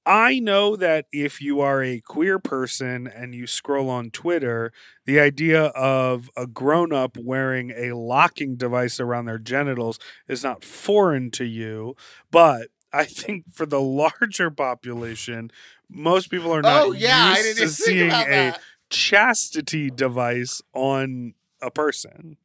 I 0.04 0.40
know 0.40 0.74
that 0.74 1.06
if 1.12 1.40
you 1.40 1.60
are 1.60 1.80
a 1.84 2.00
queer 2.00 2.40
person 2.40 3.06
and 3.06 3.32
you 3.32 3.46
scroll 3.46 3.88
on 3.88 4.10
Twitter, 4.10 4.72
the 5.06 5.20
idea 5.20 5.66
of 5.66 6.30
a 6.36 6.48
grown 6.48 6.92
up 6.92 7.16
wearing 7.16 7.70
a 7.76 7.92
locking 7.94 8.56
device 8.56 8.98
around 8.98 9.26
their 9.26 9.38
genitals 9.38 10.00
is 10.26 10.42
not 10.42 10.64
foreign 10.64 11.30
to 11.30 11.44
you. 11.44 11.94
But 12.32 12.70
I 12.92 13.04
think 13.04 13.44
for 13.54 13.66
the 13.66 13.80
larger 13.80 14.50
population, 14.50 15.52
most 15.88 16.28
people 16.28 16.52
are 16.52 16.62
not 16.62 16.82
Oh, 16.82 16.90
yeah, 16.90 17.26
I 17.26 17.38
used 17.38 17.56
didn't 17.56 17.68
to 17.68 17.68
seeing 17.72 18.10
a 18.10 18.56
chastity 18.90 19.90
device 19.92 20.60
on 20.74 21.34
a 21.60 21.70
person 21.70 22.36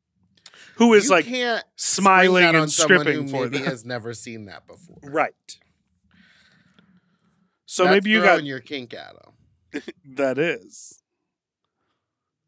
who 0.77 0.93
is 0.93 1.05
You 1.05 1.11
like 1.11 1.25
can't 1.25 1.63
smiling 1.75 2.45
on 2.45 2.55
and 2.55 2.71
stripping 2.71 3.27
for 3.27 3.43
maybe 3.43 3.57
them. 3.59 3.67
has 3.67 3.85
never 3.85 4.13
seen 4.13 4.45
that 4.45 4.65
before. 4.67 4.97
Right. 5.03 5.33
So 7.65 7.83
That's 7.83 7.93
maybe 7.95 8.11
you 8.11 8.21
got 8.21 8.43
your 8.45 8.59
kink 8.59 8.93
at 8.93 9.13
them. 9.13 9.83
that 10.15 10.37
is 10.37 11.01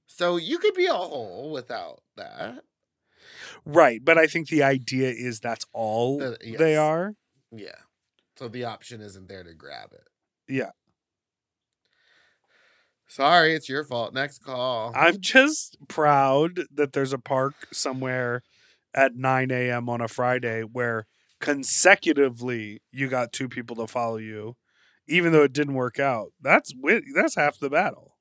So 0.08 0.38
you 0.38 0.58
could 0.60 0.74
be 0.74 0.86
a 0.86 0.94
hole 0.94 1.52
without 1.52 2.02
that. 2.16 2.64
right, 3.66 4.00
but 4.04 4.18
I 4.18 4.28
think 4.28 4.48
the 4.50 4.64
idea 4.64 5.10
is 5.10 5.40
that's 5.40 5.66
all 5.74 6.24
Uh, 6.24 6.36
they 6.58 6.76
are. 6.78 7.16
Yeah. 7.52 7.76
So 8.38 8.48
the 8.48 8.64
option 8.64 9.02
isn't 9.02 9.28
there 9.28 9.44
to 9.44 9.54
grab 9.54 9.90
it. 9.92 10.08
Yeah, 10.48 10.72
Sorry, 13.10 13.56
it's 13.56 13.68
your 13.68 13.84
fault. 13.84 14.14
Next 14.14 14.44
call. 14.44 14.94
I'm 14.96 15.20
just 15.20 15.78
proud 15.88 16.62
that 16.72 16.94
there's 16.94 17.12
a 17.12 17.18
park 17.18 17.68
somewhere 17.74 18.44
at 18.94 19.16
9 19.16 19.50
a.m. 19.50 19.90
on 19.90 20.00
a 20.00 20.08
Friday 20.08 20.62
where 20.62 21.08
consecutively 21.40 22.84
you 22.92 23.08
got 23.08 23.34
two 23.34 23.50
people 23.50 23.76
to 23.78 23.88
follow 23.88 24.18
you, 24.18 24.58
even 25.08 25.34
though 25.34 25.42
it 25.42 25.54
didn't 25.54 25.74
work 25.74 26.00
out. 26.00 26.34
That's 26.40 26.72
that's 27.16 27.36
half 27.36 27.58
the 27.58 27.72
battle. 27.72 28.16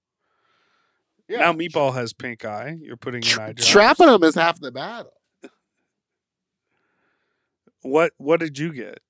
Now 1.29 1.53
Meatball 1.53 1.93
has 1.93 2.15
pink 2.15 2.47
eye. 2.47 2.79
You're 2.81 2.97
putting 2.97 3.23
an 3.23 3.41
eye. 3.41 3.53
Trapping 3.53 4.07
them 4.07 4.23
is 4.23 4.37
half 4.37 4.59
the 4.59 4.73
battle. 4.73 5.13
What 7.83 8.13
what 8.17 8.41
did 8.41 8.59
you 8.59 8.73
get? 8.73 9.01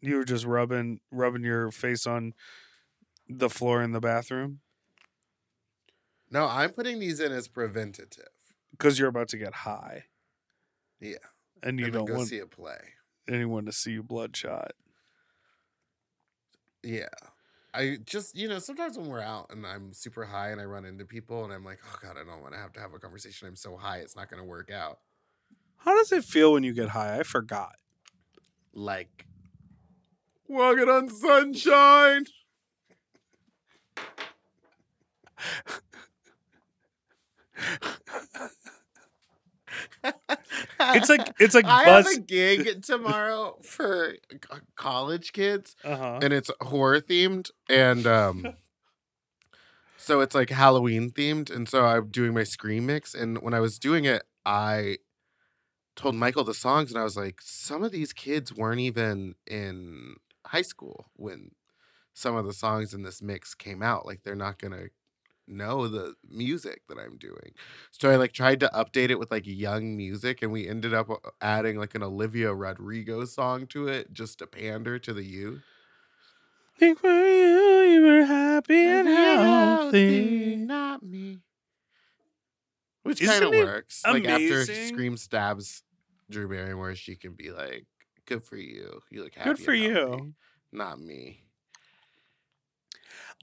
You 0.00 0.16
were 0.16 0.24
just 0.24 0.46
rubbing 0.46 1.00
rubbing 1.10 1.44
your 1.44 1.70
face 1.70 2.06
on 2.06 2.32
the 3.28 3.50
floor 3.50 3.82
in 3.82 3.92
the 3.92 4.00
bathroom 4.00 4.60
No, 6.32 6.46
I'm 6.46 6.70
putting 6.70 6.98
these 6.98 7.20
in 7.20 7.30
as 7.30 7.46
preventative. 7.46 8.28
because 8.72 8.98
you're 8.98 9.08
about 9.08 9.28
to 9.28 9.36
get 9.36 9.52
high 9.54 10.06
Yeah. 10.98 11.16
and 11.62 11.78
you 11.78 11.84
and 11.86 11.94
don't 11.94 12.10
want 12.10 12.28
see 12.28 12.38
a 12.38 12.46
play. 12.46 12.80
anyone 13.28 13.66
to 13.66 13.72
see 13.72 13.92
you 13.92 14.02
bloodshot. 14.02 14.72
Yeah. 16.82 17.08
I 17.74 17.98
just, 18.04 18.34
you 18.36 18.48
know, 18.48 18.58
sometimes 18.58 18.98
when 18.98 19.08
we're 19.08 19.20
out 19.20 19.46
and 19.50 19.66
I'm 19.66 19.92
super 19.92 20.24
high 20.24 20.50
and 20.50 20.60
I 20.60 20.64
run 20.64 20.84
into 20.84 21.04
people 21.04 21.44
and 21.44 21.52
I'm 21.52 21.64
like, 21.64 21.78
oh 21.86 21.96
God, 22.02 22.16
I 22.18 22.24
don't 22.24 22.40
want 22.42 22.54
to 22.54 22.58
have 22.60 22.72
to 22.74 22.80
have 22.80 22.92
a 22.94 22.98
conversation. 22.98 23.46
I'm 23.48 23.56
so 23.56 23.76
high, 23.76 23.98
it's 23.98 24.16
not 24.16 24.28
going 24.30 24.42
to 24.42 24.48
work 24.48 24.70
out. 24.70 24.98
How 25.78 25.96
does 25.96 26.12
it 26.12 26.24
feel 26.24 26.52
when 26.54 26.64
you 26.64 26.72
get 26.72 26.90
high? 26.90 27.18
I 27.18 27.22
forgot. 27.24 27.74
Like, 28.74 29.26
walking 30.48 30.88
on 30.88 31.08
sunshine. 31.08 32.24
It's 40.80 41.08
like 41.08 41.32
it's 41.38 41.54
like 41.54 41.64
I 41.64 41.84
buzz. 41.84 42.06
have 42.06 42.16
a 42.16 42.20
gig 42.20 42.82
tomorrow 42.84 43.58
for 43.62 44.14
college 44.76 45.32
kids, 45.32 45.76
Uh-huh. 45.84 46.18
and 46.22 46.32
it's 46.32 46.50
horror 46.60 47.00
themed, 47.00 47.50
and 47.68 48.06
um, 48.06 48.54
so 49.96 50.20
it's 50.20 50.34
like 50.34 50.50
Halloween 50.50 51.10
themed, 51.10 51.54
and 51.54 51.68
so 51.68 51.84
I'm 51.86 52.08
doing 52.08 52.34
my 52.34 52.42
scream 52.44 52.86
mix, 52.86 53.14
and 53.14 53.38
when 53.40 53.54
I 53.54 53.60
was 53.60 53.78
doing 53.78 54.04
it, 54.04 54.22
I 54.44 54.98
told 55.96 56.14
Michael 56.16 56.44
the 56.44 56.54
songs, 56.54 56.90
and 56.90 56.98
I 57.00 57.04
was 57.04 57.16
like, 57.16 57.40
some 57.40 57.82
of 57.84 57.92
these 57.92 58.12
kids 58.12 58.52
weren't 58.54 58.80
even 58.80 59.34
in 59.46 60.16
high 60.46 60.62
school 60.62 61.06
when 61.16 61.52
some 62.12 62.34
of 62.36 62.44
the 62.44 62.52
songs 62.52 62.92
in 62.92 63.02
this 63.02 63.22
mix 63.22 63.54
came 63.54 63.82
out. 63.82 64.04
Like 64.04 64.22
they're 64.22 64.34
not 64.34 64.58
gonna 64.58 64.86
know 65.46 65.88
the 65.88 66.14
music 66.28 66.82
that 66.88 66.98
I'm 66.98 67.16
doing. 67.16 67.52
So 67.90 68.10
I 68.10 68.16
like 68.16 68.32
tried 68.32 68.60
to 68.60 68.70
update 68.74 69.10
it 69.10 69.18
with 69.18 69.30
like 69.30 69.46
young 69.46 69.96
music 69.96 70.42
and 70.42 70.52
we 70.52 70.68
ended 70.68 70.94
up 70.94 71.10
uh, 71.10 71.16
adding 71.40 71.78
like 71.78 71.94
an 71.94 72.02
Olivia 72.02 72.52
Rodrigo 72.54 73.24
song 73.24 73.66
to 73.68 73.88
it 73.88 74.12
just 74.12 74.38
to 74.38 74.46
pander 74.46 74.98
to 74.98 75.12
the 75.12 75.24
youth. 75.24 75.62
Think 76.78 76.98
for 77.00 77.08
you, 77.10 77.92
you 77.92 78.02
were 78.02 78.24
happy 78.24 78.86
and 78.86 79.06
healthy. 79.06 80.56
not 80.56 81.02
me. 81.02 81.40
Which 83.02 83.20
kind 83.20 83.44
of 83.44 83.50
works. 83.50 84.02
Like 84.06 84.26
after? 84.26 84.64
Scream 84.64 85.16
stabs 85.16 85.82
Drew 86.30 86.48
Barrymore, 86.48 86.94
she 86.94 87.14
can 87.14 87.32
be 87.34 87.50
like, 87.50 87.86
Good 88.26 88.44
for 88.44 88.56
you. 88.56 89.00
You 89.10 89.24
look 89.24 89.34
happy. 89.34 89.50
Good 89.50 89.58
for 89.58 89.74
you. 89.74 90.34
Not 90.72 91.00
me. 91.00 91.41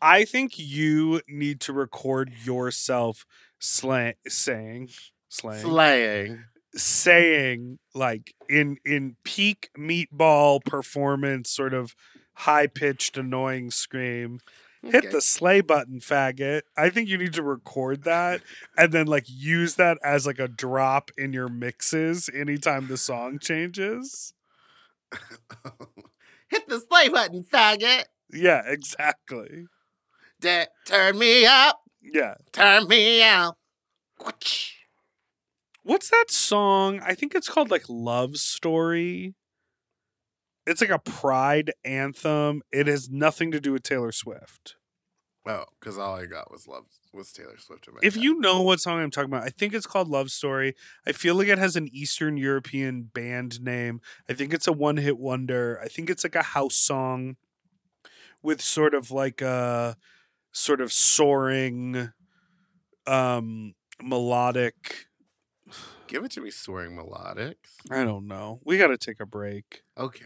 I 0.01 0.25
think 0.25 0.57
you 0.57 1.21
need 1.27 1.59
to 1.61 1.73
record 1.73 2.31
yourself 2.43 3.25
slang, 3.59 4.13
saying, 4.27 4.89
slang, 5.29 5.61
Slaying. 5.61 6.43
saying 6.75 7.79
like 7.93 8.33
in 8.47 8.77
in 8.85 9.15
peak 9.23 9.69
meatball 9.77 10.63
performance, 10.63 11.49
sort 11.49 11.73
of 11.73 11.95
high 12.33 12.67
pitched, 12.67 13.17
annoying 13.17 13.71
scream. 13.71 14.39
Hit 14.81 15.11
the 15.11 15.19
slay 15.21 15.59
button, 15.59 15.99
faggot. 15.99 16.61
I 16.77 16.89
think 16.89 17.09
you 17.09 17.17
need 17.17 17.33
to 17.33 17.43
record 17.43 18.03
that 18.03 18.41
and 18.77 18.93
then 18.93 19.07
like 19.07 19.25
use 19.27 19.75
that 19.75 19.97
as 20.03 20.25
like 20.25 20.39
a 20.39 20.47
drop 20.47 21.11
in 21.17 21.33
your 21.33 21.49
mixes 21.49 22.29
anytime 22.33 22.87
the 22.87 22.95
song 22.97 23.39
changes. 23.39 24.33
Hit 26.49 26.67
the 26.69 26.79
play 26.79 27.09
button, 27.09 27.43
faggot. 27.43 28.05
Yeah, 28.31 28.61
exactly. 28.65 29.65
Da- 30.41 30.67
turn 30.85 31.17
me 31.17 31.45
up. 31.45 31.81
Yeah. 32.01 32.35
Turn 32.51 32.87
me 32.87 33.21
out. 33.23 33.57
What's 35.83 36.09
that 36.09 36.29
song? 36.29 37.01
I 37.03 37.15
think 37.15 37.35
it's 37.35 37.49
called 37.49 37.71
like 37.71 37.85
Love 37.89 38.37
Story. 38.37 39.35
It's 40.65 40.81
like 40.81 40.89
a 40.89 40.99
pride 40.99 41.71
anthem. 41.83 42.61
It 42.71 42.87
has 42.87 43.09
nothing 43.09 43.51
to 43.51 43.59
do 43.59 43.71
with 43.71 43.83
Taylor 43.83 44.11
Swift. 44.11 44.75
Oh, 45.47 45.65
because 45.79 45.97
all 45.97 46.15
I 46.15 46.25
got 46.25 46.51
was 46.51 46.67
love 46.67 46.83
was 47.13 47.31
Taylor 47.31 47.57
Swift. 47.57 47.87
If 48.03 48.15
you 48.15 48.39
know 48.39 48.61
what 48.61 48.79
song 48.79 48.99
I'm 48.99 49.09
talking 49.09 49.31
about, 49.31 49.45
I 49.45 49.49
think 49.49 49.73
it's 49.73 49.87
called 49.87 50.07
Love 50.07 50.29
Story. 50.29 50.75
I 51.07 51.11
feel 51.11 51.33
like 51.33 51.47
it 51.47 51.57
has 51.57 51.75
an 51.75 51.87
Eastern 51.91 52.37
European 52.37 53.09
band 53.13 53.61
name. 53.61 53.99
I 54.29 54.33
think 54.33 54.53
it's 54.53 54.67
a 54.67 54.73
one 54.73 54.97
hit 54.97 55.17
wonder. 55.17 55.79
I 55.83 55.87
think 55.87 56.09
it's 56.09 56.23
like 56.23 56.35
a 56.35 56.43
house 56.43 56.75
song 56.75 57.37
with 58.43 58.61
sort 58.61 58.93
of 58.93 59.09
like 59.09 59.41
a 59.41 59.97
sort 60.51 60.81
of 60.81 60.91
soaring 60.91 62.11
um 63.07 63.73
melodic 64.01 65.09
give 66.09 66.25
it 66.25 66.31
to 66.31 66.41
me, 66.41 66.49
soaring 66.49 66.97
melodics. 66.97 67.55
I 67.89 68.03
don't 68.03 68.27
know. 68.27 68.59
We 68.65 68.77
got 68.77 68.87
to 68.87 68.97
take 68.97 69.19
a 69.19 69.25
break. 69.25 69.83
Okay. 69.97 70.25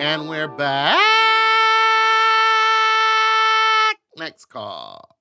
And 0.00 0.28
we're 0.28 0.48
back. 0.48 0.96
Next 4.16 4.46
call. 4.46 5.17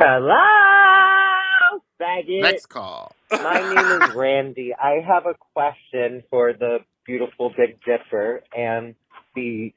Hello, 0.00 1.80
faggot. 2.00 2.40
Next 2.42 2.66
call. 2.66 3.12
My 3.32 3.58
name 3.74 4.02
is 4.02 4.10
Randy. 4.14 4.72
I 4.74 5.00
have 5.04 5.26
a 5.26 5.34
question 5.54 6.22
for 6.30 6.52
the 6.52 6.78
beautiful 7.04 7.52
Big 7.56 7.78
Dipper 7.84 8.42
and 8.56 8.94
the 9.34 9.74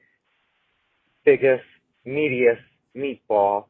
biggest, 1.24 1.64
meatiest 2.06 2.60
meatball. 2.96 3.64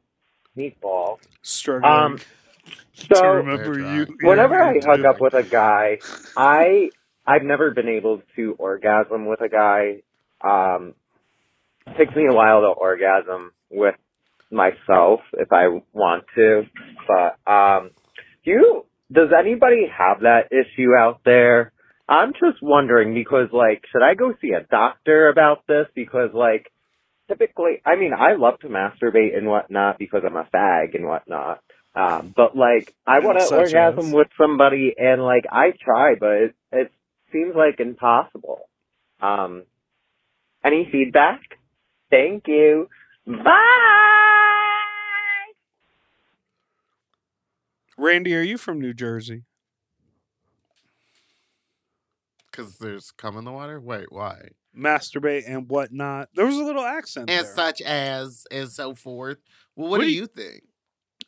Meatball. 0.57 1.19
Struggling 1.41 1.91
Um, 1.91 2.19
to 2.19 3.17
so 3.17 3.33
remember 3.33 3.79
you. 3.79 4.07
whenever 4.23 4.55
your- 4.57 4.65
I 4.93 4.97
hook 4.97 5.07
up 5.07 5.21
with 5.23 5.33
a 5.35 5.43
guy, 5.43 5.99
I 6.37 6.91
I've 7.27 7.45
never 7.45 7.71
been 7.71 7.89
able 7.89 8.21
to 8.37 8.55
orgasm 8.59 9.25
with 9.27 9.41
a 9.41 9.49
guy. 9.49 10.03
Um, 10.43 10.95
it 11.87 11.97
takes 11.97 12.15
me 12.15 12.27
a 12.29 12.35
while 12.35 12.61
to 12.61 12.67
orgasm 12.69 13.53
with 13.71 13.95
myself 14.53 15.21
if 15.35 15.53
I 15.53 15.81
want 15.93 16.25
to, 16.37 16.63
but 17.09 17.51
um, 17.51 17.91
do 18.45 18.51
you? 18.51 18.87
Does 19.13 19.29
anybody 19.39 19.87
have 19.97 20.21
that 20.21 20.51
issue 20.53 20.95
out 20.99 21.21
there? 21.25 21.73
I'm 22.09 22.33
just 22.33 22.63
wondering 22.63 23.15
because, 23.15 23.49
like, 23.53 23.85
should 23.93 24.03
I 24.03 24.15
go 24.15 24.35
see 24.41 24.53
a 24.53 24.67
doctor 24.71 25.29
about 25.29 25.67
this? 25.67 25.87
Because, 25.95 26.31
like, 26.35 26.73
typically, 27.29 27.81
I 27.85 27.97
mean, 27.97 28.13
I 28.13 28.35
love 28.35 28.59
to 28.61 28.69
masturbate 28.69 29.37
and 29.37 29.47
whatnot 29.47 29.99
because 29.99 30.23
I'm 30.27 30.37
a 30.37 30.49
fag 30.53 30.95
and 30.95 31.07
whatnot. 31.07 31.63
Um, 31.95 32.33
but 32.35 32.57
like, 32.57 32.95
I 33.07 33.21
want 33.21 33.39
to 33.39 33.55
orgasm 33.55 34.09
as? 34.09 34.15
with 34.15 34.29
somebody, 34.41 34.95
and 34.97 35.23
like, 35.23 35.45
I 35.51 35.73
try, 35.85 36.15
but 36.19 36.31
it, 36.31 36.55
it 36.73 36.93
seems 37.33 37.55
like 37.55 37.81
impossible. 37.81 38.61
Um, 39.21 39.65
any 40.65 40.89
feedback? 40.91 41.41
Thank 42.11 42.45
you. 42.47 42.89
Bye. 43.27 44.02
Randy, 47.99 48.35
are 48.35 48.43
you 48.43 48.59
from 48.59 48.81
New 48.81 48.95
Jersey? 48.95 49.45
Because 52.51 52.79
there's 52.79 53.11
cum 53.13 53.37
in 53.37 53.45
the 53.45 53.53
water? 53.53 53.81
Wait, 53.81 54.11
why? 54.11 54.49
Masturbate 54.77 55.45
and 55.47 55.69
whatnot. 55.69 56.29
There 56.35 56.47
was 56.47 56.57
a 56.57 56.63
little 56.65 56.85
accent 56.85 57.31
And 57.31 57.47
there. 57.47 57.55
such 57.55 57.81
as, 57.83 58.45
and 58.51 58.71
so 58.71 58.95
forth. 58.95 59.39
Well, 59.77 59.89
what, 59.89 59.99
What 59.99 60.05
do 60.05 60.07
do 60.09 60.13
you 60.13 60.21
you- 60.23 60.27
think? 60.27 60.63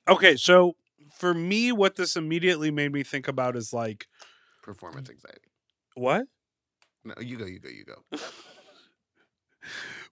Okay, 0.09 0.37
so 0.37 0.77
for 1.19 1.33
me, 1.33 1.73
what 1.73 1.97
this 1.97 2.17
immediately 2.17 2.71
made 2.71 2.93
me 2.93 3.03
think 3.03 3.27
about 3.29 3.57
is 3.57 3.73
like, 3.73 4.07
Performance 4.63 5.09
anxiety. 5.11 5.49
what? 5.95 6.27
No, 7.05 7.15
you 7.21 7.37
go, 7.37 7.45
you 7.47 7.59
go, 7.61 7.69
you 7.69 7.85
go. 7.85 8.03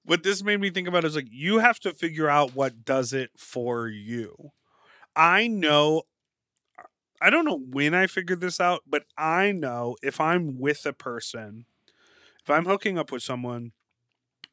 What 0.05 0.25
this 0.25 0.43
made 0.43 0.61
me 0.61 0.71
think 0.71 0.89
about 0.89 1.05
is 1.05 1.15
like, 1.15 1.29
you 1.31 1.59
have 1.61 1.79
to 1.81 1.93
figure 1.95 2.29
out 2.29 2.57
what 2.57 2.85
does 2.85 3.13
it 3.13 3.31
for 3.37 3.87
you. 3.87 4.35
I 5.15 5.47
know, 5.47 6.03
I 7.23 7.31
don't 7.31 7.45
know 7.45 7.59
when 7.59 7.95
I 7.95 8.07
figured 8.07 8.41
this 8.41 8.61
out, 8.61 8.83
but 8.87 9.05
I 9.17 9.53
know 9.53 9.97
if 10.03 10.21
I'm 10.21 10.59
with 10.59 10.87
a 10.87 10.93
person, 10.93 11.67
if 12.43 12.51
I'm 12.51 12.67
hooking 12.67 12.99
up 12.99 13.13
with 13.13 13.23
someone 13.23 13.73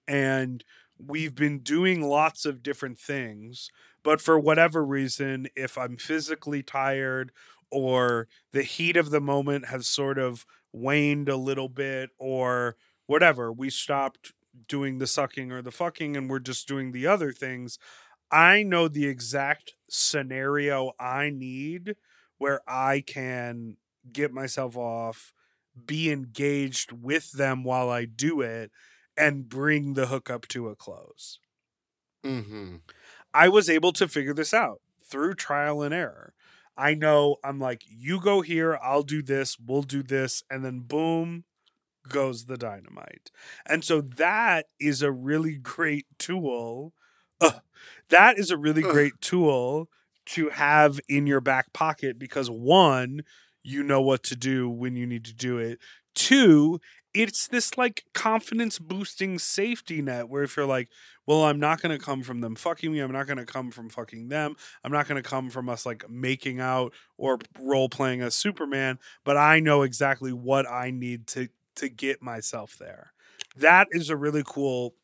and 0.07 0.63
we've 0.99 1.35
been 1.35 1.59
doing 1.59 2.01
lots 2.01 2.45
of 2.45 2.63
different 2.63 2.99
things, 2.99 3.69
but 4.03 4.21
for 4.21 4.39
whatever 4.39 4.85
reason, 4.85 5.47
if 5.55 5.77
I'm 5.77 5.97
physically 5.97 6.63
tired 6.63 7.31
or 7.71 8.27
the 8.51 8.63
heat 8.63 8.97
of 8.97 9.11
the 9.11 9.21
moment 9.21 9.67
has 9.67 9.87
sort 9.87 10.17
of 10.19 10.45
waned 10.73 11.29
a 11.29 11.37
little 11.37 11.69
bit 11.69 12.11
or 12.19 12.77
whatever, 13.07 13.51
we 13.51 13.69
stopped 13.69 14.33
doing 14.67 14.99
the 14.99 15.07
sucking 15.07 15.51
or 15.51 15.61
the 15.61 15.71
fucking 15.71 16.17
and 16.17 16.29
we're 16.29 16.39
just 16.39 16.67
doing 16.67 16.91
the 16.91 17.07
other 17.07 17.31
things. 17.31 17.79
I 18.31 18.63
know 18.63 18.87
the 18.87 19.07
exact 19.07 19.73
scenario 19.89 20.93
I 20.99 21.29
need 21.31 21.95
where 22.39 22.61
I 22.67 23.03
can 23.05 23.77
get 24.11 24.33
myself 24.33 24.75
off, 24.75 25.33
be 25.85 26.11
engaged 26.11 26.91
with 26.91 27.33
them 27.33 27.63
while 27.63 27.89
I 27.89 28.05
do 28.05 28.41
it, 28.41 28.71
and 29.15 29.47
bring 29.47 29.93
the 29.93 30.07
hookup 30.07 30.47
to 30.49 30.69
a 30.69 30.75
close. 30.75 31.39
Mm-hmm. 32.25 32.77
I 33.33 33.49
was 33.49 33.69
able 33.69 33.91
to 33.93 34.07
figure 34.07 34.33
this 34.33 34.53
out 34.53 34.81
through 35.05 35.35
trial 35.35 35.83
and 35.83 35.93
error. 35.93 36.33
I 36.75 36.93
know 36.93 37.35
I'm 37.43 37.59
like, 37.59 37.83
you 37.87 38.21
go 38.21 38.41
here, 38.41 38.79
I'll 38.81 39.03
do 39.03 39.21
this, 39.21 39.57
we'll 39.59 39.83
do 39.83 40.01
this, 40.01 40.43
and 40.49 40.63
then 40.63 40.79
boom 40.79 41.43
goes 42.07 42.45
the 42.45 42.57
dynamite. 42.57 43.31
And 43.65 43.83
so 43.83 44.01
that 44.01 44.67
is 44.79 45.01
a 45.01 45.11
really 45.11 45.55
great 45.55 46.05
tool. 46.17 46.93
Ugh. 47.41 47.61
that 48.09 48.37
is 48.37 48.51
a 48.51 48.57
really 48.57 48.81
great 48.81 49.13
tool 49.21 49.89
to 50.29 50.49
have 50.49 50.99
in 51.07 51.27
your 51.27 51.41
back 51.41 51.73
pocket 51.73 52.19
because 52.19 52.49
one, 52.49 53.21
you 53.63 53.83
know 53.83 54.01
what 54.01 54.23
to 54.23 54.35
do 54.35 54.69
when 54.69 54.95
you 54.95 55.05
need 55.05 55.25
to 55.25 55.33
do 55.33 55.57
it. 55.57 55.79
Two, 56.15 56.79
it's 57.13 57.47
this 57.47 57.77
like 57.77 58.03
confidence 58.13 58.77
boosting 58.77 59.39
safety 59.39 60.01
net 60.01 60.29
where 60.29 60.43
if 60.43 60.55
you're 60.55 60.65
like, 60.65 60.89
well, 61.25 61.43
I'm 61.43 61.59
not 61.59 61.81
going 61.81 61.97
to 61.97 62.03
come 62.03 62.23
from 62.23 62.41
them 62.41 62.55
fucking 62.55 62.91
me. 62.91 62.99
I'm 62.99 63.11
not 63.11 63.27
going 63.27 63.37
to 63.37 63.45
come 63.45 63.71
from 63.71 63.89
fucking 63.89 64.29
them. 64.29 64.55
I'm 64.83 64.91
not 64.91 65.07
going 65.07 65.21
to 65.21 65.27
come 65.27 65.49
from 65.49 65.69
us 65.69 65.85
like 65.85 66.09
making 66.09 66.59
out 66.59 66.93
or 67.17 67.39
role 67.59 67.89
playing 67.89 68.21
as 68.21 68.35
Superman, 68.35 68.99
but 69.23 69.37
I 69.37 69.59
know 69.59 69.81
exactly 69.81 70.33
what 70.33 70.69
I 70.69 70.91
need 70.91 71.27
to 71.27 71.49
to 71.75 71.89
get 71.89 72.21
myself 72.21 72.75
there. 72.77 73.13
That 73.55 73.87
is 73.91 74.09
a 74.09 74.17
really 74.17 74.43
cool 74.45 74.95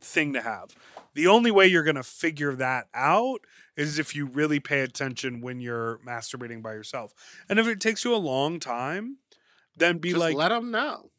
thing 0.00 0.32
to 0.34 0.42
have. 0.42 0.74
The 1.14 1.26
only 1.26 1.50
way 1.50 1.66
you're 1.66 1.82
going 1.84 1.96
to 1.96 2.02
figure 2.02 2.54
that 2.56 2.88
out 2.94 3.40
is 3.76 3.98
if 3.98 4.14
you 4.14 4.26
really 4.26 4.60
pay 4.60 4.80
attention 4.80 5.40
when 5.40 5.60
you're 5.60 5.98
masturbating 6.06 6.62
by 6.62 6.72
yourself. 6.74 7.12
And 7.48 7.58
if 7.58 7.66
it 7.66 7.80
takes 7.80 8.04
you 8.04 8.14
a 8.14 8.16
long 8.16 8.60
time, 8.60 9.18
then 9.76 9.98
be 9.98 10.10
Just 10.10 10.20
like, 10.20 10.36
let 10.36 10.48
them 10.50 10.70
know. 10.70 11.10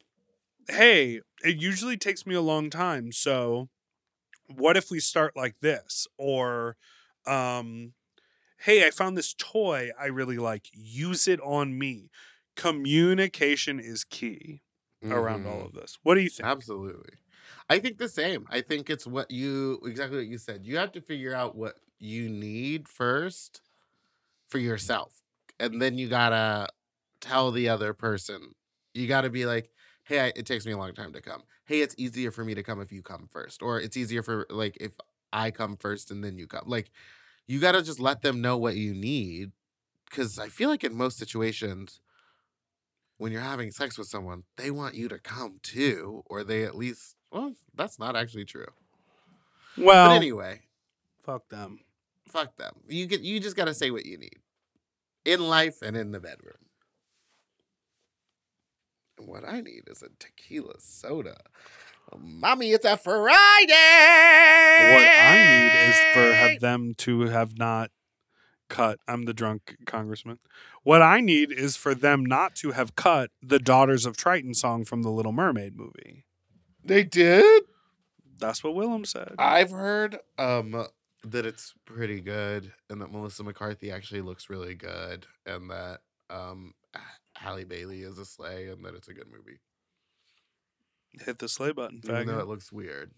hey, 0.68 1.20
it 1.44 1.56
usually 1.56 1.96
takes 1.96 2.26
me 2.26 2.34
a 2.34 2.40
long 2.40 2.70
time. 2.70 3.12
So 3.12 3.68
what 4.48 4.76
if 4.76 4.90
we 4.90 5.00
start 5.00 5.36
like 5.36 5.60
this? 5.60 6.06
Or, 6.18 6.76
um, 7.26 7.94
hey, 8.60 8.86
I 8.86 8.90
found 8.90 9.16
this 9.16 9.34
toy 9.34 9.90
I 9.98 10.06
really 10.06 10.38
like. 10.38 10.68
Use 10.72 11.28
it 11.28 11.40
on 11.42 11.78
me. 11.78 12.10
Communication 12.56 13.80
is 13.80 14.04
key 14.04 14.62
around 15.10 15.46
all 15.46 15.64
Mhm. 15.64 15.66
of 15.66 15.74
this. 15.74 15.98
What 16.02 16.14
do 16.16 16.20
you 16.22 16.30
think? 16.30 16.50
Absolutely. 16.50 17.18
I 17.68 17.78
think 17.78 17.98
the 17.98 18.08
same. 18.08 18.46
I 18.50 18.60
think 18.60 18.90
it's 18.90 19.06
what 19.06 19.30
you 19.30 19.80
exactly 19.84 20.18
what 20.18 20.26
you 20.26 20.38
said. 20.38 20.66
You 20.66 20.76
have 20.78 20.92
to 20.92 21.00
figure 21.00 21.34
out 21.34 21.56
what 21.56 21.76
you 21.98 22.28
need 22.28 22.88
first 22.88 23.60
for 24.48 24.58
yourself. 24.58 25.22
And 25.60 25.80
then 25.80 25.98
you 25.98 26.08
gotta 26.08 26.68
tell 27.20 27.50
the 27.50 27.68
other 27.68 27.94
person. 27.94 28.54
You 28.94 29.06
gotta 29.06 29.30
be 29.30 29.46
like, 29.46 29.70
hey, 30.04 30.20
I, 30.20 30.32
it 30.36 30.46
takes 30.46 30.66
me 30.66 30.72
a 30.72 30.76
long 30.78 30.94
time 30.94 31.12
to 31.12 31.20
come. 31.20 31.42
Hey, 31.64 31.80
it's 31.80 31.94
easier 31.96 32.30
for 32.30 32.44
me 32.44 32.54
to 32.54 32.62
come 32.62 32.80
if 32.80 32.92
you 32.92 33.02
come 33.02 33.28
first. 33.30 33.62
Or 33.62 33.80
it's 33.80 33.96
easier 33.96 34.22
for 34.22 34.46
like 34.50 34.76
if 34.80 34.92
I 35.32 35.50
come 35.50 35.76
first 35.76 36.10
and 36.10 36.22
then 36.22 36.38
you 36.38 36.46
come. 36.46 36.64
Like 36.66 36.90
you 37.46 37.60
gotta 37.60 37.82
just 37.82 38.00
let 38.00 38.22
them 38.22 38.40
know 38.40 38.58
what 38.58 38.76
you 38.76 38.94
need. 38.94 39.52
Cause 40.10 40.38
I 40.38 40.48
feel 40.48 40.68
like 40.68 40.84
in 40.84 40.94
most 40.94 41.16
situations, 41.16 42.00
when 43.16 43.32
you're 43.32 43.40
having 43.40 43.70
sex 43.70 43.96
with 43.96 44.08
someone, 44.08 44.42
they 44.56 44.70
want 44.70 44.94
you 44.94 45.08
to 45.08 45.18
come 45.18 45.58
too, 45.62 46.22
or 46.26 46.44
they 46.44 46.64
at 46.64 46.76
least 46.76 47.16
well, 47.32 47.54
that's 47.74 47.98
not 47.98 48.16
actually 48.16 48.44
true. 48.44 48.66
Well, 49.76 50.10
but 50.10 50.14
anyway, 50.16 50.60
fuck 51.24 51.48
them. 51.48 51.80
fuck 52.28 52.56
them. 52.56 52.74
You 52.88 53.06
get 53.06 53.22
you 53.22 53.40
just 53.40 53.56
gotta 53.56 53.74
say 53.74 53.90
what 53.90 54.06
you 54.06 54.18
need. 54.18 54.38
In 55.24 55.40
life 55.40 55.82
and 55.82 55.96
in 55.96 56.10
the 56.10 56.20
bedroom. 56.20 56.54
And 59.18 59.28
what 59.28 59.44
I 59.46 59.60
need 59.60 59.84
is 59.86 60.02
a 60.02 60.08
tequila 60.18 60.74
soda. 60.78 61.36
Mommy, 62.18 62.72
it's 62.72 62.84
a 62.84 62.96
Friday. 62.96 63.72
What 64.94 65.08
I 65.08 65.36
need 65.38 65.88
is 65.88 65.96
for 66.12 66.34
have 66.34 66.60
them 66.60 66.92
to 66.98 67.20
have 67.22 67.56
not 67.56 67.90
cut. 68.68 68.98
I'm 69.06 69.22
the 69.22 69.32
drunk 69.32 69.76
congressman. 69.86 70.38
What 70.82 71.00
I 71.00 71.20
need 71.20 71.52
is 71.52 71.76
for 71.76 71.94
them 71.94 72.24
not 72.26 72.54
to 72.56 72.72
have 72.72 72.96
cut 72.96 73.30
the 73.40 73.58
Daughters 73.58 74.04
of 74.04 74.16
Triton 74.16 74.54
song 74.54 74.84
from 74.84 75.02
the 75.02 75.10
Little 75.10 75.32
Mermaid 75.32 75.76
movie. 75.76 76.24
They 76.84 77.04
did? 77.04 77.64
That's 78.38 78.64
what 78.64 78.74
Willam 78.74 79.06
said. 79.06 79.34
I've 79.38 79.70
heard 79.70 80.18
um 80.38 80.86
that 81.24 81.46
it's 81.46 81.74
pretty 81.84 82.20
good 82.20 82.72
and 82.90 83.00
that 83.00 83.12
Melissa 83.12 83.44
McCarthy 83.44 83.92
actually 83.92 84.22
looks 84.22 84.50
really 84.50 84.74
good 84.74 85.26
and 85.46 85.70
that 85.70 86.00
um 86.30 86.74
Halle 87.36 87.64
Bailey 87.64 88.02
is 88.02 88.18
a 88.18 88.24
slay 88.24 88.68
and 88.68 88.84
that 88.84 88.94
it's 88.94 89.08
a 89.08 89.14
good 89.14 89.28
movie. 89.30 89.60
Hit 91.24 91.38
the 91.38 91.48
slay 91.48 91.72
button, 91.72 92.00
Even 92.04 92.26
though 92.26 92.38
it 92.38 92.48
looks 92.48 92.72
weird. 92.72 93.12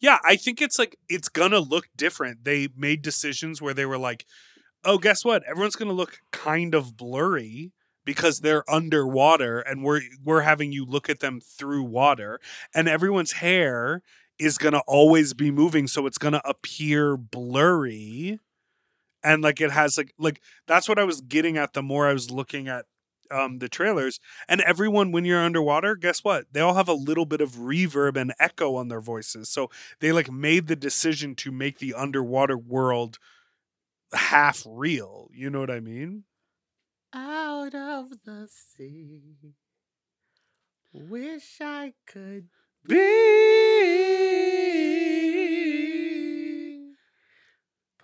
Yeah, 0.00 0.18
I 0.24 0.36
think 0.36 0.62
it's 0.62 0.78
like 0.78 0.96
it's 1.08 1.28
gonna 1.28 1.58
look 1.58 1.88
different. 1.96 2.44
They 2.44 2.68
made 2.76 3.02
decisions 3.02 3.60
where 3.60 3.74
they 3.74 3.84
were 3.84 3.98
like, 3.98 4.24
"Oh, 4.84 4.96
guess 4.98 5.24
what? 5.24 5.42
Everyone's 5.44 5.76
gonna 5.76 5.92
look 5.92 6.20
kind 6.30 6.74
of 6.74 6.96
blurry 6.96 7.72
because 8.04 8.40
they're 8.40 8.68
underwater, 8.70 9.60
and 9.60 9.82
we're 9.84 10.02
we're 10.24 10.42
having 10.42 10.72
you 10.72 10.84
look 10.84 11.08
at 11.10 11.20
them 11.20 11.40
through 11.40 11.84
water, 11.84 12.40
and 12.74 12.88
everyone's 12.88 13.32
hair 13.32 14.02
is 14.38 14.58
gonna 14.58 14.82
always 14.86 15.34
be 15.34 15.50
moving, 15.50 15.86
so 15.86 16.06
it's 16.06 16.18
gonna 16.18 16.42
appear 16.44 17.16
blurry." 17.16 18.38
And 19.22 19.42
like 19.42 19.60
it 19.60 19.70
has 19.70 19.98
like 19.98 20.14
like 20.18 20.40
that's 20.66 20.88
what 20.88 20.98
I 20.98 21.04
was 21.04 21.20
getting 21.20 21.58
at 21.58 21.74
the 21.74 21.82
more 21.82 22.06
I 22.08 22.12
was 22.12 22.30
looking 22.30 22.68
at 22.68 22.86
um 23.30 23.58
the 23.58 23.68
trailers. 23.68 24.18
And 24.48 24.60
everyone 24.62 25.12
when 25.12 25.24
you're 25.26 25.42
underwater 25.44 25.94
guess 25.94 26.24
what? 26.24 26.46
They 26.52 26.60
all 26.60 26.74
have 26.74 26.88
a 26.88 26.94
little 26.94 27.26
bit 27.26 27.40
of 27.42 27.52
reverb 27.52 28.16
and 28.16 28.32
echo 28.40 28.76
on 28.76 28.88
their 28.88 29.00
voices. 29.00 29.50
So 29.50 29.70
they 30.00 30.12
like 30.12 30.30
made 30.30 30.68
the 30.68 30.76
decision 30.76 31.34
to 31.36 31.52
make 31.52 31.78
the 31.78 31.94
underwater 31.94 32.56
world 32.56 33.18
half 34.12 34.64
real. 34.68 35.28
You 35.32 35.50
know 35.50 35.60
what 35.60 35.70
i 35.70 35.80
mean 35.80 36.24
Out 37.12 37.74
of 37.74 38.10
the 38.24 38.48
sea. 38.48 39.54
Wish 40.92 41.58
I 41.60 41.94
could 42.06 42.48
be 42.86 42.96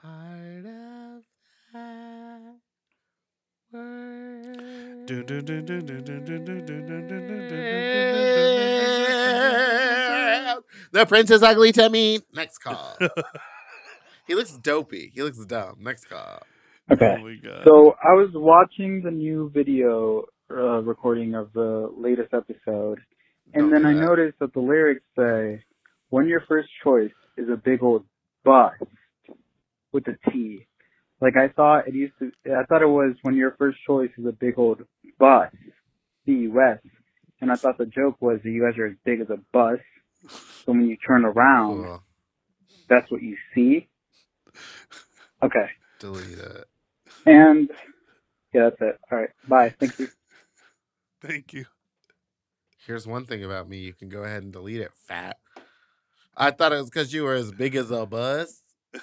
part 0.00 0.66
of 0.66 1.22
that 1.72 2.58
world. 3.72 5.10
The 10.92 11.04
prince 11.04 11.30
is 11.30 11.42
ugly 11.42 11.72
to 11.72 11.90
me. 11.90 12.20
Next 12.32 12.58
call. 12.58 12.96
he 14.26 14.34
looks 14.34 14.52
dopey. 14.52 15.10
He 15.14 15.22
looks 15.22 15.44
dumb. 15.44 15.76
Next 15.80 16.06
call. 16.06 16.42
Okay. 16.90 17.16
Oh 17.18 17.62
So 17.64 17.94
I 18.02 18.12
was 18.14 18.30
watching 18.34 19.02
the 19.02 19.10
new 19.10 19.50
video 19.52 20.24
uh, 20.50 20.82
recording 20.82 21.34
of 21.34 21.52
the 21.52 21.92
latest 21.96 22.32
episode, 22.32 23.00
and 23.54 23.72
then 23.72 23.84
I 23.84 23.92
noticed 23.92 24.38
that 24.38 24.52
the 24.52 24.60
lyrics 24.60 25.04
say, 25.16 25.64
"When 26.10 26.28
your 26.28 26.42
first 26.48 26.68
choice 26.84 27.12
is 27.36 27.48
a 27.48 27.56
big 27.56 27.82
old 27.82 28.04
bust 28.44 28.82
with 29.92 30.06
a 30.06 30.16
T." 30.30 30.66
Like 31.20 31.36
I 31.36 31.48
thought 31.48 31.88
it 31.88 31.94
used 31.94 32.14
to. 32.20 32.30
I 32.52 32.64
thought 32.64 32.82
it 32.82 32.86
was 32.88 33.16
when 33.22 33.34
your 33.34 33.56
first 33.58 33.78
choice 33.86 34.10
is 34.16 34.26
a 34.26 34.32
big 34.32 34.58
old 34.58 34.82
bus, 35.18 35.50
B 36.24 36.32
U 36.32 36.60
S, 36.60 36.78
and 37.40 37.50
I 37.50 37.56
thought 37.56 37.78
the 37.78 37.86
joke 37.86 38.16
was 38.20 38.38
that 38.44 38.50
you 38.50 38.62
guys 38.62 38.78
are 38.78 38.86
as 38.86 38.96
big 39.04 39.20
as 39.20 39.30
a 39.30 39.38
bus. 39.52 39.80
So 40.64 40.72
when 40.72 40.86
you 40.86 40.96
turn 40.96 41.24
around, 41.24 41.84
Cool. 41.84 42.02
that's 42.88 43.10
what 43.10 43.22
you 43.22 43.36
see. 43.54 43.88
Okay. 45.42 45.70
Delete 45.98 46.38
it. 46.38 46.68
And 47.26 47.70
yeah, 48.52 48.70
that's 48.70 48.80
it. 48.80 48.98
All 49.10 49.18
right. 49.18 49.30
Bye. 49.48 49.74
Thank 49.78 49.98
you. 49.98 50.08
thank 51.22 51.52
you 51.52 51.66
Here's 52.86 53.06
one 53.06 53.24
thing 53.24 53.42
about 53.42 53.68
me. 53.68 53.78
You 53.78 53.92
can 53.92 54.08
go 54.08 54.22
ahead 54.22 54.44
and 54.44 54.52
delete 54.52 54.80
it, 54.80 54.92
fat. 54.94 55.38
I 56.36 56.52
thought 56.52 56.72
it 56.72 56.76
was 56.76 56.88
because 56.88 57.12
you 57.12 57.24
were 57.24 57.34
as 57.34 57.50
big 57.50 57.74
as 57.74 57.90
a 57.90 58.06
bus. 58.06 58.62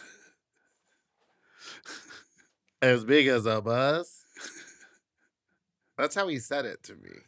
as 2.81 3.03
big 3.03 3.27
as 3.27 3.45
a 3.45 3.61
bus. 3.61 4.23
That's 5.97 6.15
how 6.15 6.29
he 6.29 6.39
said 6.39 6.65
it 6.65 6.81
to 6.83 6.95
me. 6.95 7.09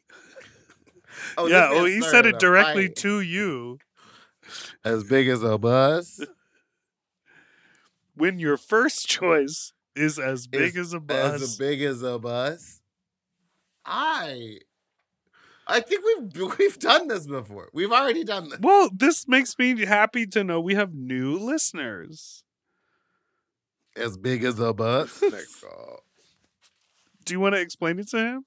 Oh, 1.37 1.47
yeah 1.47 1.69
oh 1.71 1.85
he 1.85 2.01
said 2.01 2.25
it 2.25 2.39
directly 2.39 2.87
fight. 2.87 2.95
to 2.97 3.21
you 3.21 3.77
As 4.83 5.05
big 5.05 5.29
as 5.29 5.43
a 5.43 5.57
bus. 5.57 6.19
when 8.15 8.37
your 8.37 8.57
first 8.57 9.07
choice 9.07 9.71
is 9.95 10.19
as 10.19 10.47
big 10.47 10.75
as 10.77 10.93
a 10.93 10.99
bus 10.99 11.41
As 11.41 11.57
big 11.57 11.81
as 11.81 12.01
a 12.01 12.19
bus. 12.19 12.81
I 13.85 14.59
I 15.67 15.79
think 15.79 16.03
we've 16.05 16.49
we've 16.59 16.79
done 16.79 17.07
this 17.07 17.25
before. 17.27 17.69
We've 17.73 17.91
already 17.91 18.23
done 18.23 18.49
this. 18.49 18.59
Well, 18.59 18.89
this 18.93 19.27
makes 19.27 19.57
me 19.57 19.85
happy 19.85 20.25
to 20.27 20.43
know 20.43 20.59
we 20.59 20.75
have 20.75 20.93
new 20.93 21.37
listeners. 21.37 22.43
As 23.95 24.17
big 24.17 24.43
as 24.43 24.59
a 24.59 24.73
bus. 24.73 25.21
Next 25.21 25.61
call. 25.61 26.01
Do 27.23 27.33
you 27.33 27.39
want 27.39 27.55
to 27.55 27.61
explain 27.61 27.97
it 27.99 28.09
to 28.09 28.17
him? 28.17 28.45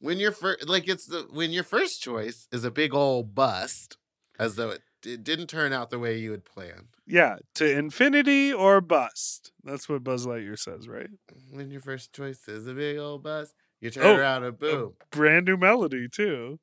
When 0.00 0.18
your 0.18 0.32
first, 0.32 0.68
like 0.68 0.88
it's 0.88 1.06
the 1.06 1.26
when 1.30 1.50
your 1.50 1.64
first 1.64 2.00
choice 2.00 2.48
is 2.52 2.64
a 2.64 2.70
big 2.70 2.94
old 2.94 3.34
bust, 3.34 3.96
as 4.38 4.54
though 4.56 4.70
it, 4.70 4.82
it 5.04 5.24
didn't 5.24 5.46
turn 5.48 5.72
out 5.72 5.90
the 5.90 5.98
way 5.98 6.18
you 6.18 6.30
had 6.32 6.44
planned. 6.44 6.88
Yeah, 7.06 7.36
to 7.54 7.70
infinity 7.70 8.52
or 8.52 8.80
bust. 8.80 9.52
That's 9.64 9.88
what 9.88 10.04
Buzz 10.04 10.26
Lightyear 10.26 10.58
says, 10.58 10.88
right? 10.88 11.08
When 11.50 11.70
your 11.70 11.80
first 11.80 12.12
choice 12.12 12.46
is 12.48 12.66
a 12.66 12.74
big 12.74 12.98
old 12.98 13.22
bust, 13.22 13.54
you 13.80 13.90
turn 13.90 14.04
Oh, 14.04 14.16
around 14.16 14.44
and 14.44 14.58
boom. 14.58 14.94
Brand 15.10 15.46
new 15.46 15.56
melody 15.56 16.08
too. 16.08 16.58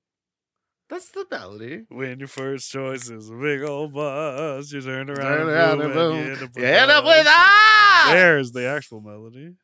That's 0.88 1.10
the 1.10 1.26
melody. 1.32 1.86
When 1.90 2.20
your 2.20 2.28
first 2.28 2.70
choice 2.72 3.10
is 3.10 3.30
a 3.32 3.34
big 3.34 3.64
old 3.64 3.94
bus, 3.94 4.72
you 4.72 4.82
turn 4.82 5.10
around, 5.10 5.38
Turn 5.48 5.50
and 5.50 5.80
boom, 5.80 5.82
and 5.82 5.94
boom. 5.94 6.18
you 6.18 6.24
end 6.34 6.44
up 6.44 6.50
with 6.56 6.58
You 6.58 6.66
end 6.66 6.92
up 6.92 7.04
us. 7.06 7.18
with 7.18 7.28
us! 7.28 8.14
There's 8.14 8.52
the 8.52 8.68
actual 8.68 9.02
melody. 9.02 9.56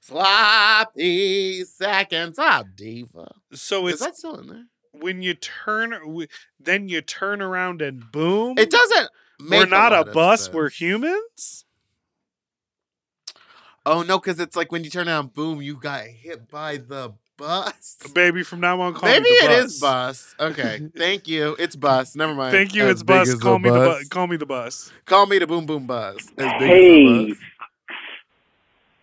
Sloppy 0.00 1.64
seconds. 1.64 2.38
Ah, 2.38 2.62
diva. 2.74 3.30
So 3.52 3.86
Is 3.88 3.94
it's 3.94 4.02
that 4.04 4.16
still 4.16 4.36
in 4.38 4.46
there? 4.48 4.64
When 5.00 5.22
you 5.22 5.34
turn, 5.34 5.94
then 6.60 6.88
you 6.88 7.00
turn 7.00 7.40
around 7.42 7.82
and 7.82 8.10
boom. 8.12 8.54
It 8.58 8.70
doesn't. 8.70 9.08
Make 9.40 9.60
We're 9.60 9.66
not 9.66 9.92
a, 9.92 9.96
lot 9.96 10.08
of 10.08 10.14
bus. 10.14 10.44
sense. 10.44 10.54
We're 10.54 10.70
humans. 10.70 11.64
Oh 13.84 14.02
no, 14.02 14.18
because 14.18 14.40
it's 14.40 14.56
like 14.56 14.72
when 14.72 14.82
you 14.82 14.90
turn 14.90 15.08
around, 15.08 15.32
boom, 15.34 15.62
you 15.62 15.76
got 15.76 16.04
hit 16.04 16.48
by 16.50 16.78
the 16.78 17.12
bus. 17.36 17.98
Baby, 18.14 18.42
from 18.42 18.60
now 18.60 18.80
on, 18.80 18.94
call 18.94 19.08
Maybe 19.08 19.24
me 19.30 19.36
the 19.42 19.44
it 19.44 19.62
bus. 19.62 19.72
is 19.74 19.80
bus. 19.80 20.34
Okay, 20.40 20.88
thank 20.96 21.28
you. 21.28 21.54
It's 21.58 21.76
bus. 21.76 22.16
Never 22.16 22.34
mind. 22.34 22.52
Thank 22.52 22.74
you. 22.74 22.84
As 22.84 22.90
it's 22.92 23.02
bus. 23.04 23.34
Call 23.36 23.54
a 23.56 23.58
me 23.60 23.70
the 23.70 23.76
bus. 23.76 23.98
bus. 23.98 24.08
Call 24.08 24.26
me 24.26 24.36
the 24.36 24.46
bus. 24.46 24.92
Call 25.04 25.26
me 25.26 25.38
the 25.38 25.46
boom 25.46 25.66
boom 25.66 25.86
bus. 25.86 26.16
As 26.36 26.52
big 26.58 26.68
Hey. 26.68 27.30
as 27.30 27.36
bus. 27.36 27.38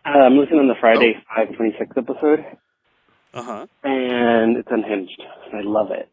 Uh, 0.05 0.09
I'm 0.19 0.37
listening 0.37 0.67
to 0.67 0.73
the 0.73 0.79
Friday 0.81 1.13
526 1.33 1.95
episode, 1.95 2.43
Uh 3.33 3.43
huh. 3.43 3.67
and 3.83 4.57
it's 4.57 4.67
unhinged. 4.69 5.21
I 5.53 5.61
love 5.63 5.87
it. 5.91 6.09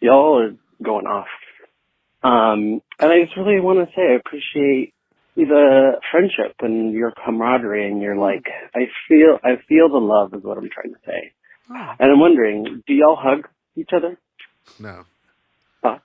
Y'all 0.00 0.40
are 0.40 0.54
going 0.82 1.06
off. 1.06 1.26
Um, 2.22 2.82
and 2.98 3.12
I 3.12 3.24
just 3.24 3.36
really 3.36 3.60
want 3.60 3.78
to 3.78 3.94
say 3.94 4.02
I 4.02 4.16
appreciate 4.16 4.92
the 5.36 5.92
friendship 6.10 6.56
and 6.60 6.92
your 6.92 7.12
camaraderie 7.24 7.86
and 7.90 8.02
your 8.02 8.16
like. 8.16 8.44
I 8.74 8.88
feel 9.08 9.38
I 9.42 9.56
feel 9.68 9.88
the 9.88 9.98
love 9.98 10.34
is 10.34 10.42
what 10.42 10.58
I'm 10.58 10.68
trying 10.70 10.92
to 10.92 11.00
say. 11.06 11.32
And 11.70 12.12
I'm 12.12 12.20
wondering, 12.20 12.82
do 12.86 12.92
y'all 12.92 13.16
hug 13.16 13.48
each 13.76 13.90
other? 13.94 14.18
No. 14.78 15.04
Huh? 15.84 15.98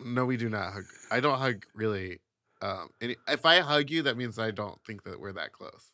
No, 0.00 0.24
we 0.24 0.36
do 0.36 0.48
not 0.48 0.72
hug. 0.72 0.84
I 1.10 1.20
don't 1.20 1.38
hug 1.38 1.66
really. 1.74 2.20
Um, 2.62 2.88
any, 3.02 3.16
if 3.28 3.44
I 3.44 3.60
hug 3.60 3.90
you, 3.90 4.02
that 4.02 4.16
means 4.16 4.38
I 4.38 4.50
don't 4.50 4.80
think 4.86 5.02
that 5.04 5.20
we're 5.20 5.32
that 5.32 5.52
close. 5.52 5.90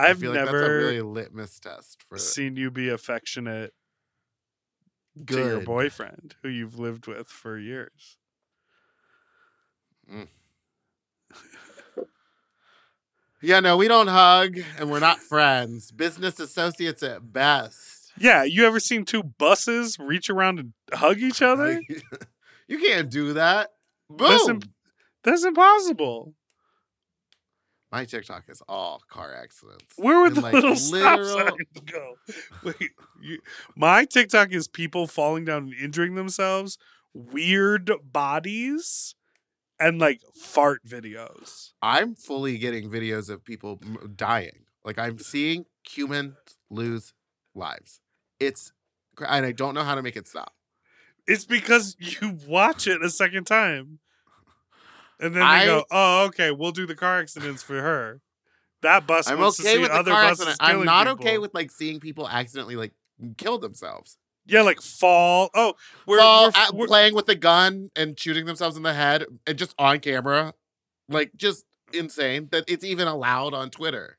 I've 0.00 0.20
feel 0.20 0.30
like 0.32 0.44
never 0.44 0.58
that's 0.60 0.70
a 0.70 0.74
really 0.74 1.00
litmus 1.02 1.58
test 1.60 2.02
for 2.08 2.18
seen 2.18 2.56
you 2.56 2.70
be 2.70 2.88
affectionate 2.88 3.72
to 5.26 5.36
your 5.36 5.60
boyfriend, 5.60 6.36
who 6.42 6.48
you've 6.48 6.78
lived 6.78 7.06
with 7.06 7.28
for 7.28 7.58
years. 7.58 8.16
Mm. 10.10 10.28
Yeah, 13.42 13.60
no, 13.60 13.78
we 13.78 13.88
don't 13.88 14.08
hug, 14.08 14.58
and 14.78 14.90
we're 14.90 15.00
not 15.00 15.18
friends. 15.18 15.90
Business 15.92 16.38
associates 16.38 17.02
at 17.02 17.32
best. 17.32 18.12
Yeah, 18.18 18.42
you 18.44 18.66
ever 18.66 18.78
seen 18.78 19.06
two 19.06 19.22
buses 19.22 19.98
reach 19.98 20.28
around 20.28 20.58
and 20.58 20.72
hug 20.92 21.18
each 21.18 21.42
other? 21.42 21.80
You 22.68 22.78
can't 22.78 23.10
do 23.10 23.32
that. 23.32 23.70
Boom. 24.08 24.28
That's, 24.28 24.48
imp- 24.48 24.70
that's 25.24 25.44
impossible. 25.44 26.34
My 27.92 28.04
TikTok 28.04 28.44
is 28.48 28.62
all 28.68 29.02
car 29.08 29.34
accidents. 29.34 29.84
Where 29.96 30.20
would 30.20 30.36
the 30.36 30.42
little 30.42 30.76
stop 30.76 31.18
literal- 31.18 31.38
signs 31.38 31.80
go? 31.86 32.14
Wait, 32.62 32.90
you, 33.20 33.40
my 33.76 34.04
TikTok 34.04 34.52
is 34.52 34.68
people 34.68 35.06
falling 35.06 35.44
down 35.44 35.64
and 35.64 35.74
injuring 35.74 36.14
themselves, 36.14 36.78
weird 37.12 37.90
bodies, 38.04 39.14
and 39.80 39.98
like 39.98 40.20
fart 40.34 40.84
videos. 40.86 41.72
I'm 41.82 42.14
fully 42.14 42.58
getting 42.58 42.88
videos 42.90 43.28
of 43.28 43.44
people 43.44 43.80
dying. 44.14 44.66
Like 44.84 44.98
I'm 44.98 45.18
seeing 45.18 45.64
humans 45.88 46.34
lose 46.70 47.12
lives. 47.54 48.00
It's 48.38 48.72
and 49.18 49.44
I 49.44 49.52
don't 49.52 49.74
know 49.74 49.82
how 49.84 49.96
to 49.96 50.02
make 50.02 50.16
it 50.16 50.28
stop. 50.28 50.54
It's 51.26 51.44
because 51.44 51.96
you 51.98 52.38
watch 52.46 52.86
it 52.86 53.02
a 53.02 53.10
second 53.10 53.44
time. 53.44 53.98
And 55.20 55.34
then 55.34 55.42
I- 55.42 55.62
you 55.62 55.66
go, 55.68 55.84
oh, 55.90 56.24
okay, 56.26 56.50
we'll 56.50 56.72
do 56.72 56.86
the 56.86 56.94
car 56.94 57.18
accidents 57.20 57.62
for 57.62 57.80
her. 57.80 58.20
That 58.82 59.06
bus 59.06 59.28
I'm 59.28 59.38
wants 59.38 59.58
to 59.58 59.62
okay 59.62 59.74
see 59.74 59.78
with 59.80 59.90
the 59.90 59.94
other 59.96 60.10
car 60.10 60.22
buses 60.30 60.46
accident. 60.48 60.78
I'm 60.78 60.84
not 60.84 61.06
people. 61.06 61.24
okay 61.26 61.38
with 61.38 61.52
like 61.54 61.70
seeing 61.70 62.00
people 62.00 62.26
accidentally 62.28 62.76
like 62.76 62.92
kill 63.36 63.58
themselves. 63.58 64.16
Yeah, 64.46 64.62
like 64.62 64.80
fall. 64.80 65.50
Oh, 65.54 65.74
we're, 66.06 66.18
Fall 66.18 66.46
we're, 66.72 66.78
we're- 66.78 66.86
playing 66.88 67.14
with 67.14 67.28
a 67.28 67.34
gun 67.34 67.90
and 67.94 68.18
shooting 68.18 68.46
themselves 68.46 68.76
in 68.78 68.82
the 68.82 68.94
head 68.94 69.26
and 69.46 69.58
just 69.58 69.74
on 69.78 70.00
camera. 70.00 70.54
Like 71.10 71.32
just 71.36 71.64
insane 71.92 72.48
that 72.52 72.64
it's 72.68 72.82
even 72.84 73.06
allowed 73.06 73.52
on 73.52 73.68
Twitter. 73.70 74.16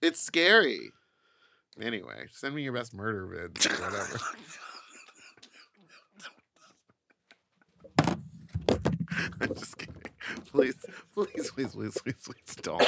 It's 0.00 0.20
scary. 0.20 0.90
Anyway, 1.80 2.26
send 2.30 2.54
me 2.54 2.62
your 2.62 2.72
best 2.72 2.94
murder 2.94 3.26
vids 3.26 3.66
or 3.78 3.82
whatever. 3.84 4.18
I'm 9.40 9.54
just 9.54 9.78
kidding. 9.78 9.94
Please, 10.52 10.76
please, 11.14 11.50
please, 11.50 11.72
please, 11.72 11.98
please, 12.00 12.14
please 12.24 12.56
don't. 12.62 12.86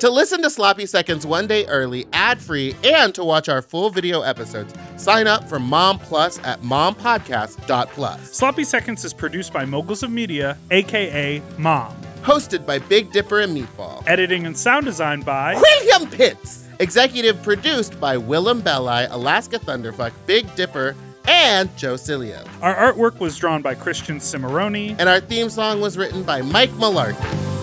To 0.00 0.10
listen 0.10 0.42
to 0.42 0.50
Sloppy 0.50 0.84
Seconds 0.84 1.26
one 1.26 1.46
day 1.46 1.64
early, 1.66 2.06
ad 2.12 2.38
free, 2.38 2.74
and 2.84 3.14
to 3.14 3.24
watch 3.24 3.48
our 3.48 3.62
full 3.62 3.88
video 3.88 4.20
episodes, 4.20 4.74
sign 4.98 5.26
up 5.26 5.48
for 5.48 5.58
Mom 5.58 5.98
Plus 5.98 6.38
at 6.40 6.60
mompodcast.plus. 6.60 8.30
Sloppy 8.30 8.64
Seconds 8.64 9.06
is 9.06 9.14
produced 9.14 9.54
by 9.54 9.64
Moguls 9.64 10.02
of 10.02 10.10
Media, 10.10 10.58
aka 10.70 11.40
Mom. 11.56 11.96
Hosted 12.20 12.66
by 12.66 12.78
Big 12.78 13.10
Dipper 13.10 13.40
and 13.40 13.56
Meatball. 13.56 14.06
Editing 14.06 14.44
and 14.44 14.56
sound 14.56 14.84
design 14.84 15.22
by 15.22 15.54
William 15.54 16.10
Pitts. 16.10 16.68
Executive 16.78 17.42
produced 17.42 17.98
by 17.98 18.18
Willam 18.18 18.62
Belli, 18.62 19.06
Alaska 19.06 19.58
Thunderfuck, 19.58 20.12
Big 20.26 20.54
Dipper, 20.56 20.94
and 21.26 21.74
Joe 21.78 21.94
Cilio. 21.94 22.46
Our 22.60 22.92
artwork 22.92 23.18
was 23.18 23.38
drawn 23.38 23.62
by 23.62 23.74
Christian 23.74 24.18
Cimarroni. 24.18 24.94
And 24.98 25.08
our 25.08 25.20
theme 25.20 25.48
song 25.48 25.80
was 25.80 25.96
written 25.96 26.22
by 26.22 26.42
Mike 26.42 26.70
Malarkey. 26.72 27.55